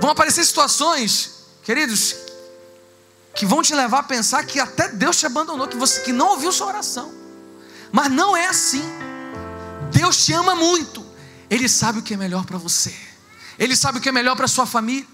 vão 0.00 0.10
aparecer 0.10 0.44
situações, 0.44 1.44
queridos, 1.62 2.16
que 3.34 3.46
vão 3.46 3.62
te 3.62 3.72
levar 3.74 4.00
a 4.00 4.02
pensar 4.02 4.44
que 4.44 4.58
até 4.58 4.88
Deus 4.88 5.16
te 5.16 5.26
abandonou, 5.26 5.68
que 5.68 5.76
você 5.76 6.00
que 6.00 6.12
não 6.12 6.30
ouviu 6.30 6.50
sua 6.50 6.66
oração. 6.68 7.12
Mas 7.92 8.10
não 8.10 8.36
é 8.36 8.46
assim. 8.46 8.82
Deus 9.92 10.24
te 10.24 10.32
ama 10.32 10.56
muito. 10.56 11.06
Ele 11.48 11.68
sabe 11.68 12.00
o 12.00 12.02
que 12.02 12.14
é 12.14 12.16
melhor 12.16 12.44
para 12.44 12.58
você. 12.58 12.92
Ele 13.58 13.76
sabe 13.76 13.98
o 13.98 14.00
que 14.00 14.08
é 14.08 14.12
melhor 14.12 14.34
para 14.34 14.48
sua 14.48 14.66
família. 14.66 15.06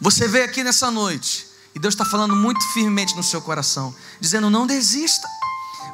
Você 0.00 0.28
veio 0.28 0.44
aqui 0.44 0.62
nessa 0.62 0.90
noite 0.90 1.46
e 1.74 1.78
Deus 1.78 1.94
está 1.94 2.04
falando 2.04 2.34
muito 2.36 2.64
firmemente 2.72 3.16
no 3.16 3.22
seu 3.22 3.40
coração, 3.40 3.94
dizendo: 4.20 4.48
não 4.50 4.66
desista 4.66 5.28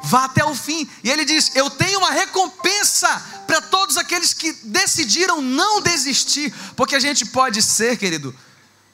vá 0.05 0.25
até 0.25 0.43
o 0.45 0.55
fim. 0.55 0.89
E 1.03 1.09
ele 1.09 1.25
diz: 1.25 1.51
Eu 1.55 1.69
tenho 1.69 1.99
uma 1.99 2.11
recompensa 2.11 3.07
para 3.47 3.61
todos 3.61 3.97
aqueles 3.97 4.33
que 4.33 4.53
decidiram 4.63 5.41
não 5.41 5.81
desistir, 5.81 6.53
porque 6.75 6.95
a 6.95 6.99
gente 6.99 7.25
pode 7.25 7.61
ser, 7.61 7.97
querido, 7.97 8.33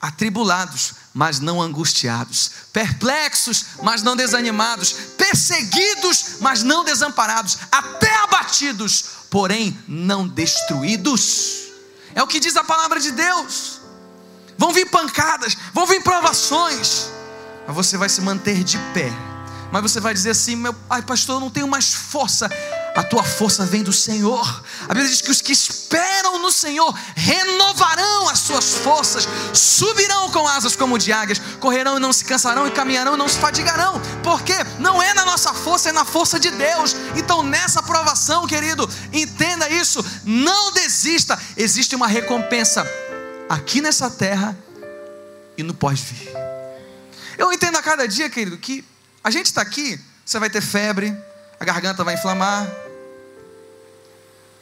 atribulados, 0.02 0.94
mas 1.14 1.40
não 1.40 1.62
angustiados, 1.62 2.52
perplexos, 2.74 3.66
mas 3.84 4.02
não 4.02 4.16
desanimados, 4.16 4.94
perseguidos, 5.18 6.38
mas 6.40 6.64
não 6.64 6.84
desamparados, 6.84 7.58
até 7.72 8.14
abatidos, 8.24 9.06
porém 9.30 9.78
não 9.88 10.28
destruídos. 10.28 11.62
É 12.16 12.24
o 12.24 12.28
que 12.28 12.40
diz 12.40 12.56
a 12.56 12.64
palavra 12.64 13.00
de 13.00 13.12
Deus. 13.12 13.81
Vão 14.62 14.72
vir 14.72 14.86
pancadas, 14.86 15.58
vão 15.74 15.88
vir 15.88 16.04
provações, 16.04 17.10
mas 17.66 17.76
você 17.76 17.98
vai 17.98 18.08
se 18.08 18.22
manter 18.22 18.64
de 18.64 18.78
pé 18.94 19.12
mas 19.72 19.82
você 19.82 20.00
vai 20.00 20.14
dizer 20.14 20.32
assim: 20.32 20.56
meu, 20.56 20.76
ai, 20.90 21.02
pastor, 21.02 21.38
eu 21.38 21.40
não 21.40 21.50
tenho 21.50 21.68
mais 21.68 21.94
força. 21.94 22.50
a 22.94 23.04
tua 23.04 23.24
força 23.24 23.66
vem 23.66 23.82
do 23.82 23.94
Senhor. 23.94 24.64
A 24.84 24.94
Bíblia 24.94 25.10
diz 25.10 25.22
que 25.22 25.32
os 25.32 25.42
que 25.42 25.54
esperam 25.54 26.40
no 26.40 26.52
Senhor 26.52 26.94
renovarão 27.16 28.28
as 28.28 28.40
suas 28.40 28.74
forças, 28.74 29.26
subirão 29.54 30.30
com 30.30 30.46
asas 30.46 30.76
como 30.76 31.00
de 31.00 31.14
águias, 31.14 31.42
correrão 31.62 31.96
e 31.96 32.00
não 32.02 32.12
se 32.12 32.26
cansarão, 32.26 32.68
e 32.68 32.72
caminharão 32.72 33.14
e 33.14 33.18
não 33.18 33.30
se 33.30 33.40
fadigarão. 33.40 34.02
Porque 34.22 34.54
não 34.78 35.02
é 35.02 35.14
na 35.14 35.24
nossa 35.24 35.54
força, 35.54 35.88
é 35.88 35.94
na 35.94 36.04
força 36.04 36.38
de 36.38 36.52
Deus. 36.52 36.94
Então, 37.16 37.42
nessa 37.42 37.82
provação, 37.82 38.46
querido, 38.46 38.88
entenda 39.14 39.70
isso, 39.70 40.04
não 40.26 40.74
desista. 40.74 41.40
Existe 41.56 41.96
uma 41.96 42.08
recompensa 42.08 42.86
aqui 43.52 43.82
nessa 43.82 44.10
terra 44.10 44.58
e 45.58 45.64
no 45.64 45.74
pós-vir. 45.74 46.32
Eu 47.38 47.52
entendo 47.52 47.78
a 47.78 47.82
cada 47.82 48.08
dia, 48.08 48.30
querido, 48.30 48.58
que 48.58 48.86
a 49.22 49.30
gente 49.30 49.48
está 49.48 49.62
aqui, 49.62 50.00
você 50.26 50.40
vai 50.40 50.50
ter 50.50 50.62
febre, 50.62 51.14
a 51.60 51.66
garganta 51.66 52.02
vai 52.02 52.14
inflamar, 52.14 52.66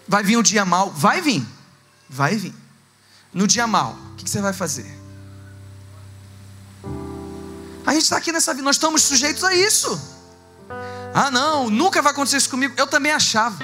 vai 0.08 0.24
vir 0.24 0.38
um 0.38 0.42
dia 0.42 0.66
mal, 0.66 0.90
vai 0.90 1.22
vir, 1.22 1.46
vai 2.10 2.36
vir. 2.36 2.54
No 3.32 3.46
dia 3.46 3.68
mal, 3.68 3.96
o 4.14 4.16
que 4.16 4.28
você 4.28 4.42
vai 4.42 4.54
fazer? 4.54 4.92
A 7.86 7.94
gente 7.94 8.04
está 8.04 8.18
aqui 8.18 8.32
nessa 8.32 8.54
vida, 8.54 8.64
nós 8.64 8.76
estamos 8.76 9.04
sujeitos 9.04 9.44
a 9.44 9.54
isso. 9.54 10.02
Ah, 11.14 11.30
não, 11.30 11.70
nunca 11.70 12.02
vai 12.02 12.12
acontecer 12.12 12.38
isso 12.38 12.50
comigo. 12.50 12.74
Eu 12.76 12.88
também 12.88 13.12
achava. 13.12 13.60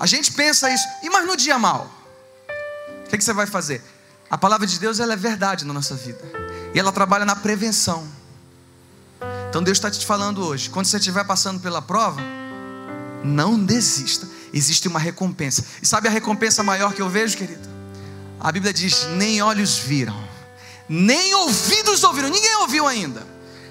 A 0.00 0.06
gente 0.06 0.32
pensa 0.32 0.68
isso. 0.68 0.84
E 1.04 1.10
mas 1.10 1.24
no 1.24 1.36
dia 1.36 1.58
mal? 1.58 1.99
O 3.12 3.18
que 3.18 3.24
você 3.24 3.32
vai 3.32 3.46
fazer? 3.46 3.82
A 4.30 4.38
palavra 4.38 4.66
de 4.66 4.78
Deus 4.78 5.00
ela 5.00 5.12
é 5.12 5.16
verdade 5.16 5.64
na 5.64 5.74
nossa 5.74 5.94
vida. 5.94 6.20
E 6.72 6.78
ela 6.78 6.92
trabalha 6.92 7.24
na 7.24 7.34
prevenção. 7.34 8.06
Então 9.48 9.62
Deus 9.62 9.78
está 9.78 9.90
te 9.90 10.06
falando 10.06 10.44
hoje. 10.44 10.70
Quando 10.70 10.86
você 10.86 10.98
estiver 10.98 11.24
passando 11.24 11.58
pela 11.58 11.82
prova, 11.82 12.20
não 13.24 13.58
desista. 13.58 14.28
Existe 14.52 14.86
uma 14.86 15.00
recompensa. 15.00 15.64
E 15.82 15.86
sabe 15.86 16.06
a 16.06 16.10
recompensa 16.10 16.62
maior 16.62 16.92
que 16.92 17.02
eu 17.02 17.08
vejo, 17.08 17.36
querido? 17.36 17.68
A 18.38 18.52
Bíblia 18.52 18.72
diz: 18.72 19.06
nem 19.16 19.42
olhos 19.42 19.78
viram, 19.78 20.16
nem 20.88 21.34
ouvidos 21.34 22.02
ouviram, 22.04 22.28
ninguém 22.28 22.56
ouviu 22.56 22.86
ainda, 22.86 23.26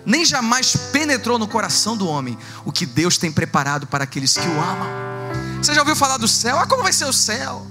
nem 0.05 0.23
jamais 0.25 0.75
penetrou 0.91 1.39
no 1.39 1.47
coração 1.47 1.97
do 1.97 2.07
homem 2.07 2.37
o 2.65 2.71
que 2.71 2.85
Deus 2.85 3.17
tem 3.17 3.31
preparado 3.31 3.87
para 3.87 4.03
aqueles 4.03 4.33
que 4.33 4.47
o 4.47 4.61
amam. 4.61 4.87
Você 5.61 5.73
já 5.73 5.81
ouviu 5.81 5.95
falar 5.95 6.17
do 6.17 6.27
céu? 6.27 6.59
Ah, 6.59 6.67
como 6.67 6.83
vai 6.83 6.93
ser 6.93 7.05
o 7.05 7.13
céu? 7.13 7.65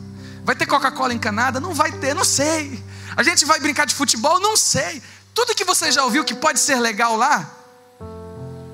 Vai 0.49 0.57
ter 0.57 0.65
Coca-Cola 0.65 1.13
encanada? 1.13 1.61
Não 1.61 1.75
vai 1.75 1.93
ter, 1.93 2.15
não 2.15 2.25
sei. 2.25 2.83
A 3.15 3.23
gente 3.23 3.45
vai 3.45 3.61
brincar 3.61 3.85
de 3.85 3.95
futebol? 3.95 4.41
Não 4.41 4.57
sei. 4.57 5.03
Tudo 5.35 5.55
que 5.55 5.63
você 5.63 5.93
já 5.93 6.03
ouviu 6.03 6.25
que 6.25 6.35
pode 6.35 6.59
ser 6.59 6.77
legal 6.77 7.19
lá, 7.19 7.55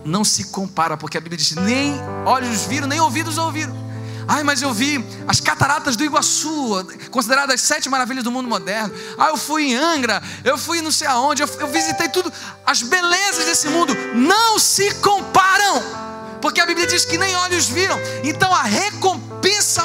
não 0.05 0.23
se 0.25 0.45
compara, 0.45 0.97
porque 0.97 1.19
a 1.19 1.21
Bíblia 1.21 1.37
diz: 1.37 1.51
nem 1.57 1.97
olhos 2.25 2.63
viram, 2.67 2.87
nem 2.87 3.01
ouvidos 3.01 3.39
ouviram. 3.39 3.75
Ai, 4.29 4.45
mas 4.45 4.63
eu 4.63 4.73
vi 4.73 5.05
as 5.27 5.41
cataratas 5.41 5.97
do 5.97 6.05
Iguaçu, 6.05 6.87
consideradas 7.11 7.57
as 7.57 7.63
sete 7.63 7.89
maravilhas 7.89 8.23
do 8.23 8.31
mundo 8.31 8.49
moderno. 8.49 8.95
Ah, 9.19 9.31
eu 9.31 9.37
fui 9.37 9.73
em 9.73 9.75
Angra, 9.75 10.23
eu 10.45 10.57
fui 10.57 10.81
não 10.81 10.93
sei 10.93 11.09
aonde, 11.09 11.43
eu, 11.43 11.49
eu 11.59 11.67
visitei 11.67 12.09
tudo. 12.09 12.33
As 12.65 12.83
belezas 12.83 13.47
desse 13.47 13.67
mundo 13.67 13.93
não 14.15 14.61
se 14.61 14.95
comparam, 15.01 15.83
porque 16.41 16.61
a 16.61 16.67
Bíblia 16.67 16.87
diz 16.87 17.05
que 17.05 17.19
nem 17.19 17.35
olhos 17.35 17.67
viram. 17.67 17.99
Então 18.23 18.55
a 18.55 18.63
recompensa 18.63 19.83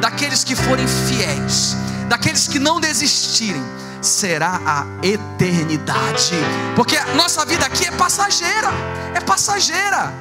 daqueles 0.00 0.44
que 0.44 0.54
forem 0.54 0.86
fiéis, 0.86 1.76
daqueles 2.08 2.46
que 2.48 2.58
não 2.58 2.80
desistirem, 2.80 3.62
será 4.02 4.60
a 4.64 4.86
eternidade. 5.06 6.34
Porque 6.76 6.98
nossa 7.14 7.44
vida 7.44 7.66
aqui 7.66 7.86
é 7.86 7.90
passageira, 7.92 8.70
é 9.14 9.20
passageira. 9.20 10.12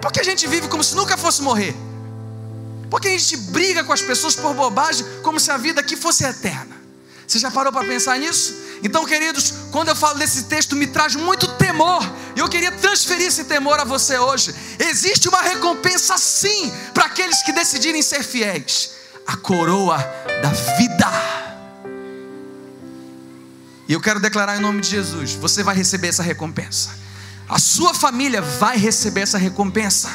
Porque 0.00 0.20
a 0.20 0.24
gente 0.24 0.46
vive 0.46 0.68
como 0.68 0.84
se 0.84 0.94
nunca 0.94 1.16
fosse 1.16 1.42
morrer. 1.42 1.74
Porque 2.90 3.08
a 3.08 3.10
gente 3.10 3.36
briga 3.36 3.82
com 3.84 3.92
as 3.92 4.02
pessoas 4.02 4.34
por 4.36 4.54
bobagem, 4.54 5.04
como 5.22 5.40
se 5.40 5.50
a 5.50 5.56
vida 5.56 5.80
aqui 5.80 5.96
fosse 5.96 6.24
eterna. 6.24 6.76
Você 7.26 7.38
já 7.38 7.50
parou 7.50 7.72
para 7.72 7.86
pensar 7.86 8.18
nisso? 8.18 8.65
Então, 8.82 9.04
queridos, 9.04 9.54
quando 9.70 9.88
eu 9.88 9.96
falo 9.96 10.18
desse 10.18 10.44
texto, 10.44 10.76
me 10.76 10.86
traz 10.86 11.14
muito 11.14 11.46
temor. 11.54 12.02
E 12.34 12.40
eu 12.40 12.48
queria 12.48 12.72
transferir 12.72 13.26
esse 13.26 13.44
temor 13.44 13.80
a 13.80 13.84
você 13.84 14.18
hoje. 14.18 14.54
Existe 14.78 15.28
uma 15.28 15.40
recompensa, 15.40 16.18
sim, 16.18 16.72
para 16.92 17.06
aqueles 17.06 17.42
que 17.42 17.52
decidirem 17.52 18.02
ser 18.02 18.22
fiéis 18.22 18.96
a 19.26 19.36
coroa 19.36 19.98
da 20.42 20.50
vida. 20.76 21.10
E 23.88 23.92
eu 23.92 24.00
quero 24.00 24.20
declarar 24.20 24.56
em 24.56 24.60
nome 24.60 24.80
de 24.80 24.88
Jesus: 24.88 25.34
você 25.34 25.62
vai 25.62 25.74
receber 25.74 26.08
essa 26.08 26.22
recompensa. 26.22 26.90
A 27.48 27.58
sua 27.58 27.94
família 27.94 28.42
vai 28.42 28.76
receber 28.76 29.20
essa 29.20 29.38
recompensa. 29.38 30.10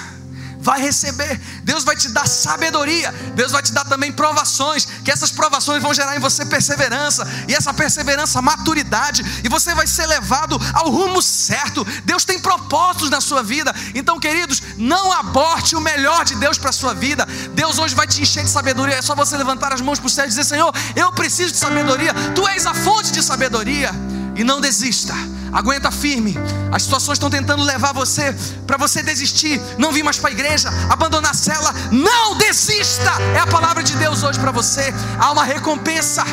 Vai 0.61 0.79
receber, 0.79 1.41
Deus 1.63 1.83
vai 1.83 1.95
te 1.95 2.07
dar 2.09 2.27
sabedoria, 2.27 3.11
Deus 3.33 3.51
vai 3.51 3.63
te 3.63 3.71
dar 3.73 3.83
também 3.83 4.11
provações, 4.11 4.85
que 5.03 5.11
essas 5.11 5.31
provações 5.31 5.81
vão 5.81 5.91
gerar 5.91 6.15
em 6.15 6.19
você 6.19 6.45
perseverança, 6.45 7.27
e 7.47 7.55
essa 7.55 7.73
perseverança, 7.73 8.39
maturidade, 8.43 9.23
e 9.43 9.49
você 9.49 9.73
vai 9.73 9.87
ser 9.87 10.05
levado 10.05 10.59
ao 10.75 10.91
rumo 10.91 11.19
certo. 11.19 11.83
Deus 12.05 12.23
tem 12.23 12.39
propósitos 12.39 13.09
na 13.09 13.19
sua 13.19 13.41
vida, 13.41 13.73
então, 13.95 14.19
queridos, 14.19 14.61
não 14.77 15.11
aborte 15.11 15.75
o 15.75 15.81
melhor 15.81 16.23
de 16.25 16.35
Deus 16.35 16.59
para 16.59 16.69
a 16.69 16.73
sua 16.73 16.93
vida. 16.93 17.25
Deus 17.55 17.79
hoje 17.79 17.95
vai 17.95 18.05
te 18.05 18.21
encher 18.21 18.43
de 18.43 18.49
sabedoria, 18.49 18.95
é 18.95 19.01
só 19.01 19.15
você 19.15 19.35
levantar 19.35 19.73
as 19.73 19.81
mãos 19.81 19.97
para 19.97 20.07
o 20.07 20.11
céu 20.11 20.25
e 20.25 20.29
dizer: 20.29 20.43
Senhor, 20.43 20.71
eu 20.95 21.11
preciso 21.11 21.51
de 21.51 21.57
sabedoria, 21.57 22.13
tu 22.35 22.47
és 22.47 22.67
a 22.67 22.73
fonte 22.75 23.11
de 23.11 23.23
sabedoria, 23.23 23.91
e 24.35 24.43
não 24.43 24.61
desista 24.61 25.15
aguenta 25.51 25.91
firme. 25.91 26.35
As 26.71 26.83
situações 26.83 27.15
estão 27.15 27.29
tentando 27.29 27.63
levar 27.63 27.93
você 27.93 28.35
para 28.65 28.77
você 28.77 29.03
desistir, 29.03 29.61
não 29.77 29.91
vir 29.91 30.03
mais 30.03 30.17
para 30.17 30.29
a 30.29 30.33
igreja, 30.33 30.69
abandonar 30.89 31.31
a 31.31 31.33
cela. 31.33 31.73
Não 31.91 32.37
desista! 32.37 33.11
É 33.35 33.39
a 33.39 33.47
palavra 33.47 33.83
de 33.83 33.95
Deus 33.95 34.23
hoje 34.23 34.39
para 34.39 34.51
você. 34.51 34.93
Há 35.19 35.31
uma 35.31 35.43
recompensa 35.43 36.23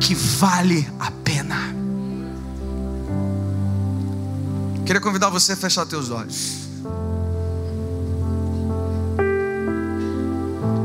que 0.00 0.14
vale 0.14 0.88
a 0.98 1.10
pena. 1.10 1.56
Queria 4.84 5.00
convidar 5.00 5.30
você 5.30 5.52
a 5.52 5.56
fechar 5.56 5.86
teus 5.86 6.10
olhos. 6.10 6.62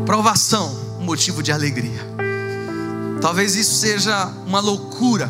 Provação, 0.05 0.73
motivo 1.01 1.43
de 1.43 1.51
alegria. 1.51 1.99
Talvez 3.19 3.55
isso 3.55 3.75
seja 3.75 4.27
uma 4.45 4.59
loucura 4.59 5.29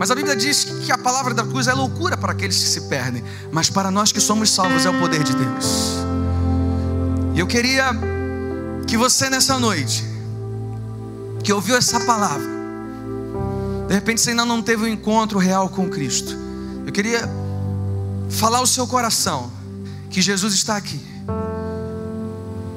mas 0.00 0.10
a 0.10 0.14
Bíblia 0.14 0.34
diz 0.34 0.64
que 0.64 0.90
a 0.90 0.96
palavra 0.96 1.34
da 1.34 1.44
cruz 1.44 1.66
é 1.66 1.74
loucura 1.74 2.16
para 2.16 2.32
aqueles 2.32 2.56
que 2.56 2.68
se 2.70 2.80
perdem, 2.88 3.22
mas 3.52 3.68
para 3.68 3.90
nós 3.90 4.10
que 4.10 4.18
somos 4.18 4.48
salvos 4.48 4.86
é 4.86 4.88
o 4.88 4.98
poder 4.98 5.22
de 5.22 5.34
Deus. 5.34 5.96
E 7.34 7.38
eu 7.38 7.46
queria 7.46 7.90
que 8.86 8.96
você 8.96 9.28
nessa 9.28 9.58
noite, 9.58 10.02
que 11.44 11.52
ouviu 11.52 11.76
essa 11.76 12.00
palavra, 12.00 12.48
de 13.88 13.92
repente 13.92 14.22
você 14.22 14.30
ainda 14.30 14.46
não 14.46 14.62
teve 14.62 14.84
um 14.84 14.88
encontro 14.88 15.38
real 15.38 15.68
com 15.68 15.90
Cristo, 15.90 16.34
eu 16.86 16.92
queria 16.92 17.28
falar 18.30 18.56
ao 18.56 18.66
seu 18.66 18.86
coração 18.86 19.52
que 20.08 20.22
Jesus 20.22 20.54
está 20.54 20.78
aqui. 20.78 20.98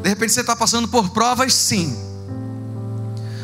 De 0.02 0.10
repente 0.10 0.34
você 0.34 0.42
está 0.42 0.58
passando 0.58 0.90
por 0.90 1.10
provas, 1.12 1.54
sim. 1.54 1.98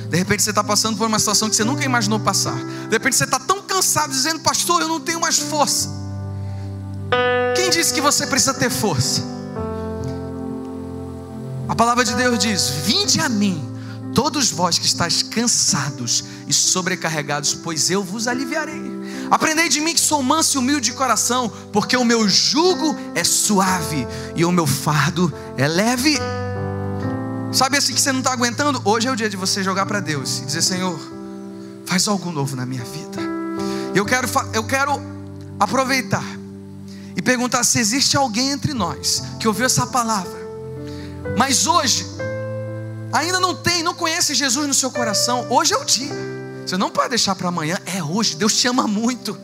De 0.10 0.18
repente 0.18 0.44
você 0.44 0.50
está 0.50 0.66
passando 0.66 0.98
por 0.98 1.08
uma 1.08 1.18
situação 1.18 1.50
que 1.50 1.56
você 1.56 1.64
nunca 1.64 1.86
imaginou 1.86 2.20
passar. 2.20 2.58
De 2.58 2.90
repente 2.90 3.16
você 3.16 3.24
está 3.24 3.40
tão 3.40 3.59
cansado, 3.80 4.12
dizendo: 4.12 4.42
Pastor, 4.42 4.82
eu 4.82 4.88
não 4.88 5.00
tenho 5.00 5.22
mais 5.22 5.40
força. 5.40 5.90
Quem 7.56 7.70
disse 7.70 7.94
que 7.94 8.02
você 8.02 8.28
precisa 8.28 8.54
ter 8.54 8.70
força? 8.70 9.24
A 11.68 11.76
palavra 11.76 12.04
de 12.04 12.14
Deus 12.14 12.38
diz: 12.38 12.70
Vinde 12.84 13.22
a 13.22 13.30
mim, 13.30 13.64
todos 14.14 14.52
vós 14.52 14.78
que 14.78 14.86
estáis 14.86 15.24
cansados 15.24 16.26
e 16.46 16.54
sobrecarregados, 16.54 17.54
pois 17.54 17.90
eu 17.90 18.04
vos 18.04 18.28
aliviarei. 18.28 19.00
Aprendei 19.32 19.70
de 19.70 19.80
mim 19.80 19.94
que 19.94 20.02
sou 20.02 20.22
manso 20.22 20.58
e 20.58 20.60
humilde 20.60 20.92
de 20.92 20.98
coração, 20.98 21.50
porque 21.72 21.96
o 21.96 22.04
meu 22.04 22.28
jugo 22.28 22.96
é 23.16 23.24
suave 23.24 24.08
e 24.36 24.44
o 24.44 24.52
meu 24.52 24.68
fardo 24.68 25.32
é 25.56 25.68
leve. 25.68 26.18
Sabe 27.52 27.78
assim 27.78 27.94
que 27.94 28.02
você 28.02 28.12
não 28.12 28.20
está 28.20 28.34
aguentando? 28.34 28.82
Hoje 28.84 29.08
é 29.08 29.12
o 29.12 29.16
dia 29.16 29.30
de 29.30 29.38
você 29.38 29.64
jogar 29.64 29.86
para 29.86 30.02
Deus 30.02 30.40
e 30.40 30.46
dizer: 30.46 30.64
Senhor, 30.64 31.00
faz 31.86 32.08
algo 32.10 32.30
novo 32.32 32.56
na 32.56 32.66
minha 32.66 32.84
vida. 32.84 33.29
Eu 34.00 34.06
quero, 34.06 34.30
eu 34.54 34.64
quero 34.64 35.02
aproveitar 35.60 36.24
e 37.18 37.22
perguntar 37.22 37.66
se 37.66 37.80
existe 37.80 38.16
alguém 38.16 38.52
entre 38.52 38.74
nós 38.74 39.22
que 39.38 39.46
ouviu 39.46 39.66
essa 39.66 39.86
palavra, 39.86 40.40
mas 41.38 41.68
hoje 41.68 42.06
ainda 43.12 43.42
não 43.42 43.54
tem, 43.54 43.84
não 43.84 43.94
conhece 43.94 44.34
Jesus 44.34 44.66
no 44.66 44.74
seu 44.74 44.90
coração. 44.90 45.48
Hoje 45.50 45.74
é 45.74 45.78
o 45.78 45.84
dia. 45.84 46.14
Você 46.66 46.78
não 46.78 46.90
pode 46.90 47.10
deixar 47.10 47.36
para 47.36 47.50
amanhã. 47.50 47.78
É 47.86 48.02
hoje. 48.02 48.38
Deus 48.38 48.54
te 48.54 48.70
ama 48.70 48.88
muito. 48.88 49.38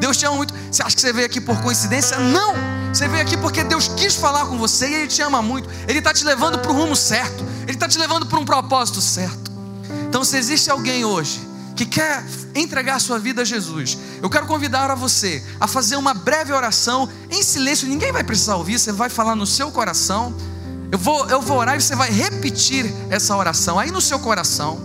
Deus 0.00 0.16
te 0.16 0.26
ama 0.26 0.38
muito. 0.38 0.52
Você 0.72 0.82
acha 0.82 0.96
que 0.96 1.00
você 1.00 1.12
veio 1.12 1.26
aqui 1.26 1.40
por 1.40 1.62
coincidência? 1.62 2.18
Não. 2.18 2.52
Você 2.92 3.06
veio 3.06 3.22
aqui 3.22 3.36
porque 3.36 3.62
Deus 3.62 3.86
quis 3.86 4.16
falar 4.16 4.46
com 4.46 4.58
você 4.58 4.88
e 4.88 4.94
Ele 4.94 5.06
te 5.06 5.22
ama 5.22 5.40
muito. 5.40 5.68
Ele 5.86 6.00
está 6.00 6.12
te 6.12 6.24
levando 6.24 6.58
para 6.58 6.72
o 6.72 6.74
rumo 6.74 6.96
certo. 6.96 7.44
Ele 7.62 7.74
está 7.74 7.86
te 7.86 7.96
levando 7.96 8.26
para 8.26 8.40
um 8.40 8.44
propósito 8.44 9.00
certo. 9.00 9.52
Então, 10.08 10.24
se 10.24 10.36
existe 10.36 10.68
alguém 10.68 11.04
hoje 11.04 11.49
que 11.80 11.86
quer 11.86 12.22
entregar 12.54 13.00
sua 13.00 13.18
vida 13.18 13.40
a 13.40 13.44
Jesus, 13.44 13.96
eu 14.22 14.28
quero 14.28 14.46
convidar 14.46 14.90
a 14.90 14.94
você 14.94 15.42
a 15.58 15.66
fazer 15.66 15.96
uma 15.96 16.12
breve 16.12 16.52
oração 16.52 17.08
em 17.30 17.42
silêncio, 17.42 17.88
ninguém 17.88 18.12
vai 18.12 18.22
precisar 18.22 18.56
ouvir, 18.56 18.78
você 18.78 18.92
vai 18.92 19.08
falar 19.08 19.34
no 19.34 19.46
seu 19.46 19.70
coração. 19.70 20.34
Eu 20.92 20.98
vou, 20.98 21.26
eu 21.30 21.40
vou 21.40 21.56
orar 21.56 21.76
e 21.76 21.80
você 21.80 21.94
vai 21.94 22.10
repetir 22.10 22.84
essa 23.08 23.34
oração 23.34 23.78
aí 23.78 23.90
no 23.90 24.00
seu 24.00 24.18
coração. 24.18 24.78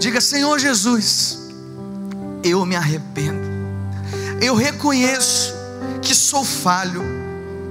Diga: 0.00 0.20
Senhor 0.20 0.58
Jesus, 0.58 1.38
eu 2.42 2.66
me 2.66 2.74
arrependo, 2.74 3.46
eu 4.40 4.56
reconheço 4.56 5.54
que 6.02 6.16
sou 6.16 6.44
falho, 6.44 7.04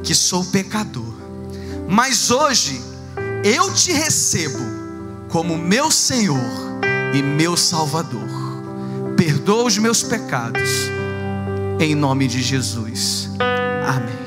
que 0.03 0.15
sou 0.15 0.45
pecador, 0.45 1.13
mas 1.89 2.31
hoje 2.31 2.81
eu 3.43 3.73
te 3.73 3.91
recebo 3.91 4.59
como 5.27 5.57
meu 5.57 5.91
Senhor 5.91 6.39
e 7.13 7.21
meu 7.21 7.57
Salvador 7.57 8.42
perdoa 9.23 9.63
os 9.63 9.77
meus 9.77 10.03
pecados, 10.03 10.69
em 11.79 11.95
nome 11.95 12.27
de 12.27 12.41
Jesus. 12.41 13.29
Amém. 13.87 14.22